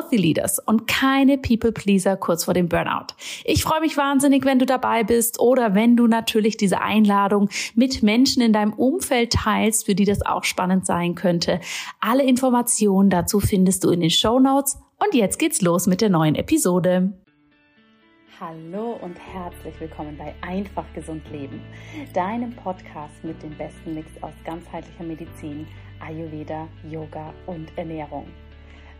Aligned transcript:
Healthy 0.00 0.16
Leaders 0.16 0.58
und 0.58 0.86
keine 0.86 1.36
People 1.36 1.72
Pleaser 1.72 2.16
kurz 2.16 2.44
vor 2.44 2.54
dem 2.54 2.68
Burnout. 2.68 3.08
Ich 3.44 3.62
freue 3.62 3.80
mich 3.80 3.98
wahnsinnig, 3.98 4.46
wenn 4.46 4.58
du 4.58 4.64
dabei 4.64 5.04
bist 5.04 5.38
oder 5.40 5.74
wenn 5.74 5.96
du 5.96 6.06
natürlich 6.06 6.56
diese 6.56 6.80
Einladung 6.80 7.50
mit 7.74 8.02
Menschen 8.02 8.42
in 8.42 8.54
deinem 8.54 8.72
Umfeld 8.72 9.32
teilst, 9.32 9.84
für 9.84 9.94
die 9.94 10.06
das 10.06 10.24
auch 10.24 10.44
spannend 10.44 10.86
sein 10.86 11.14
könnte. 11.16 11.60
Alle 12.00 12.22
Informationen 12.22 13.10
dazu 13.10 13.40
findest 13.40 13.84
du 13.84 13.90
in 13.90 14.00
den 14.00 14.10
Show 14.10 14.38
Notes. 14.38 14.78
Und 15.04 15.14
jetzt 15.14 15.38
geht's 15.38 15.60
los 15.60 15.86
mit 15.86 16.00
der 16.00 16.08
neuen 16.08 16.34
Episode. 16.34 17.12
Hallo 18.40 18.98
und 19.02 19.18
herzlich 19.18 19.78
willkommen 19.80 20.16
bei 20.16 20.34
Einfach 20.40 20.86
Gesund 20.94 21.22
Leben, 21.30 21.60
deinem 22.14 22.56
Podcast 22.56 23.22
mit 23.22 23.42
dem 23.42 23.54
besten 23.58 23.94
Mix 23.94 24.08
aus 24.22 24.32
ganzheitlicher 24.46 25.04
Medizin, 25.04 25.66
Ayurveda, 26.00 26.66
Yoga 26.90 27.34
und 27.46 27.70
Ernährung. 27.76 28.26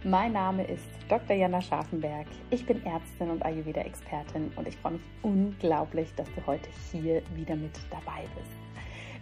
Mein 0.03 0.33
Name 0.33 0.65
ist 0.65 0.87
Dr. 1.11 1.37
Jana 1.37 1.61
Scharfenberg. 1.61 2.27
Ich 2.49 2.65
bin 2.65 2.83
Ärztin 2.87 3.29
und 3.29 3.45
Ayurveda-Expertin 3.45 4.51
und 4.57 4.67
ich 4.67 4.75
freue 4.79 4.93
mich 4.93 5.03
unglaublich, 5.21 6.09
dass 6.17 6.27
du 6.35 6.47
heute 6.47 6.71
hier 6.91 7.21
wieder 7.35 7.55
mit 7.55 7.79
dabei 7.91 8.23
bist. 8.35 8.70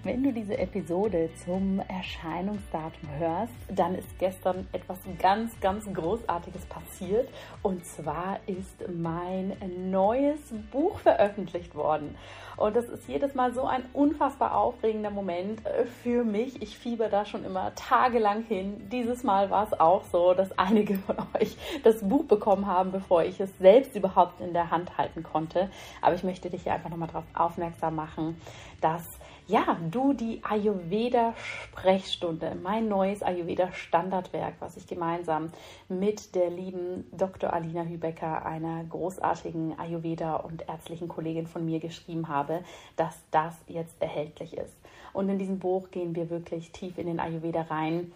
Wenn 0.04 0.22
du 0.22 0.32
diese 0.32 0.56
Episode 0.56 1.28
zum 1.44 1.82
Erscheinungsdatum 1.88 3.08
hörst, 3.18 3.52
dann 3.68 3.96
ist 3.96 4.06
gestern 4.20 4.68
etwas 4.72 4.98
ganz, 5.18 5.58
ganz 5.60 5.92
Großartiges 5.92 6.66
passiert. 6.66 7.28
Und 7.62 7.84
zwar 7.84 8.38
ist 8.46 8.84
mein 8.88 9.56
neues 9.90 10.38
Buch 10.70 11.00
veröffentlicht 11.00 11.74
worden. 11.74 12.14
Und 12.56 12.76
das 12.76 12.88
ist 12.88 13.08
jedes 13.08 13.34
Mal 13.34 13.52
so 13.52 13.64
ein 13.64 13.84
unfassbar 13.92 14.56
aufregender 14.56 15.10
Moment 15.10 15.66
äh, 15.66 15.84
für 15.84 16.22
mich. 16.22 16.62
Ich 16.62 16.78
fieber 16.78 17.08
da 17.08 17.24
schon 17.24 17.44
immer 17.44 17.74
tagelang 17.74 18.44
hin. 18.44 18.88
Dieses 18.92 19.24
Mal 19.24 19.50
war 19.50 19.66
es 19.66 19.78
auch 19.80 20.04
so, 20.12 20.32
dass 20.32 20.56
einige 20.58 20.94
von 20.94 21.16
euch 21.40 21.56
das 21.82 22.08
Buch 22.08 22.24
bekommen 22.24 22.68
haben, 22.68 22.92
bevor 22.92 23.24
ich 23.24 23.40
es 23.40 23.50
selbst 23.58 23.96
überhaupt 23.96 24.40
in 24.40 24.52
der 24.52 24.70
Hand 24.70 24.96
halten 24.96 25.24
konnte. 25.24 25.70
Aber 26.00 26.14
ich 26.14 26.22
möchte 26.22 26.50
dich 26.50 26.62
hier 26.62 26.74
einfach 26.74 26.90
nochmal 26.90 27.08
darauf 27.08 27.26
aufmerksam 27.34 27.96
machen, 27.96 28.40
dass 28.80 29.04
ja, 29.48 29.78
du 29.90 30.12
die 30.12 30.44
Ayurveda-Sprechstunde, 30.44 32.54
mein 32.62 32.86
neues 32.86 33.22
Ayurveda-Standardwerk, 33.22 34.56
was 34.60 34.76
ich 34.76 34.86
gemeinsam 34.86 35.48
mit 35.88 36.34
der 36.34 36.50
lieben 36.50 37.06
Dr. 37.12 37.50
Alina 37.52 37.84
Hübecker, 37.84 38.44
einer 38.44 38.84
großartigen 38.84 39.78
Ayurveda- 39.78 40.36
und 40.36 40.68
ärztlichen 40.68 41.08
Kollegin 41.08 41.46
von 41.46 41.64
mir 41.64 41.80
geschrieben 41.80 42.28
habe, 42.28 42.62
dass 42.96 43.18
das 43.30 43.56
jetzt 43.66 44.00
erhältlich 44.00 44.54
ist. 44.56 44.76
Und 45.14 45.30
in 45.30 45.38
diesem 45.38 45.58
Buch 45.58 45.90
gehen 45.90 46.14
wir 46.14 46.28
wirklich 46.28 46.70
tief 46.70 46.98
in 46.98 47.06
den 47.06 47.18
Ayurveda 47.18 47.62
rein 47.62 48.12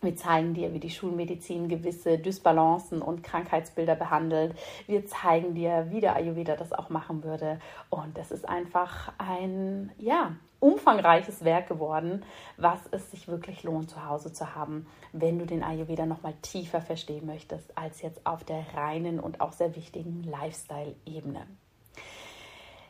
wir 0.00 0.14
zeigen 0.14 0.54
dir, 0.54 0.72
wie 0.72 0.78
die 0.78 0.90
Schulmedizin 0.90 1.68
gewisse 1.68 2.18
Dysbalancen 2.18 3.02
und 3.02 3.24
Krankheitsbilder 3.24 3.96
behandelt. 3.96 4.54
Wir 4.86 5.04
zeigen 5.06 5.56
dir, 5.56 5.88
wie 5.90 6.00
der 6.00 6.14
Ayurveda 6.14 6.54
das 6.54 6.72
auch 6.72 6.88
machen 6.88 7.24
würde. 7.24 7.58
Und 7.90 8.16
es 8.16 8.30
ist 8.30 8.48
einfach 8.48 9.12
ein, 9.18 9.90
ja, 9.98 10.36
umfangreiches 10.60 11.44
Werk 11.44 11.68
geworden, 11.68 12.24
was 12.56 12.80
es 12.90 13.10
sich 13.10 13.28
wirklich 13.28 13.62
lohnt, 13.62 13.90
zu 13.90 14.04
Hause 14.04 14.32
zu 14.32 14.54
haben, 14.54 14.86
wenn 15.12 15.38
du 15.38 15.46
den 15.46 15.62
Ayurveda 15.62 16.06
nochmal 16.06 16.34
tiefer 16.42 16.80
verstehen 16.80 17.26
möchtest, 17.26 17.76
als 17.76 18.02
jetzt 18.02 18.26
auf 18.26 18.44
der 18.44 18.64
reinen 18.74 19.20
und 19.20 19.40
auch 19.40 19.52
sehr 19.52 19.76
wichtigen 19.76 20.22
Lifestyle-Ebene. 20.24 21.46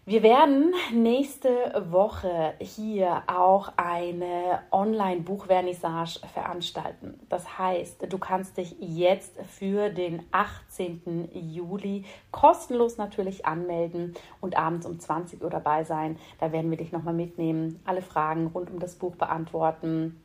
Wir 0.08 0.22
werden 0.22 0.72
nächste 0.94 1.50
Woche 1.90 2.54
hier 2.60 3.24
auch 3.26 3.74
eine 3.76 4.62
Online-Buchvernissage 4.70 6.20
veranstalten. 6.32 7.20
Das 7.28 7.58
heißt, 7.58 8.10
du 8.10 8.16
kannst 8.16 8.56
dich 8.56 8.74
jetzt 8.80 9.38
für 9.42 9.90
den 9.90 10.22
18. 10.30 11.28
Juli 11.34 12.06
kostenlos 12.30 12.96
natürlich 12.96 13.44
anmelden 13.44 14.14
und 14.40 14.56
abends 14.56 14.86
um 14.86 14.98
20 14.98 15.44
Uhr 15.44 15.50
dabei 15.50 15.84
sein. 15.84 16.18
Da 16.40 16.52
werden 16.52 16.70
wir 16.70 16.78
dich 16.78 16.90
nochmal 16.90 17.12
mitnehmen, 17.12 17.82
alle 17.84 18.00
Fragen 18.00 18.46
rund 18.46 18.70
um 18.70 18.78
das 18.78 18.94
Buch 18.94 19.14
beantworten 19.14 20.22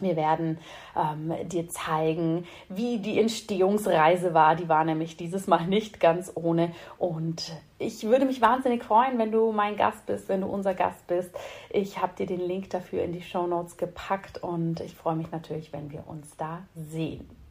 wir 0.00 0.16
werden 0.16 0.58
ähm, 0.96 1.32
dir 1.48 1.68
zeigen, 1.68 2.46
wie 2.68 2.98
die 2.98 3.18
Entstehungsreise 3.18 4.34
war. 4.34 4.56
Die 4.56 4.68
war 4.68 4.84
nämlich 4.84 5.16
dieses 5.16 5.46
Mal 5.46 5.66
nicht 5.66 6.00
ganz 6.00 6.32
ohne. 6.34 6.72
Und 6.98 7.52
ich 7.78 8.04
würde 8.04 8.24
mich 8.24 8.40
wahnsinnig 8.40 8.82
freuen, 8.84 9.18
wenn 9.18 9.32
du 9.32 9.52
mein 9.52 9.76
Gast 9.76 10.06
bist, 10.06 10.28
wenn 10.28 10.40
du 10.40 10.46
unser 10.46 10.74
Gast 10.74 11.06
bist. 11.06 11.30
Ich 11.70 12.00
habe 12.00 12.14
dir 12.16 12.26
den 12.26 12.40
Link 12.40 12.70
dafür 12.70 13.02
in 13.02 13.12
die 13.12 13.22
Show 13.22 13.46
Notes 13.46 13.76
gepackt 13.76 14.42
und 14.42 14.80
ich 14.80 14.94
freue 14.94 15.16
mich 15.16 15.30
natürlich, 15.30 15.72
wenn 15.72 15.90
wir 15.90 16.06
uns 16.06 16.36
da 16.36 16.62
sehen. 16.74 17.43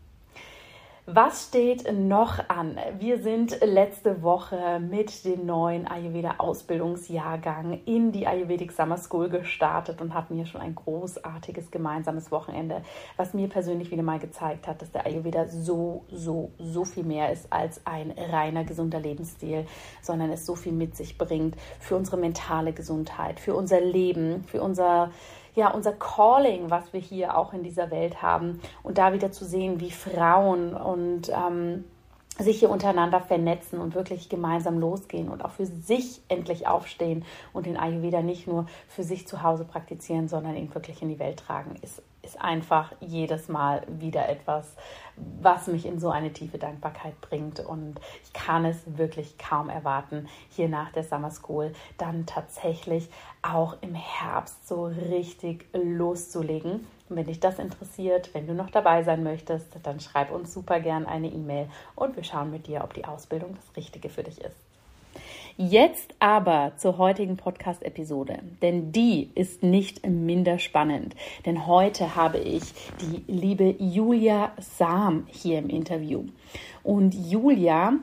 Was 1.05 1.47
steht 1.49 1.91
noch 1.91 2.47
an? 2.47 2.77
Wir 2.97 3.21
sind 3.21 3.59
letzte 3.59 4.21
Woche 4.23 4.79
mit 4.79 5.25
dem 5.25 5.45
neuen 5.45 5.85
Ayurveda-Ausbildungsjahrgang 5.85 7.81
in 7.83 8.13
die 8.13 8.25
Ayurvedic 8.25 8.71
Summer 8.71 8.97
School 8.97 9.27
gestartet 9.27 9.99
und 9.99 10.13
hatten 10.13 10.35
hier 10.35 10.45
schon 10.45 10.61
ein 10.61 10.75
großartiges 10.75 11.71
gemeinsames 11.71 12.31
Wochenende, 12.31 12.83
was 13.17 13.33
mir 13.33 13.49
persönlich 13.49 13.91
wieder 13.91 14.01
mal 14.01 14.19
gezeigt 14.19 14.65
hat, 14.65 14.81
dass 14.81 14.93
der 14.93 15.05
Ayurveda 15.05 15.49
so, 15.49 16.05
so, 16.09 16.51
so 16.57 16.85
viel 16.85 17.03
mehr 17.03 17.33
ist 17.33 17.51
als 17.51 17.81
ein 17.85 18.11
reiner 18.31 18.63
gesunder 18.63 19.01
Lebensstil, 19.01 19.65
sondern 20.01 20.31
es 20.31 20.45
so 20.45 20.55
viel 20.55 20.71
mit 20.71 20.95
sich 20.95 21.17
bringt 21.17 21.57
für 21.81 21.97
unsere 21.97 22.15
mentale 22.15 22.71
Gesundheit, 22.71 23.41
für 23.41 23.55
unser 23.55 23.81
Leben, 23.81 24.45
für 24.45 24.61
unser 24.61 25.11
ja, 25.55 25.69
unser 25.69 25.93
Calling, 25.93 26.69
was 26.69 26.93
wir 26.93 26.99
hier 26.99 27.37
auch 27.37 27.53
in 27.53 27.63
dieser 27.63 27.91
Welt 27.91 28.21
haben. 28.21 28.59
Und 28.81 28.97
da 28.97 29.13
wieder 29.13 29.31
zu 29.31 29.45
sehen, 29.45 29.79
wie 29.79 29.91
Frauen 29.91 30.73
und 30.73 31.29
ähm, 31.29 31.85
sich 32.39 32.59
hier 32.59 32.69
untereinander 32.69 33.21
vernetzen 33.21 33.79
und 33.79 33.93
wirklich 33.93 34.27
gemeinsam 34.27 34.79
losgehen 34.79 35.29
und 35.29 35.45
auch 35.45 35.51
für 35.51 35.65
sich 35.65 36.21
endlich 36.29 36.67
aufstehen 36.67 37.25
und 37.53 37.65
den 37.65 37.77
Ayurveda 37.77 38.21
nicht 38.21 38.47
nur 38.47 38.65
für 38.87 39.03
sich 39.03 39.27
zu 39.27 39.43
Hause 39.43 39.65
praktizieren, 39.65 40.27
sondern 40.27 40.55
ihn 40.55 40.73
wirklich 40.73 41.01
in 41.01 41.09
die 41.09 41.19
Welt 41.19 41.37
tragen, 41.37 41.75
ist, 41.81 42.01
ist 42.23 42.41
einfach 42.41 42.91
jedes 43.01 43.49
Mal 43.49 43.83
wieder 43.87 44.29
etwas, 44.29 44.75
was 45.41 45.67
mich 45.67 45.85
in 45.85 45.99
so 45.99 46.09
eine 46.09 46.33
tiefe 46.33 46.57
Dankbarkeit 46.57 47.19
bringt. 47.21 47.59
Und 47.59 47.99
ich 48.23 48.33
kann 48.33 48.65
es 48.65 48.79
wirklich 48.97 49.37
kaum 49.37 49.69
erwarten, 49.69 50.27
hier 50.49 50.69
nach 50.69 50.91
der 50.91 51.03
Summer 51.03 51.29
School 51.29 51.71
dann 51.99 52.25
tatsächlich 52.25 53.09
auch 53.43 53.77
im 53.81 53.93
Herbst 53.93 54.67
so 54.67 54.85
richtig 54.85 55.67
loszulegen. 55.73 56.87
Und 57.13 57.19
wenn 57.19 57.27
dich 57.27 57.39
das 57.39 57.59
interessiert, 57.59 58.33
wenn 58.33 58.47
du 58.47 58.55
noch 58.55 58.71
dabei 58.71 59.03
sein 59.03 59.21
möchtest, 59.21 59.67
dann 59.83 59.99
schreib 59.99 60.31
uns 60.31 60.51
super 60.51 60.79
gern 60.79 61.05
eine 61.05 61.27
E-Mail 61.27 61.67
und 61.93 62.15
wir 62.15 62.23
schauen 62.23 62.49
mit 62.49 62.65
dir, 62.65 62.83
ob 62.83 62.95
die 62.95 63.05
Ausbildung 63.05 63.53
das 63.53 63.77
Richtige 63.77 64.09
für 64.09 64.23
dich 64.23 64.41
ist. 64.41 64.55
Jetzt 65.55 66.15
aber 66.17 66.71
zur 66.77 66.97
heutigen 66.97 67.37
Podcast-Episode, 67.37 68.39
denn 68.63 68.91
die 68.91 69.29
ist 69.35 69.61
nicht 69.61 70.03
minder 70.07 70.57
spannend. 70.57 71.13
Denn 71.45 71.67
heute 71.67 72.15
habe 72.15 72.39
ich 72.39 72.63
die 72.99 73.31
liebe 73.31 73.75
Julia 73.77 74.51
Sam 74.57 75.27
hier 75.27 75.59
im 75.59 75.69
Interview. 75.69 76.23
Und 76.81 77.13
Julia 77.13 77.93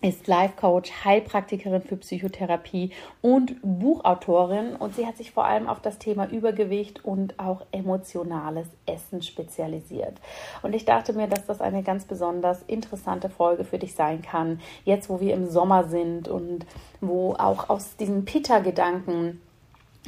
ist 0.00 0.28
Life 0.28 0.54
Coach, 0.56 0.92
Heilpraktikerin 1.04 1.82
für 1.82 1.96
Psychotherapie 1.96 2.90
und 3.20 3.56
Buchautorin 3.62 4.76
und 4.76 4.94
sie 4.94 5.06
hat 5.06 5.16
sich 5.16 5.32
vor 5.32 5.44
allem 5.44 5.68
auf 5.68 5.80
das 5.80 5.98
Thema 5.98 6.28
Übergewicht 6.30 7.04
und 7.04 7.38
auch 7.38 7.62
emotionales 7.72 8.68
Essen 8.86 9.22
spezialisiert. 9.22 10.14
Und 10.62 10.74
ich 10.74 10.84
dachte 10.84 11.12
mir, 11.14 11.26
dass 11.26 11.46
das 11.46 11.60
eine 11.60 11.82
ganz 11.82 12.04
besonders 12.04 12.62
interessante 12.68 13.28
Folge 13.28 13.64
für 13.64 13.78
dich 13.78 13.94
sein 13.94 14.22
kann, 14.22 14.60
jetzt 14.84 15.10
wo 15.10 15.20
wir 15.20 15.34
im 15.34 15.48
Sommer 15.48 15.84
sind 15.84 16.28
und 16.28 16.64
wo 17.00 17.34
auch 17.34 17.68
aus 17.68 17.96
diesen 17.96 18.24
Pitta-Gedanken 18.24 19.40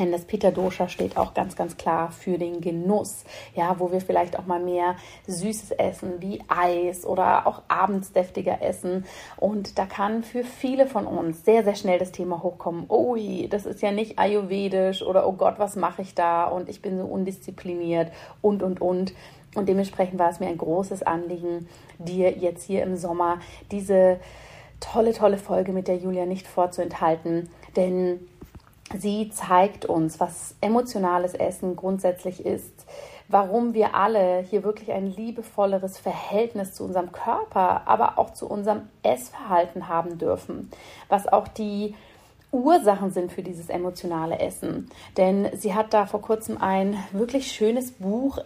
denn 0.00 0.10
das 0.10 0.24
Pitta 0.24 0.50
Dosha 0.50 0.88
steht 0.88 1.16
auch 1.16 1.34
ganz, 1.34 1.54
ganz 1.54 1.76
klar 1.76 2.10
für 2.10 2.38
den 2.38 2.60
Genuss. 2.60 3.24
Ja, 3.54 3.78
wo 3.78 3.92
wir 3.92 4.00
vielleicht 4.00 4.38
auch 4.38 4.46
mal 4.46 4.60
mehr 4.60 4.96
Süßes 5.26 5.72
essen, 5.72 6.14
wie 6.20 6.42
Eis 6.48 7.04
oder 7.04 7.46
auch 7.46 7.62
abends 7.68 8.12
deftiger 8.12 8.62
essen. 8.62 9.04
Und 9.36 9.78
da 9.78 9.86
kann 9.86 10.24
für 10.24 10.42
viele 10.42 10.86
von 10.86 11.06
uns 11.06 11.44
sehr, 11.44 11.62
sehr 11.62 11.74
schnell 11.74 11.98
das 11.98 12.12
Thema 12.12 12.42
hochkommen. 12.42 12.86
Oh, 12.88 13.16
das 13.48 13.66
ist 13.66 13.82
ja 13.82 13.92
nicht 13.92 14.18
ayurvedisch 14.18 15.02
oder 15.02 15.26
oh 15.28 15.32
Gott, 15.32 15.58
was 15.58 15.76
mache 15.76 16.02
ich 16.02 16.14
da? 16.14 16.44
Und 16.44 16.68
ich 16.68 16.82
bin 16.82 16.98
so 16.98 17.04
undiszipliniert 17.04 18.10
und, 18.40 18.62
und, 18.62 18.80
und. 18.80 19.12
Und 19.54 19.68
dementsprechend 19.68 20.18
war 20.18 20.30
es 20.30 20.40
mir 20.40 20.46
ein 20.46 20.58
großes 20.58 21.02
Anliegen, 21.02 21.68
dir 21.98 22.30
jetzt 22.30 22.64
hier 22.64 22.84
im 22.84 22.96
Sommer 22.96 23.40
diese 23.72 24.20
tolle, 24.78 25.12
tolle 25.12 25.38
Folge 25.38 25.72
mit 25.72 25.88
der 25.88 25.96
Julia 25.96 26.24
nicht 26.24 26.46
vorzuenthalten. 26.46 27.50
Denn 27.76 28.20
Sie 28.98 29.30
zeigt 29.30 29.84
uns, 29.84 30.18
was 30.18 30.56
emotionales 30.60 31.34
Essen 31.34 31.76
grundsätzlich 31.76 32.44
ist, 32.44 32.86
warum 33.28 33.72
wir 33.72 33.94
alle 33.94 34.40
hier 34.40 34.64
wirklich 34.64 34.90
ein 34.90 35.06
liebevolleres 35.06 35.98
Verhältnis 35.98 36.74
zu 36.74 36.84
unserem 36.84 37.12
Körper, 37.12 37.82
aber 37.86 38.18
auch 38.18 38.30
zu 38.30 38.48
unserem 38.48 38.82
Essverhalten 39.04 39.88
haben 39.88 40.18
dürfen, 40.18 40.70
was 41.08 41.28
auch 41.28 41.46
die 41.46 41.94
Ursachen 42.52 43.12
sind 43.12 43.30
für 43.30 43.44
dieses 43.44 43.68
emotionale 43.68 44.40
Essen. 44.40 44.90
Denn 45.16 45.48
sie 45.54 45.72
hat 45.72 45.94
da 45.94 46.06
vor 46.06 46.20
kurzem 46.20 46.60
ein 46.60 46.96
wirklich 47.12 47.52
schönes 47.52 47.92
Buch 47.92 48.38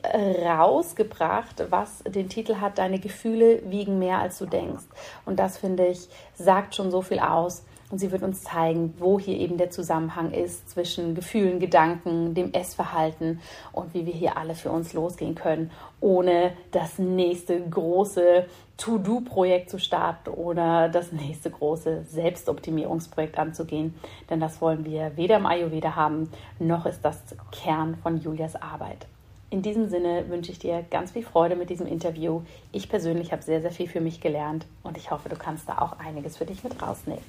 rausgebracht, 0.45 1.65
was 1.71 2.03
den 2.07 2.29
Titel 2.29 2.57
hat, 2.57 2.77
Deine 2.77 2.99
Gefühle 2.99 3.63
wiegen 3.71 3.99
mehr 3.99 4.19
als 4.19 4.39
du 4.39 4.45
denkst. 4.45 4.85
Und 5.25 5.39
das 5.39 5.57
finde 5.57 5.87
ich, 5.87 6.09
sagt 6.35 6.75
schon 6.75 6.91
so 6.91 7.01
viel 7.01 7.21
aus 7.21 7.63
und 7.91 7.99
sie 7.99 8.11
wird 8.11 8.23
uns 8.23 8.43
zeigen, 8.43 8.95
wo 8.99 9.19
hier 9.19 9.39
eben 9.39 9.57
der 9.57 9.71
Zusammenhang 9.71 10.33
ist 10.33 10.71
zwischen 10.71 11.15
Gefühlen, 11.15 11.61
Gedanken, 11.61 12.35
dem 12.35 12.53
Essverhalten 12.53 13.41
und 13.73 13.95
wie 13.95 14.07
wir 14.07 14.13
hier 14.13 14.37
alle 14.37 14.55
für 14.55 14.71
uns 14.71 14.93
losgehen 14.93 15.35
können, 15.35 15.71
ohne 16.01 16.53
das 16.73 16.99
nächste 16.99 17.61
große 17.61 18.47
To-Do-Projekt 18.77 19.71
zu 19.71 19.79
starten 19.79 20.31
oder 20.31 20.89
das 20.89 21.13
nächste 21.13 21.51
große 21.51 22.05
Selbstoptimierungsprojekt 22.09 23.39
anzugehen. 23.39 23.95
Denn 24.29 24.41
das 24.41 24.61
wollen 24.61 24.85
wir 24.85 25.17
weder 25.17 25.37
im 25.37 25.47
Ayurveda 25.47 25.95
haben, 25.95 26.31
noch 26.59 26.87
ist 26.87 27.05
das 27.05 27.21
Kern 27.53 27.97
von 28.03 28.21
Julias 28.21 28.57
Arbeit. 28.57 29.07
In 29.51 29.63
diesem 29.63 29.89
Sinne 29.89 30.29
wünsche 30.29 30.51
ich 30.51 30.59
dir 30.59 30.85
ganz 30.91 31.13
viel 31.13 31.23
Freude 31.23 31.55
mit 31.55 31.71
diesem 31.71 31.87
Interview. 31.87 32.43
Ich 32.73 32.89
persönlich 32.89 33.31
habe 33.31 33.43
sehr, 33.43 33.61
sehr 33.61 33.71
viel 33.71 33.87
für 33.87 34.01
mich 34.01 34.21
gelernt 34.21 34.67
und 34.83 34.97
ich 34.97 35.13
hoffe, 35.13 35.29
du 35.29 35.37
kannst 35.37 35.69
da 35.69 35.79
auch 35.79 36.01
einiges 36.01 36.37
für 36.37 36.45
dich 36.45 36.65
mit 36.65 36.83
rausnehmen. 36.83 37.23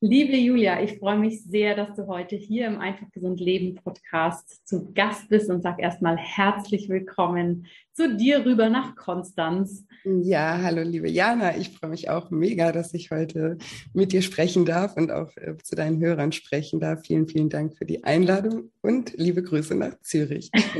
Liebe 0.00 0.36
Julia, 0.36 0.80
ich 0.80 1.00
freue 1.00 1.18
mich 1.18 1.42
sehr, 1.42 1.74
dass 1.74 1.96
du 1.96 2.06
heute 2.06 2.36
hier 2.36 2.68
im 2.68 2.78
Einfach 2.78 3.10
Gesund 3.10 3.40
Leben 3.40 3.74
Podcast 3.74 4.64
zu 4.64 4.92
Gast 4.92 5.28
bist 5.28 5.50
und 5.50 5.60
sag 5.60 5.80
erstmal 5.80 6.16
herzlich 6.16 6.88
willkommen 6.88 7.66
zu 7.94 8.16
dir 8.16 8.46
rüber 8.46 8.68
nach 8.68 8.94
Konstanz. 8.94 9.84
Ja, 10.04 10.60
hallo 10.62 10.82
liebe 10.82 11.10
Jana, 11.10 11.56
ich 11.56 11.70
freue 11.70 11.90
mich 11.90 12.10
auch 12.10 12.30
mega, 12.30 12.70
dass 12.70 12.94
ich 12.94 13.10
heute 13.10 13.58
mit 13.92 14.12
dir 14.12 14.22
sprechen 14.22 14.64
darf 14.64 14.96
und 14.96 15.10
auch 15.10 15.36
äh, 15.36 15.56
zu 15.56 15.74
deinen 15.74 15.98
Hörern 16.00 16.30
sprechen 16.30 16.78
darf. 16.78 17.00
Vielen, 17.04 17.26
vielen 17.26 17.48
Dank 17.48 17.76
für 17.76 17.84
die 17.84 18.04
Einladung 18.04 18.70
und 18.82 19.14
liebe 19.16 19.42
Grüße 19.42 19.74
nach 19.74 19.98
Zürich. 19.98 20.52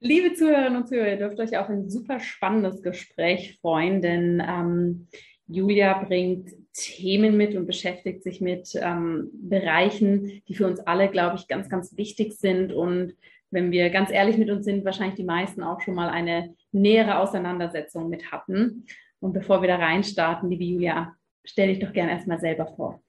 liebe 0.00 0.34
Zuhörerinnen 0.34 0.82
und 0.82 0.88
Zuhörer, 0.88 1.12
ihr 1.12 1.16
dürft 1.16 1.40
euch 1.40 1.56
auf 1.56 1.70
ein 1.70 1.88
super 1.88 2.20
spannendes 2.20 2.82
Gespräch 2.82 3.58
freuen, 3.62 4.02
denn 4.02 4.42
ähm, 4.46 5.08
Julia 5.52 6.02
bringt 6.02 6.50
Themen 6.72 7.36
mit 7.36 7.54
und 7.54 7.66
beschäftigt 7.66 8.22
sich 8.22 8.40
mit 8.40 8.70
ähm, 8.74 9.30
Bereichen, 9.34 10.42
die 10.48 10.54
für 10.54 10.66
uns 10.66 10.80
alle, 10.80 11.10
glaube 11.10 11.36
ich, 11.36 11.48
ganz, 11.48 11.68
ganz 11.68 11.96
wichtig 11.96 12.34
sind. 12.34 12.72
Und 12.72 13.14
wenn 13.50 13.70
wir 13.70 13.90
ganz 13.90 14.10
ehrlich 14.10 14.38
mit 14.38 14.50
uns 14.50 14.64
sind, 14.64 14.84
wahrscheinlich 14.84 15.16
die 15.16 15.24
meisten 15.24 15.62
auch 15.62 15.80
schon 15.82 15.94
mal 15.94 16.08
eine 16.08 16.54
nähere 16.72 17.18
Auseinandersetzung 17.18 18.08
mit 18.08 18.32
hatten. 18.32 18.86
Und 19.20 19.34
bevor 19.34 19.60
wir 19.60 19.68
da 19.68 19.76
reinstarten, 19.76 20.50
liebe 20.50 20.64
Julia, 20.64 21.14
stell 21.44 21.68
dich 21.68 21.78
doch 21.78 21.92
gerne 21.92 22.12
erstmal 22.12 22.40
selber 22.40 22.66
vor. 22.74 23.02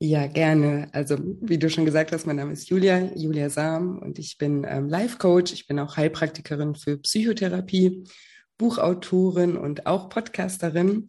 Ja, 0.00 0.26
gerne. 0.26 0.88
Also 0.90 1.16
wie 1.40 1.58
du 1.58 1.70
schon 1.70 1.84
gesagt 1.84 2.10
hast, 2.10 2.26
mein 2.26 2.34
Name 2.34 2.52
ist 2.52 2.68
Julia, 2.68 3.12
Julia 3.14 3.48
Sam 3.48 4.00
und 4.00 4.18
ich 4.18 4.36
bin 4.36 4.66
ähm, 4.68 4.88
Life 4.88 5.18
Coach. 5.18 5.52
Ich 5.52 5.68
bin 5.68 5.78
auch 5.78 5.96
Heilpraktikerin 5.96 6.74
für 6.74 6.98
Psychotherapie, 6.98 8.02
Buchautorin 8.58 9.56
und 9.56 9.86
auch 9.86 10.08
Podcasterin. 10.08 11.08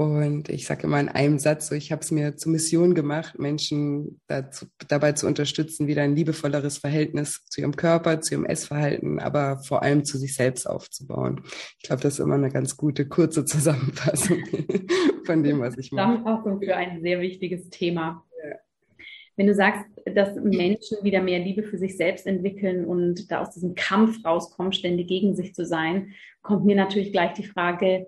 Und 0.00 0.48
ich 0.48 0.64
sage 0.64 0.84
immer 0.84 1.00
in 1.00 1.08
einem 1.08 1.40
Satz, 1.40 1.66
so 1.66 1.74
ich 1.74 1.90
habe 1.90 2.02
es 2.02 2.12
mir 2.12 2.36
zur 2.36 2.52
Mission 2.52 2.94
gemacht, 2.94 3.36
Menschen 3.36 4.20
dazu, 4.28 4.66
dabei 4.86 5.10
zu 5.10 5.26
unterstützen, 5.26 5.88
wieder 5.88 6.02
ein 6.02 6.14
liebevolleres 6.14 6.78
Verhältnis 6.78 7.44
zu 7.46 7.62
ihrem 7.62 7.74
Körper, 7.74 8.20
zu 8.20 8.34
ihrem 8.34 8.44
Essverhalten, 8.44 9.18
aber 9.18 9.58
vor 9.58 9.82
allem 9.82 10.04
zu 10.04 10.16
sich 10.16 10.36
selbst 10.36 10.66
aufzubauen. 10.66 11.40
Ich 11.78 11.88
glaube, 11.88 12.00
das 12.00 12.14
ist 12.14 12.20
immer 12.20 12.36
eine 12.36 12.50
ganz 12.50 12.76
gute, 12.76 13.08
kurze 13.08 13.44
Zusammenfassung 13.44 14.38
von 15.26 15.42
dem, 15.42 15.58
was 15.58 15.76
ich 15.76 15.90
mache. 15.90 16.16
Zusammenfassung 16.16 16.62
für 16.62 16.76
ein 16.76 17.02
sehr 17.02 17.20
wichtiges 17.20 17.68
Thema. 17.68 18.24
Ja. 18.40 18.54
Wenn 19.34 19.48
du 19.48 19.54
sagst, 19.54 19.84
dass 20.14 20.36
Menschen 20.36 20.98
wieder 21.02 21.22
mehr 21.22 21.40
Liebe 21.40 21.64
für 21.64 21.76
sich 21.76 21.96
selbst 21.96 22.24
entwickeln 22.28 22.84
und 22.84 23.32
da 23.32 23.40
aus 23.40 23.50
diesem 23.50 23.74
Kampf 23.74 24.24
rauskommen, 24.24 24.72
ständig 24.72 25.08
gegen 25.08 25.34
sich 25.34 25.56
zu 25.56 25.66
sein, 25.66 26.12
kommt 26.42 26.64
mir 26.64 26.76
natürlich 26.76 27.10
gleich 27.10 27.32
die 27.32 27.46
Frage, 27.46 28.06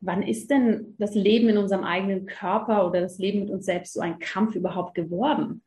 wann 0.00 0.22
ist 0.22 0.50
denn 0.50 0.94
das 0.98 1.14
Leben 1.14 1.48
in 1.48 1.58
unserem 1.58 1.84
eigenen 1.84 2.26
Körper 2.26 2.86
oder 2.86 3.00
das 3.00 3.18
Leben 3.18 3.40
mit 3.40 3.50
uns 3.50 3.66
selbst 3.66 3.94
so 3.94 4.00
ein 4.00 4.18
Kampf 4.18 4.54
überhaupt 4.54 4.94
geworden? 4.94 5.62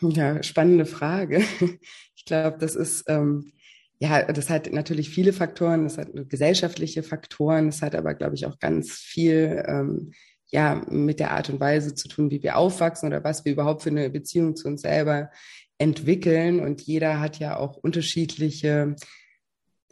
Ja, 0.00 0.42
spannende 0.42 0.86
Frage. 0.86 1.42
Ich 2.14 2.26
glaube, 2.26 2.56
das 2.58 2.76
ist, 2.76 3.02
ähm, 3.08 3.52
ja, 3.98 4.22
das 4.30 4.48
hat 4.48 4.72
natürlich 4.72 5.10
viele 5.10 5.32
Faktoren, 5.32 5.82
das 5.82 5.98
hat 5.98 6.08
gesellschaftliche 6.28 7.02
Faktoren, 7.02 7.66
das 7.66 7.82
hat 7.82 7.96
aber, 7.96 8.14
glaube 8.14 8.36
ich, 8.36 8.46
auch 8.46 8.60
ganz 8.60 8.92
viel, 8.92 9.64
ähm, 9.66 10.12
ja, 10.46 10.80
mit 10.88 11.18
der 11.18 11.32
Art 11.32 11.50
und 11.50 11.58
Weise 11.58 11.96
zu 11.96 12.06
tun, 12.06 12.30
wie 12.30 12.40
wir 12.44 12.56
aufwachsen 12.56 13.08
oder 13.08 13.24
was 13.24 13.44
wir 13.44 13.50
überhaupt 13.50 13.82
für 13.82 13.90
eine 13.90 14.08
Beziehung 14.08 14.54
zu 14.54 14.68
uns 14.68 14.82
selber 14.82 15.30
entwickeln. 15.78 16.60
Und 16.60 16.82
jeder 16.82 17.18
hat 17.18 17.40
ja 17.40 17.56
auch 17.56 17.76
unterschiedliche 17.76 18.94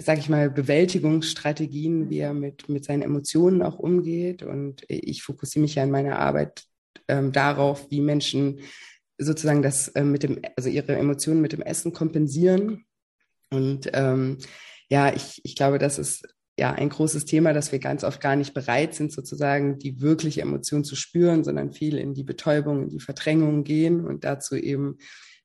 sage 0.01 0.21
ich 0.21 0.29
mal, 0.29 0.51
Bewältigungsstrategien, 0.51 2.11
wie 2.11 2.19
er 2.19 2.35
mit, 2.35 2.69
mit 2.69 2.85
seinen 2.85 3.03
Emotionen 3.03 3.63
auch 3.63 3.79
umgeht. 3.79 4.43
Und 4.43 4.85
ich 4.89 5.23
fokussiere 5.23 5.63
mich 5.63 5.75
ja 5.77 5.85
in 5.85 5.91
meiner 5.91 6.19
Arbeit 6.19 6.65
ähm, 7.09 7.33
darauf, 7.33 7.91
wie 7.91 8.01
Menschen 8.01 8.61
sozusagen 9.19 9.63
das 9.63 9.89
äh, 9.89 10.05
mit 10.05 10.23
dem, 10.23 10.41
also 10.57 10.69
ihre 10.69 10.97
Emotionen 10.97 11.41
mit 11.41 11.53
dem 11.53 11.63
Essen 11.63 11.93
kompensieren. 11.93 12.85
Und 13.51 13.91
ähm, 13.93 14.39
ja, 14.89 15.13
ich, 15.15 15.41
ich 15.45 15.57
glaube, 15.57 15.79
das 15.79 15.99
ist 15.99 16.27
ja 16.59 16.73
ein 16.73 16.89
großes 16.89 17.25
Thema, 17.25 17.53
dass 17.53 17.73
wir 17.73 17.79
ganz 17.79 18.05
oft 18.05 18.21
gar 18.21 18.37
nicht 18.37 18.55
bereit 18.55 18.95
sind, 18.95 19.13
sozusagen 19.13 19.79
die 19.79 20.01
wirkliche 20.01 20.43
Emotion 20.43 20.85
zu 20.85 20.95
spüren, 20.95 21.45
sondern 21.45 21.73
viel 21.73 21.97
in 21.99 22.15
die 22.15 22.25
Betäubung, 22.25 22.85
in 22.85 22.89
die 22.91 23.01
Verdrängung 23.01 23.65
gehen 23.65 24.05
und 24.07 24.25
dazu 24.25 24.57
eben 24.57 24.99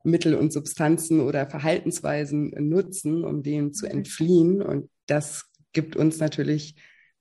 Mittel 0.06 0.36
und 0.36 0.54
Substanzen 0.54 1.20
oder 1.20 1.50
Verhaltensweisen 1.50 2.52
nutzen, 2.58 3.24
um 3.24 3.44
dem 3.44 3.74
zu 3.74 3.86
mhm. 3.86 3.92
entfliehen. 3.92 4.62
Und 4.62 4.90
das 5.08 5.46
gibt 5.74 5.96
uns 5.96 6.20
natürlich 6.20 6.76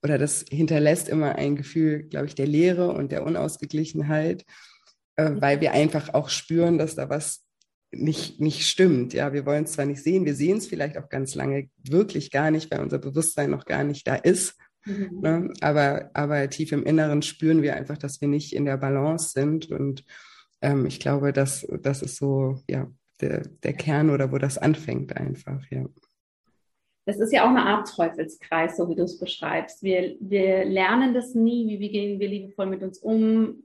oder 0.05 0.19
das 0.19 0.45
hinterlässt 0.50 1.09
immer 1.09 1.37
ein 1.37 1.57
Gefühl, 1.57 2.03
glaube 2.03 2.26
ich, 2.26 2.35
der 2.35 2.47
Leere 2.47 2.93
und 2.93 3.11
der 3.11 3.25
Unausgeglichenheit, 3.25 4.45
äh, 5.17 5.31
mhm. 5.31 5.41
weil 5.41 5.61
wir 5.62 5.73
einfach 5.73 6.12
auch 6.12 6.29
spüren, 6.29 6.76
dass 6.76 6.95
da 6.95 7.09
was 7.09 7.43
nicht, 7.91 8.38
nicht 8.38 8.69
stimmt. 8.69 9.14
Ja, 9.14 9.33
wir 9.33 9.47
wollen 9.47 9.64
es 9.64 9.73
zwar 9.73 9.87
nicht 9.87 10.03
sehen, 10.03 10.26
wir 10.26 10.35
sehen 10.35 10.59
es 10.59 10.67
vielleicht 10.67 10.99
auch 10.99 11.09
ganz 11.09 11.35
lange 11.35 11.71
wirklich 11.83 12.31
gar 12.31 12.50
nicht, 12.50 12.71
weil 12.71 12.81
unser 12.81 12.99
Bewusstsein 12.99 13.50
noch 13.50 13.64
gar 13.64 13.83
nicht 13.83 14.07
da 14.07 14.14
ist. 14.14 14.57
Mhm. 14.85 15.21
Ne? 15.23 15.53
Aber, 15.62 16.11
aber 16.12 16.50
tief 16.50 16.73
im 16.73 16.85
Inneren 16.85 17.23
spüren 17.23 17.62
wir 17.62 17.75
einfach, 17.75 17.97
dass 17.97 18.21
wir 18.21 18.29
nicht 18.29 18.53
in 18.53 18.67
der 18.67 18.76
Balance 18.76 19.31
sind 19.31 19.71
und 19.71 20.05
ähm, 20.64 20.87
ich 20.87 20.99
glaube, 20.99 21.33
das, 21.33 21.66
das 21.83 22.02
ist 22.02 22.16
so, 22.16 22.56
ja, 22.68 22.90
der, 23.21 23.42
der 23.62 23.75
Kern 23.75 24.11
oder 24.11 24.33
wo 24.33 24.38
das 24.38 24.59
anfängt 24.59 25.16
einfach, 25.16 25.62
ja. 25.71 25.85
Das 27.06 27.21
ist 27.21 27.33
ja 27.33 27.44
auch 27.44 27.50
eine 27.50 27.66
Art 27.66 27.94
Teufelskreis, 27.94 28.78
so 28.78 28.88
wie 28.88 28.94
du 28.94 29.02
es 29.02 29.18
beschreibst. 29.18 29.83
Wir, 29.83 30.16
wir 30.21 30.64
lernen 30.64 31.12
das 31.12 31.35
nie, 31.35 31.68
wie, 31.68 31.78
wie 31.78 31.90
gehen 31.90 32.18
wir 32.18 32.28
liebevoll 32.28 32.66
mit 32.66 32.83
uns 32.83 32.99
um, 32.99 33.62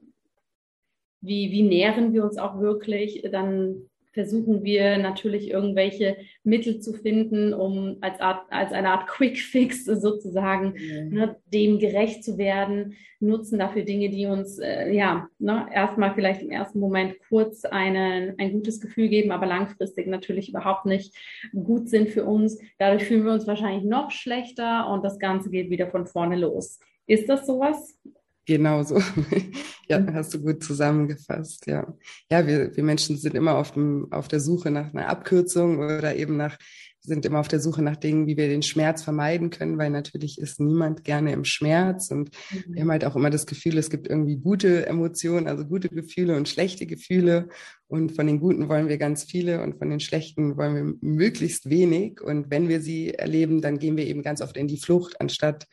wie, 1.22 1.50
wie 1.52 1.64
nähren 1.64 2.12
wir 2.12 2.26
uns 2.26 2.38
auch 2.38 2.60
wirklich. 2.60 3.24
Dann 3.32 3.89
versuchen 4.12 4.64
wir 4.64 4.98
natürlich 4.98 5.50
irgendwelche 5.50 6.18
Mittel 6.44 6.80
zu 6.80 6.94
finden, 6.94 7.54
um 7.54 7.98
als, 8.02 8.20
Art, 8.20 8.46
als 8.50 8.72
eine 8.72 8.92
Art 8.92 9.08
Quick 9.08 9.38
Fix 9.38 9.86
sozusagen 9.86 10.74
mhm. 10.74 11.10
ne, 11.14 11.36
dem 11.46 11.80
gerecht 11.80 12.24
zu 12.24 12.38
werden, 12.38 12.96
nutzen 13.20 13.60
dafür 13.60 13.84
Dinge, 13.84 14.10
die 14.10 14.26
uns 14.26 14.60
äh, 14.60 14.92
ja 14.92 15.28
ne, 15.38 15.68
erstmal 15.74 16.14
vielleicht 16.16 16.42
im 16.42 16.52
ersten 16.52 16.80
Moment 16.80 17.16
kurz 17.30 17.66
einen, 17.66 18.36
ein 18.40 18.52
gutes 18.54 18.80
Gefühl 18.80 19.10
geben, 19.10 19.32
aber 19.32 19.46
langfristig 19.46 20.08
natürlich 20.08 20.50
überhaupt 20.50 20.86
nicht 20.86 21.16
gut 21.54 21.90
sind 21.90 22.10
für 22.10 22.26
uns. 22.26 22.60
Dadurch 22.78 23.04
fühlen 23.04 23.26
wir 23.26 23.34
uns 23.34 23.48
wahrscheinlich 23.48 23.84
noch 23.84 24.12
schlechter 24.12 24.90
und 24.90 25.04
das 25.04 25.20
Ganze 25.20 25.50
geht 25.50 25.70
wieder 25.70 25.88
von 25.88 26.08
vorne 26.08 26.36
los. 26.36 26.80
Ist 27.06 27.28
das 27.30 27.46
sowas? 27.46 27.98
Genau 28.50 28.82
so. 28.82 29.00
ja, 29.88 30.04
hast 30.12 30.34
du 30.34 30.42
gut 30.42 30.64
zusammengefasst, 30.64 31.68
ja. 31.68 31.86
Ja, 32.32 32.48
wir, 32.48 32.76
wir 32.76 32.84
Menschen 32.84 33.16
sind 33.16 33.36
immer 33.36 33.56
auf, 33.56 33.74
dem, 33.74 34.08
auf 34.10 34.28
der 34.28 34.40
Suche 34.40 34.72
nach 34.72 34.92
einer 34.92 35.08
Abkürzung 35.08 35.78
oder 35.78 36.16
eben 36.16 36.36
nach, 36.36 36.58
sind 37.00 37.28
immer 37.28 37.42
auf 37.42 37.48
der 37.48 37.60
Suche 37.60 37.84
nach 37.84 37.96
Dingen, 37.96 38.26
wie 38.26 38.38
wir 38.38 38.48
den 38.48 38.64
Schmerz 38.64 39.04
vermeiden 39.04 39.52
können, 39.52 39.78
weil 39.78 39.92
natürlich 39.92 40.40
ist 40.40 40.60
niemand 40.60 41.04
gerne 41.04 41.32
im 41.32 41.46
Schmerz 41.46 42.10
und 42.10 42.32
mhm. 42.50 42.74
wir 42.74 42.82
haben 42.82 42.92
halt 42.92 43.06
auch 43.06 43.16
immer 43.16 43.30
das 43.30 43.46
Gefühl, 43.46 43.78
es 43.78 43.92
gibt 43.92 44.08
irgendwie 44.08 44.38
gute 44.38 44.88
Emotionen, 44.88 45.48
also 45.48 45.64
gute 45.64 45.90
Gefühle 45.90 46.36
und 46.36 46.50
schlechte 46.50 46.88
Gefühle 46.88 47.50
und 47.86 48.14
von 48.14 48.26
den 48.26 48.40
guten 48.40 48.68
wollen 48.68 48.88
wir 48.88 48.98
ganz 48.98 49.26
viele 49.26 49.62
und 49.62 49.78
von 49.78 49.92
den 49.92 50.00
schlechten 50.00 50.58
wollen 50.58 50.74
wir 50.74 50.96
möglichst 51.02 51.70
wenig 51.70 52.20
und 52.20 52.50
wenn 52.50 52.68
wir 52.68 52.82
sie 52.82 53.14
erleben, 53.14 53.62
dann 53.62 53.78
gehen 53.78 53.96
wir 53.96 54.08
eben 54.08 54.24
ganz 54.24 54.42
oft 54.42 54.58
in 54.58 54.68
die 54.68 54.80
Flucht, 54.80 55.22
anstatt 55.22 55.68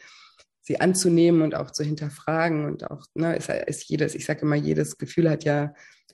sie 0.67 0.81
anzunehmen 0.81 1.43
und 1.43 1.55
auch 1.55 1.71
zu 1.71 1.85
hinterfragen 1.85 2.65
und 2.65 2.91
auch, 2.91 3.07
ne, 3.15 3.37
ist, 3.37 3.49
ist 3.49 3.85
jedes, 3.85 4.17
ich 4.17 4.27
sage 4.27 4.41
immer, 4.41 4.57
jedes 4.57 4.99
Gefühl 4.99 5.31
hat 5.31 5.45
ja 5.45 5.73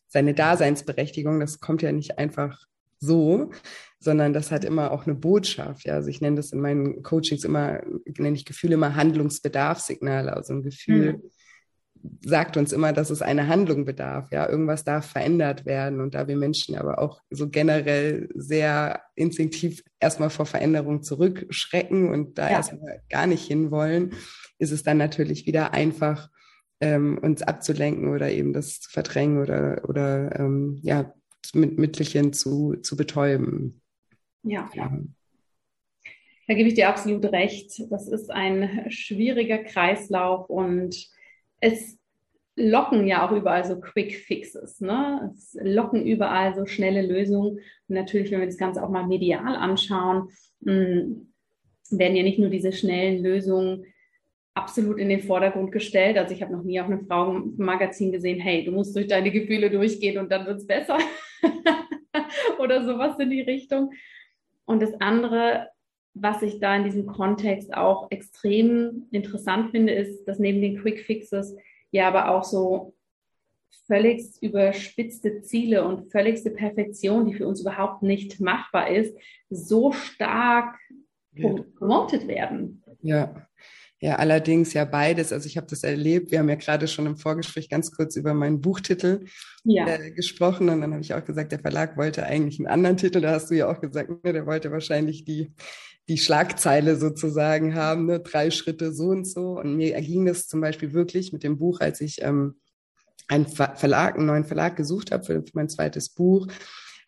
seine 0.08 0.34
Daseinsberechtigung. 0.34 1.40
Das 1.40 1.60
kommt 1.60 1.80
ja 1.80 1.90
nicht 1.90 2.18
einfach 2.18 2.66
so, 2.98 3.50
sondern 3.98 4.34
das 4.34 4.50
hat 4.50 4.64
immer 4.64 4.90
auch 4.90 5.06
eine 5.06 5.14
Botschaft. 5.14 5.86
Ja, 5.86 5.94
also 5.94 6.08
ich 6.08 6.20
nenne 6.20 6.36
das 6.36 6.52
in 6.52 6.60
meinen 6.60 7.02
Coachings 7.02 7.44
immer, 7.44 7.80
nenne 8.18 8.36
ich 8.36 8.44
Gefühle 8.44 8.74
immer 8.74 8.94
Handlungsbedarfssignale. 8.94 10.34
Also 10.36 10.52
ein 10.52 10.62
Gefühl 10.62 11.14
mhm. 11.14 12.10
sagt 12.22 12.58
uns 12.58 12.74
immer, 12.74 12.92
dass 12.92 13.08
es 13.08 13.22
eine 13.22 13.48
Handlung 13.48 13.86
bedarf. 13.86 14.30
Ja, 14.32 14.46
irgendwas 14.46 14.84
darf 14.84 15.06
verändert 15.06 15.64
werden. 15.64 16.02
Und 16.02 16.14
da 16.14 16.28
wir 16.28 16.36
Menschen 16.36 16.76
aber 16.76 16.98
auch 16.98 17.22
so 17.30 17.48
generell 17.48 18.28
sehr 18.34 19.00
instinktiv 19.14 19.82
erstmal 19.98 20.30
vor 20.30 20.44
Veränderung 20.44 21.02
zurückschrecken 21.02 22.10
und 22.10 22.36
da 22.36 22.50
ja. 22.50 22.56
erstmal 22.56 23.00
gar 23.08 23.26
nicht 23.26 23.46
hinwollen, 23.46 24.12
ist 24.62 24.70
es 24.70 24.84
dann 24.84 24.96
natürlich 24.96 25.46
wieder 25.46 25.74
einfach, 25.74 26.30
ähm, 26.80 27.18
uns 27.18 27.42
abzulenken 27.42 28.08
oder 28.08 28.30
eben 28.30 28.52
das 28.52 28.80
zu 28.80 28.90
verdrängen 28.90 29.42
oder, 29.42 29.82
oder 29.88 30.38
ähm, 30.38 30.78
ja, 30.82 31.12
mit 31.52 31.78
Mittelchen 31.78 32.32
zu, 32.32 32.76
zu 32.76 32.96
betäuben. 32.96 33.82
Ja. 34.44 34.70
ja. 34.74 34.96
Da 36.46 36.54
gebe 36.54 36.68
ich 36.68 36.74
dir 36.74 36.88
absolut 36.88 37.24
recht. 37.26 37.82
Das 37.90 38.08
ist 38.08 38.30
ein 38.30 38.86
schwieriger 38.88 39.58
Kreislauf 39.58 40.48
und 40.48 40.96
es 41.60 41.98
locken 42.54 43.06
ja 43.06 43.26
auch 43.26 43.32
überall 43.32 43.64
so 43.64 43.80
Quick 43.80 44.16
Fixes. 44.16 44.80
Ne? 44.80 45.32
Es 45.34 45.56
locken 45.60 46.04
überall 46.04 46.54
so 46.54 46.66
schnelle 46.66 47.02
Lösungen. 47.02 47.58
Und 47.58 47.64
natürlich, 47.88 48.30
wenn 48.30 48.40
wir 48.40 48.46
das 48.46 48.58
Ganze 48.58 48.82
auch 48.82 48.90
mal 48.90 49.06
medial 49.06 49.56
anschauen, 49.56 50.28
mh, 50.60 50.72
hm, 50.72 51.32
werden 51.90 52.16
ja 52.16 52.22
nicht 52.22 52.38
nur 52.38 52.48
diese 52.48 52.72
schnellen 52.72 53.22
Lösungen 53.22 53.84
absolut 54.54 54.98
in 54.98 55.08
den 55.08 55.22
Vordergrund 55.22 55.72
gestellt. 55.72 56.18
Also 56.18 56.34
ich 56.34 56.42
habe 56.42 56.52
noch 56.52 56.62
nie 56.62 56.80
auf 56.80 56.86
einem 56.86 57.06
Frauenmagazin 57.06 58.12
gesehen, 58.12 58.40
hey, 58.40 58.64
du 58.64 58.72
musst 58.72 58.94
durch 58.94 59.06
deine 59.06 59.30
Gefühle 59.30 59.70
durchgehen 59.70 60.18
und 60.18 60.30
dann 60.30 60.46
wird 60.46 60.58
es 60.58 60.66
besser. 60.66 60.98
Oder 62.58 62.84
sowas 62.84 63.18
in 63.18 63.30
die 63.30 63.40
Richtung. 63.40 63.92
Und 64.64 64.82
das 64.82 64.92
andere, 65.00 65.68
was 66.14 66.42
ich 66.42 66.60
da 66.60 66.76
in 66.76 66.84
diesem 66.84 67.06
Kontext 67.06 67.72
auch 67.74 68.10
extrem 68.10 69.06
interessant 69.10 69.70
finde, 69.70 69.94
ist, 69.94 70.24
dass 70.26 70.38
neben 70.38 70.60
den 70.60 70.78
Quick 70.78 71.00
Fixes 71.00 71.56
ja 71.90 72.08
aber 72.08 72.30
auch 72.30 72.44
so 72.44 72.94
völligst 73.86 74.42
überspitzte 74.42 75.42
Ziele 75.42 75.84
und 75.84 76.10
völligste 76.10 76.50
Perfektion, 76.50 77.26
die 77.26 77.34
für 77.34 77.46
uns 77.46 77.62
überhaupt 77.62 78.02
nicht 78.02 78.40
machbar 78.40 78.90
ist, 78.90 79.16
so 79.50 79.92
stark 79.92 80.78
promotet 81.78 82.28
werden. 82.28 82.82
Ja, 83.00 83.46
ja, 84.02 84.16
allerdings 84.16 84.72
ja 84.72 84.84
beides. 84.84 85.32
Also 85.32 85.46
ich 85.46 85.56
habe 85.56 85.68
das 85.68 85.84
erlebt. 85.84 86.32
Wir 86.32 86.40
haben 86.40 86.48
ja 86.48 86.56
gerade 86.56 86.88
schon 86.88 87.06
im 87.06 87.16
Vorgespräch 87.16 87.68
ganz 87.68 87.92
kurz 87.92 88.16
über 88.16 88.34
meinen 88.34 88.60
Buchtitel 88.60 89.26
ja. 89.62 89.86
äh, 89.86 90.10
gesprochen 90.10 90.68
und 90.70 90.80
dann 90.80 90.90
habe 90.90 91.02
ich 91.02 91.14
auch 91.14 91.24
gesagt, 91.24 91.52
der 91.52 91.60
Verlag 91.60 91.96
wollte 91.96 92.26
eigentlich 92.26 92.58
einen 92.58 92.66
anderen 92.66 92.96
Titel. 92.96 93.20
Da 93.20 93.30
hast 93.30 93.48
du 93.52 93.54
ja 93.54 93.70
auch 93.70 93.80
gesagt, 93.80 94.10
ne, 94.24 94.32
der 94.32 94.44
wollte 94.44 94.72
wahrscheinlich 94.72 95.24
die 95.24 95.54
die 96.08 96.18
Schlagzeile 96.18 96.96
sozusagen 96.96 97.76
haben, 97.76 98.06
ne? 98.06 98.18
drei 98.18 98.50
Schritte 98.50 98.92
so 98.92 99.10
und 99.10 99.24
so. 99.24 99.60
Und 99.60 99.76
mir 99.76 99.94
erging 99.94 100.26
das 100.26 100.48
zum 100.48 100.60
Beispiel 100.60 100.92
wirklich 100.92 101.32
mit 101.32 101.44
dem 101.44 101.56
Buch, 101.56 101.78
als 101.78 102.00
ich 102.00 102.22
ähm, 102.22 102.56
einen 103.28 103.46
Verlag, 103.46 104.16
einen 104.16 104.26
neuen 104.26 104.44
Verlag 104.44 104.74
gesucht 104.74 105.12
habe 105.12 105.22
für, 105.22 105.42
für 105.42 105.52
mein 105.54 105.68
zweites 105.68 106.08
Buch 106.08 106.48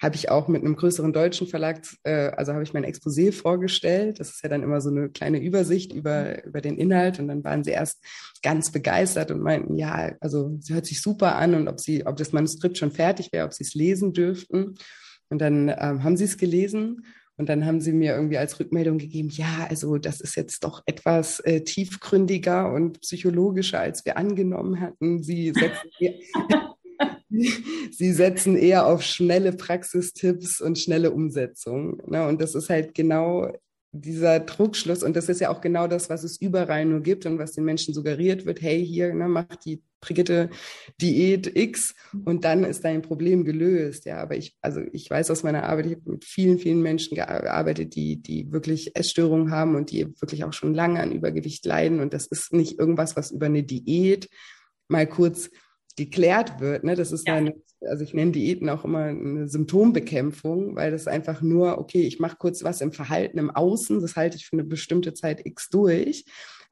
habe 0.05 0.17
ich 0.17 0.31
auch 0.31 0.49
mit 0.49 0.63
einem 0.63 0.77
größeren 0.77 1.13
deutschen 1.13 1.47
Verlag, 1.47 1.81
äh, 2.05 2.29
also 2.29 2.53
habe 2.53 2.63
ich 2.63 2.75
mein 2.75 2.85
Exposé 2.85 3.33
vorgestellt. 3.33 4.21
Das 4.21 4.31
ist 4.31 4.43
ja 4.43 4.49
dann 4.49 4.63
immer 4.63 4.81
so 4.81 4.91
eine 4.91 5.09
kleine 5.09 5.43
Übersicht 5.43 5.93
über, 5.93 6.45
über 6.45 6.61
den 6.61 6.77
Inhalt. 6.77 7.19
Und 7.19 7.29
dann 7.29 7.43
waren 7.43 7.65
sie 7.65 7.71
erst 7.71 8.05
ganz 8.43 8.71
begeistert 8.71 9.31
und 9.31 9.41
meinten, 9.41 9.77
ja, 9.77 10.13
also 10.21 10.57
sie 10.61 10.75
hört 10.75 10.87
sich 10.87 11.01
super 11.01 11.37
an 11.37 11.55
und 11.55 11.69
ob 11.69 11.81
sie, 11.81 12.07
ob 12.07 12.17
das 12.17 12.33
Manuskript 12.33 12.77
schon 12.77 12.93
fertig 12.93 13.33
wäre, 13.33 13.47
ob 13.47 13.55
sie 13.55 13.65
es 13.65 13.75
lesen 13.75 14.13
dürften. 14.13 14.75
Und 15.31 15.41
dann 15.41 15.69
ähm, 15.69 16.05
haben 16.05 16.17
sie 16.17 16.25
es 16.25 16.37
gelesen. 16.37 17.05
Und 17.37 17.49
dann 17.49 17.67
haben 17.67 17.81
sie 17.81 17.93
mir 17.93 18.15
irgendwie 18.15 18.39
als 18.39 18.61
Rückmeldung 18.61 18.99
gegeben, 18.99 19.29
ja, 19.29 19.67
also 19.69 19.99
das 19.99 20.21
ist 20.21 20.37
jetzt 20.37 20.63
doch 20.63 20.83
etwas 20.87 21.41
äh, 21.41 21.63
tiefgründiger 21.63 22.73
und 22.73 23.01
psychologischer, 23.01 23.81
als 23.81 24.05
wir 24.05 24.17
angenommen 24.17 24.81
hatten. 24.81 25.21
Sie 25.21 25.53
setzen, 25.53 25.91
Sie 27.91 28.13
setzen 28.13 28.57
eher 28.57 28.87
auf 28.87 29.03
schnelle 29.03 29.53
Praxistipps 29.53 30.61
und 30.61 30.79
schnelle 30.79 31.11
Umsetzung. 31.11 32.01
Ne? 32.07 32.27
Und 32.27 32.41
das 32.41 32.55
ist 32.55 32.71
halt 32.71 32.95
genau 32.95 33.53
dieser 33.95 34.41
Druckschluss. 34.41 35.03
Und 35.03 35.15
das 35.15 35.29
ist 35.29 35.41
ja 35.41 35.51
auch 35.51 35.61
genau 35.61 35.87
das, 35.87 36.11
was 36.11 36.25
es 36.25 36.41
überall 36.41 36.85
nur 36.85 37.01
gibt 37.01 37.27
und 37.27 37.39
was 37.39 37.53
den 37.53 37.65
Menschen 37.65 37.95
suggeriert 37.95 38.45
wird. 38.45 38.61
Hey, 38.61 38.85
hier, 38.85 39.15
ne, 39.15 39.29
mach 39.29 39.47
die 39.65 39.83
Brigitte 40.01 40.51
Diät 41.01 41.57
X 41.57 41.95
und 42.25 42.45
dann 42.45 42.65
ist 42.65 42.85
dein 42.85 43.03
Problem 43.03 43.45
gelöst. 43.45 44.05
Ja, 44.05 44.19
aber 44.19 44.37
ich, 44.37 44.57
also 44.61 44.81
ich 44.93 45.09
weiß 45.09 45.31
aus 45.31 45.45
meiner 45.45 45.63
Arbeit, 45.63 45.87
ich 45.87 45.93
habe 45.93 46.11
mit 46.11 46.25
vielen, 46.25 46.59
vielen 46.59 46.83
Menschen 46.83 47.15
gearbeitet, 47.15 47.95
die, 47.95 48.21
die 48.21 48.53
wirklich 48.53 48.97
Essstörungen 48.97 49.51
haben 49.51 49.77
und 49.77 49.93
die 49.93 50.09
wirklich 50.21 50.45
auch 50.45 50.53
schon 50.53 50.75
lange 50.75 51.01
an 51.01 51.13
Übergewicht 51.13 51.65
leiden. 51.65 52.01
Und 52.01 52.13
das 52.13 52.27
ist 52.27 52.53
nicht 52.53 52.79
irgendwas, 52.79 53.17
was 53.17 53.31
über 53.31 53.47
eine 53.47 53.63
Diät 53.63 54.29
mal 54.89 55.07
kurz 55.07 55.51
geklärt 55.97 56.61
wird. 56.61 56.85
Ne? 56.85 56.95
Das 56.97 57.13
ist 57.13 57.29
ja. 57.29 57.35
eine, 57.35 57.55
also 57.81 58.05
ich 58.05 58.15
nenne 58.15 58.33
Diäten 58.33 58.69
auch 58.69 58.85
immer 58.85 59.05
eine 59.05 59.49
Symptombekämpfung, 59.49 60.77
weil 60.77 60.91
das 60.91 61.07
einfach 61.07 61.43
nur, 61.43 61.79
okay, 61.79 62.03
ich 62.03 62.19
mache 62.19 62.37
kurz 62.37 62.65
was 62.65 62.81
im 62.81 62.93
Verhalten 62.93 63.39
im 63.39 63.51
Außen, 63.51 64.01
das 64.01 64.17
halte 64.17 64.37
ich 64.37 64.47
für 64.47 64.55
eine 64.55 64.65
bestimmte 64.65 65.15
Zeit 65.15 65.45
X 65.47 65.69
durch. 65.71 66.25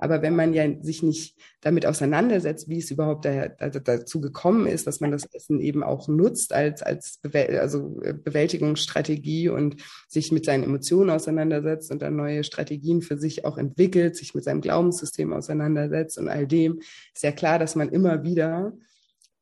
Aber 0.03 0.21
wenn 0.21 0.35
man 0.35 0.53
ja 0.53 0.67
sich 0.81 1.05
nicht 1.05 1.37
damit 1.61 1.87
auseinandersetzt, 1.87 2.69
wie 2.69 2.79
es 2.79 2.91
überhaupt 2.91 3.25
da, 3.25 3.47
da, 3.47 3.69
dazu 3.69 4.21
gekommen 4.21 4.67
ist, 4.67 4.89
dass 4.89 4.99
man 4.99 5.13
das 5.13 5.27
Essen 5.33 5.61
eben 5.61 5.85
auch 5.85 6.09
nutzt 6.09 6.53
als, 6.53 6.83
als 6.83 7.19
Bewäl 7.23 7.61
also 7.61 8.01
äh, 8.03 8.13
Bewältigungsstrategie 8.13 9.49
und 9.49 9.77
sich 10.09 10.33
mit 10.33 10.45
seinen 10.45 10.65
Emotionen 10.65 11.11
auseinandersetzt 11.11 11.93
und 11.93 12.03
dann 12.03 12.17
neue 12.17 12.43
Strategien 12.43 13.01
für 13.01 13.17
sich 13.17 13.45
auch 13.45 13.59
entwickelt, 13.59 14.17
sich 14.17 14.35
mit 14.35 14.43
seinem 14.43 14.61
Glaubenssystem 14.61 15.33
auseinandersetzt 15.33 16.19
und 16.19 16.29
all 16.29 16.49
dem, 16.49 16.81
ist 17.15 17.23
ja 17.23 17.31
klar, 17.31 17.61
dass 17.61 17.77
man 17.77 17.89
immer 17.89 18.25
wieder 18.25 18.73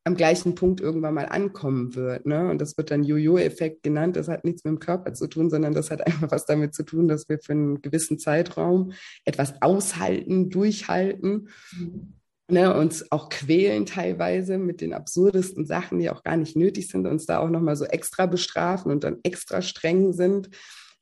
am 0.03 0.15
gleichen 0.15 0.55
Punkt 0.55 0.81
irgendwann 0.81 1.13
mal 1.13 1.27
ankommen 1.27 1.95
wird. 1.95 2.25
Ne? 2.25 2.49
Und 2.49 2.59
das 2.59 2.75
wird 2.77 2.89
dann 2.89 3.03
Jojo-Effekt 3.03 3.83
genannt. 3.83 4.15
Das 4.15 4.27
hat 4.27 4.43
nichts 4.43 4.63
mit 4.63 4.71
dem 4.71 4.79
Körper 4.79 5.13
zu 5.13 5.27
tun, 5.27 5.49
sondern 5.49 5.73
das 5.73 5.91
hat 5.91 6.01
einfach 6.07 6.31
was 6.31 6.45
damit 6.45 6.73
zu 6.73 6.83
tun, 6.83 7.07
dass 7.07 7.29
wir 7.29 7.39
für 7.39 7.53
einen 7.53 7.81
gewissen 7.81 8.17
Zeitraum 8.17 8.93
etwas 9.25 9.61
aushalten, 9.61 10.49
durchhalten. 10.49 11.49
Mhm. 11.77 12.13
Ne, 12.49 12.75
uns 12.75 13.09
auch 13.13 13.29
quälen 13.29 13.85
teilweise 13.85 14.57
mit 14.57 14.81
den 14.81 14.93
absurdesten 14.93 15.65
Sachen, 15.65 15.99
die 15.99 16.09
auch 16.09 16.21
gar 16.21 16.35
nicht 16.35 16.57
nötig 16.57 16.89
sind, 16.89 17.07
uns 17.07 17.25
da 17.25 17.39
auch 17.39 17.49
nochmal 17.49 17.77
so 17.77 17.85
extra 17.85 18.25
bestrafen 18.25 18.91
und 18.91 19.05
dann 19.05 19.19
extra 19.23 19.61
streng 19.61 20.11
sind 20.11 20.49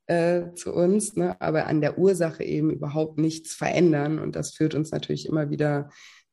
äh, 0.05 0.53
zu 0.53 0.73
uns, 0.73 1.15
ne, 1.15 1.39
aber 1.41 1.65
an 1.65 1.81
der 1.81 1.97
Ursache 1.97 2.43
eben 2.43 2.69
überhaupt 2.69 3.17
nichts 3.17 3.55
verändern. 3.55 4.19
Und 4.19 4.35
das 4.35 4.51
führt 4.51 4.75
uns 4.75 4.91
natürlich 4.91 5.27
immer 5.27 5.49
wieder 5.49 5.89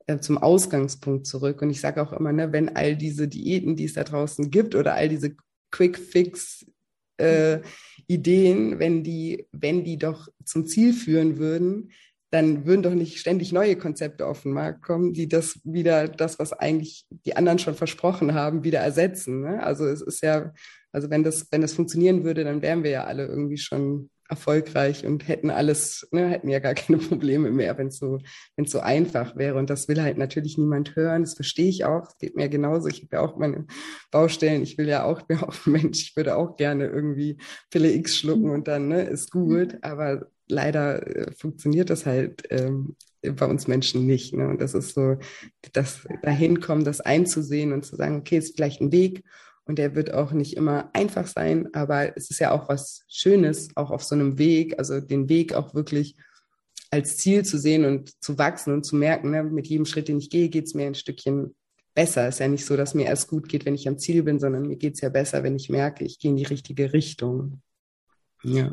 äh, 0.06 0.18
zum 0.18 0.38
Ausgangspunkt 0.38 1.26
zurück. 1.26 1.62
Und 1.62 1.70
ich 1.70 1.80
sage 1.80 2.02
auch 2.02 2.12
immer, 2.12 2.32
ne, 2.32 2.52
wenn 2.52 2.74
all 2.76 2.96
diese 2.96 3.28
Diäten, 3.28 3.76
die 3.76 3.84
es 3.84 3.94
da 3.94 4.04
draußen 4.04 4.50
gibt 4.50 4.74
oder 4.74 4.94
all 4.94 5.08
diese 5.08 5.36
Quick 5.70 5.98
Fix 5.98 6.66
äh, 7.18 7.60
Ideen, 8.06 8.78
wenn 8.78 9.02
die, 9.02 9.46
wenn 9.52 9.84
die 9.84 9.98
doch 9.98 10.28
zum 10.44 10.66
Ziel 10.66 10.92
führen 10.92 11.38
würden, 11.38 11.90
dann 12.30 12.66
würden 12.66 12.82
doch 12.82 12.94
nicht 12.94 13.18
ständig 13.18 13.52
neue 13.52 13.76
Konzepte 13.76 14.26
auf 14.26 14.42
den 14.42 14.52
Markt 14.52 14.82
kommen, 14.82 15.12
die 15.12 15.28
das 15.28 15.60
wieder, 15.64 16.08
das, 16.08 16.38
was 16.38 16.52
eigentlich 16.52 17.06
die 17.24 17.36
anderen 17.36 17.58
schon 17.58 17.74
versprochen 17.74 18.34
haben, 18.34 18.64
wieder 18.64 18.80
ersetzen. 18.80 19.42
Ne? 19.42 19.62
Also 19.62 19.86
es 19.86 20.02
ist 20.02 20.22
ja, 20.22 20.52
Also 20.92 21.10
wenn 21.10 21.22
das, 21.22 21.46
wenn 21.50 21.60
das 21.60 21.74
funktionieren 21.74 22.24
würde, 22.24 22.42
dann 22.44 22.62
wären 22.62 22.82
wir 22.82 22.90
ja 22.90 23.04
alle 23.04 23.26
irgendwie 23.26 23.58
schon 23.58 24.10
erfolgreich 24.28 25.06
und 25.06 25.28
hätten 25.28 25.50
alles, 25.50 26.08
ne, 26.10 26.28
hätten 26.28 26.48
ja 26.48 26.58
gar 26.58 26.74
keine 26.74 26.98
Probleme 26.98 27.50
mehr, 27.50 27.76
wenn 27.78 27.88
es 27.88 27.98
so, 27.98 28.18
so 28.66 28.80
einfach 28.80 29.36
wäre. 29.36 29.58
Und 29.58 29.70
das 29.70 29.88
will 29.88 30.02
halt 30.02 30.18
natürlich 30.18 30.58
niemand 30.58 30.96
hören. 30.96 31.22
Das 31.22 31.34
verstehe 31.34 31.68
ich 31.68 31.84
auch. 31.84 32.08
Es 32.08 32.18
geht 32.18 32.36
mir 32.36 32.48
genauso. 32.48 32.88
Ich 32.88 33.02
habe 33.02 33.16
ja 33.16 33.20
auch 33.20 33.36
meine 33.36 33.66
Baustellen. 34.10 34.62
Ich 34.62 34.78
will 34.78 34.88
ja 34.88 35.04
auch, 35.04 35.22
bin 35.22 35.38
auch 35.38 35.54
ein 35.66 35.72
Mensch. 35.72 36.02
Ich 36.02 36.16
würde 36.16 36.36
auch 36.36 36.56
gerne 36.56 36.86
irgendwie 36.86 37.38
Pille 37.70 37.92
X 37.92 38.16
schlucken 38.16 38.50
und 38.50 38.68
dann, 38.68 38.88
ne, 38.88 39.02
ist 39.02 39.30
gut. 39.30 39.78
Aber 39.82 40.26
leider 40.48 41.06
äh, 41.06 41.32
funktioniert 41.32 41.90
das 41.90 42.06
halt 42.06 42.44
ähm, 42.50 42.96
bei 43.22 43.46
uns 43.46 43.66
Menschen 43.66 44.06
nicht. 44.06 44.34
Ne? 44.34 44.48
Und 44.48 44.60
das 44.60 44.74
ist 44.74 44.94
so, 44.94 45.18
das 45.72 46.06
dahin 46.22 46.60
kommen, 46.60 46.84
das 46.84 47.00
einzusehen 47.00 47.72
und 47.72 47.84
zu 47.84 47.96
sagen, 47.96 48.16
okay, 48.16 48.38
ist 48.38 48.56
vielleicht 48.56 48.80
ein 48.80 48.92
Weg 48.92 49.24
und 49.66 49.78
der 49.78 49.94
wird 49.94 50.14
auch 50.14 50.32
nicht 50.32 50.56
immer 50.56 50.90
einfach 50.92 51.26
sein, 51.26 51.74
aber 51.74 52.16
es 52.16 52.30
ist 52.30 52.38
ja 52.38 52.52
auch 52.52 52.68
was 52.68 53.02
Schönes, 53.08 53.68
auch 53.74 53.90
auf 53.90 54.04
so 54.04 54.14
einem 54.14 54.38
Weg, 54.38 54.78
also 54.78 55.00
den 55.00 55.28
Weg 55.28 55.54
auch 55.54 55.74
wirklich 55.74 56.16
als 56.90 57.16
Ziel 57.16 57.44
zu 57.44 57.58
sehen 57.58 57.84
und 57.84 58.22
zu 58.22 58.38
wachsen 58.38 58.72
und 58.72 58.84
zu 58.84 58.94
merken, 58.96 59.30
ne, 59.30 59.42
mit 59.42 59.66
jedem 59.66 59.84
Schritt, 59.84 60.08
den 60.08 60.18
ich 60.18 60.30
gehe, 60.30 60.48
geht 60.48 60.66
es 60.66 60.74
mir 60.74 60.86
ein 60.86 60.94
Stückchen 60.94 61.54
besser. 61.94 62.28
Es 62.28 62.36
ist 62.36 62.38
ja 62.38 62.48
nicht 62.48 62.64
so, 62.64 62.76
dass 62.76 62.94
mir 62.94 63.06
erst 63.06 63.28
gut 63.28 63.48
geht, 63.48 63.66
wenn 63.66 63.74
ich 63.74 63.88
am 63.88 63.98
Ziel 63.98 64.22
bin, 64.22 64.38
sondern 64.38 64.68
mir 64.68 64.76
geht 64.76 64.94
es 64.94 65.00
ja 65.00 65.08
besser, 65.08 65.42
wenn 65.42 65.56
ich 65.56 65.68
merke, 65.68 66.04
ich 66.04 66.20
gehe 66.20 66.30
in 66.30 66.36
die 66.36 66.44
richtige 66.44 66.92
Richtung. 66.92 67.60
Ja. 68.44 68.72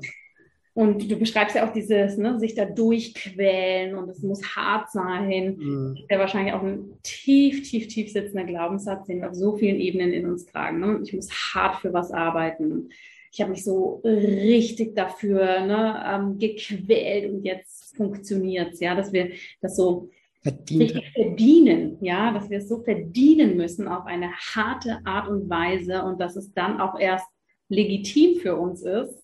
Und 0.76 1.12
du 1.12 1.18
beschreibst 1.18 1.56
ja 1.56 1.68
auch 1.68 1.74
dieses, 1.74 2.18
ne, 2.18 2.40
sich 2.40 2.56
da 2.56 2.66
durchquälen 2.66 3.96
und 3.96 4.10
es 4.10 4.24
muss 4.24 4.56
hart 4.56 4.92
sein. 4.92 5.56
Mhm. 5.58 6.00
Der 6.10 6.18
wahrscheinlich 6.18 6.54
auch 6.54 6.64
ein 6.64 6.98
tief, 7.04 7.70
tief, 7.70 7.88
tief 7.88 8.12
sitzender 8.12 8.44
Glaubenssatz, 8.44 9.06
den 9.06 9.22
wir 9.22 9.30
auf 9.30 9.36
so 9.36 9.56
vielen 9.56 9.80
Ebenen 9.80 10.14
in 10.14 10.26
uns 10.26 10.46
tragen. 10.48 10.80
Ne? 10.80 11.00
Ich 11.04 11.14
muss 11.14 11.30
hart 11.32 11.82
für 11.82 11.94
was 11.94 12.12
arbeiten. 12.12 12.90
Ich 13.32 13.40
habe 13.42 13.52
mich 13.52 13.64
so 13.64 14.02
richtig 14.04 14.96
dafür 14.96 15.62
ne, 15.62 16.04
ähm, 16.08 16.40
gequält 16.40 17.32
und 17.32 17.44
jetzt 17.44 17.96
funktioniert 17.96 18.74
es, 18.74 18.80
ja, 18.80 18.96
dass 18.96 19.14
wir 19.14 19.32
das 19.62 19.76
so 19.76 20.10
Verdient. 20.42 21.02
verdienen, 21.14 21.98
ja, 22.02 22.34
dass 22.34 22.50
wir 22.50 22.58
es 22.58 22.68
so 22.68 22.84
verdienen 22.84 23.58
müssen 23.58 23.88
auf 23.88 24.06
eine 24.06 24.32
harte 24.32 25.00
Art 25.06 25.30
und 25.30 25.50
Weise 25.50 26.04
und 26.04 26.20
dass 26.20 26.36
es 26.36 26.52
dann 26.54 26.82
auch 26.82 27.00
erst 27.00 27.28
legitim 27.70 28.40
für 28.40 28.56
uns 28.56 28.84
ist, 28.84 29.23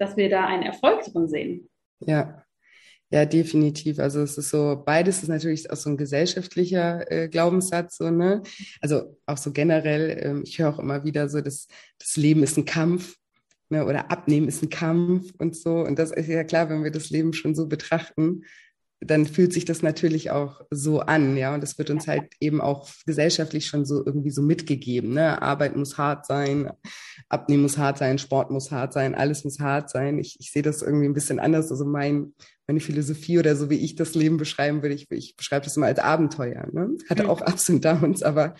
dass 0.00 0.16
wir 0.16 0.30
da 0.30 0.46
einen 0.46 0.64
Erfolg 0.64 1.04
drin 1.04 1.28
sehen. 1.28 1.68
Ja, 2.00 2.42
ja, 3.12 3.26
definitiv. 3.26 3.98
Also 3.98 4.22
es 4.22 4.38
ist 4.38 4.50
so, 4.50 4.80
beides 4.84 5.22
ist 5.22 5.28
natürlich 5.28 5.70
auch 5.70 5.76
so 5.76 5.90
ein 5.90 5.96
gesellschaftlicher 5.96 7.10
äh, 7.10 7.28
Glaubenssatz, 7.28 7.96
so, 7.96 8.08
ne? 8.10 8.42
Also 8.80 9.18
auch 9.26 9.36
so 9.36 9.52
generell, 9.52 10.20
ähm, 10.22 10.42
ich 10.44 10.58
höre 10.58 10.70
auch 10.70 10.78
immer 10.78 11.04
wieder 11.04 11.28
so, 11.28 11.40
dass 11.40 11.66
das 11.98 12.16
Leben 12.16 12.44
ist 12.44 12.56
ein 12.56 12.64
Kampf, 12.64 13.16
ne? 13.68 13.84
Oder 13.84 14.10
Abnehmen 14.12 14.48
ist 14.48 14.62
ein 14.62 14.70
Kampf 14.70 15.32
und 15.38 15.56
so. 15.56 15.80
Und 15.80 15.98
das 15.98 16.12
ist 16.12 16.28
ja 16.28 16.44
klar, 16.44 16.70
wenn 16.70 16.84
wir 16.84 16.92
das 16.92 17.10
Leben 17.10 17.32
schon 17.32 17.56
so 17.56 17.66
betrachten, 17.66 18.44
dann 19.02 19.26
fühlt 19.26 19.52
sich 19.54 19.64
das 19.64 19.82
natürlich 19.82 20.30
auch 20.30 20.60
so 20.70 21.00
an, 21.00 21.36
ja. 21.36 21.54
Und 21.54 21.62
das 21.62 21.78
wird 21.78 21.88
uns 21.88 22.06
halt 22.06 22.24
eben 22.38 22.60
auch 22.60 22.88
gesellschaftlich 23.06 23.66
schon 23.66 23.86
so 23.86 24.04
irgendwie 24.04 24.30
so 24.30 24.42
mitgegeben. 24.42 25.14
Ne? 25.14 25.40
Arbeit 25.40 25.74
muss 25.74 25.96
hart 25.96 26.26
sein, 26.26 26.70
Abnehmen 27.30 27.62
muss 27.62 27.78
hart 27.78 27.96
sein, 27.96 28.18
Sport 28.18 28.50
muss 28.50 28.70
hart 28.70 28.92
sein, 28.92 29.14
alles 29.14 29.44
muss 29.44 29.58
hart 29.58 29.88
sein. 29.88 30.18
Ich, 30.18 30.36
ich 30.38 30.52
sehe 30.52 30.62
das 30.62 30.82
irgendwie 30.82 31.06
ein 31.06 31.14
bisschen 31.14 31.38
anders. 31.38 31.70
Also 31.70 31.86
mein, 31.86 32.34
meine 32.66 32.80
Philosophie 32.80 33.38
oder 33.38 33.56
so 33.56 33.70
wie 33.70 33.78
ich 33.78 33.94
das 33.94 34.14
Leben 34.14 34.36
beschreiben 34.36 34.82
würde, 34.82 34.94
ich, 34.94 35.10
ich 35.10 35.34
beschreibe 35.34 35.64
das 35.64 35.76
immer 35.78 35.86
als 35.86 35.98
Abenteuer. 35.98 36.68
Ne? 36.70 36.90
Hatte 37.08 37.28
auch 37.30 37.40
Ups 37.40 37.70
und 37.70 37.82
Downs, 37.82 38.22
aber 38.22 38.54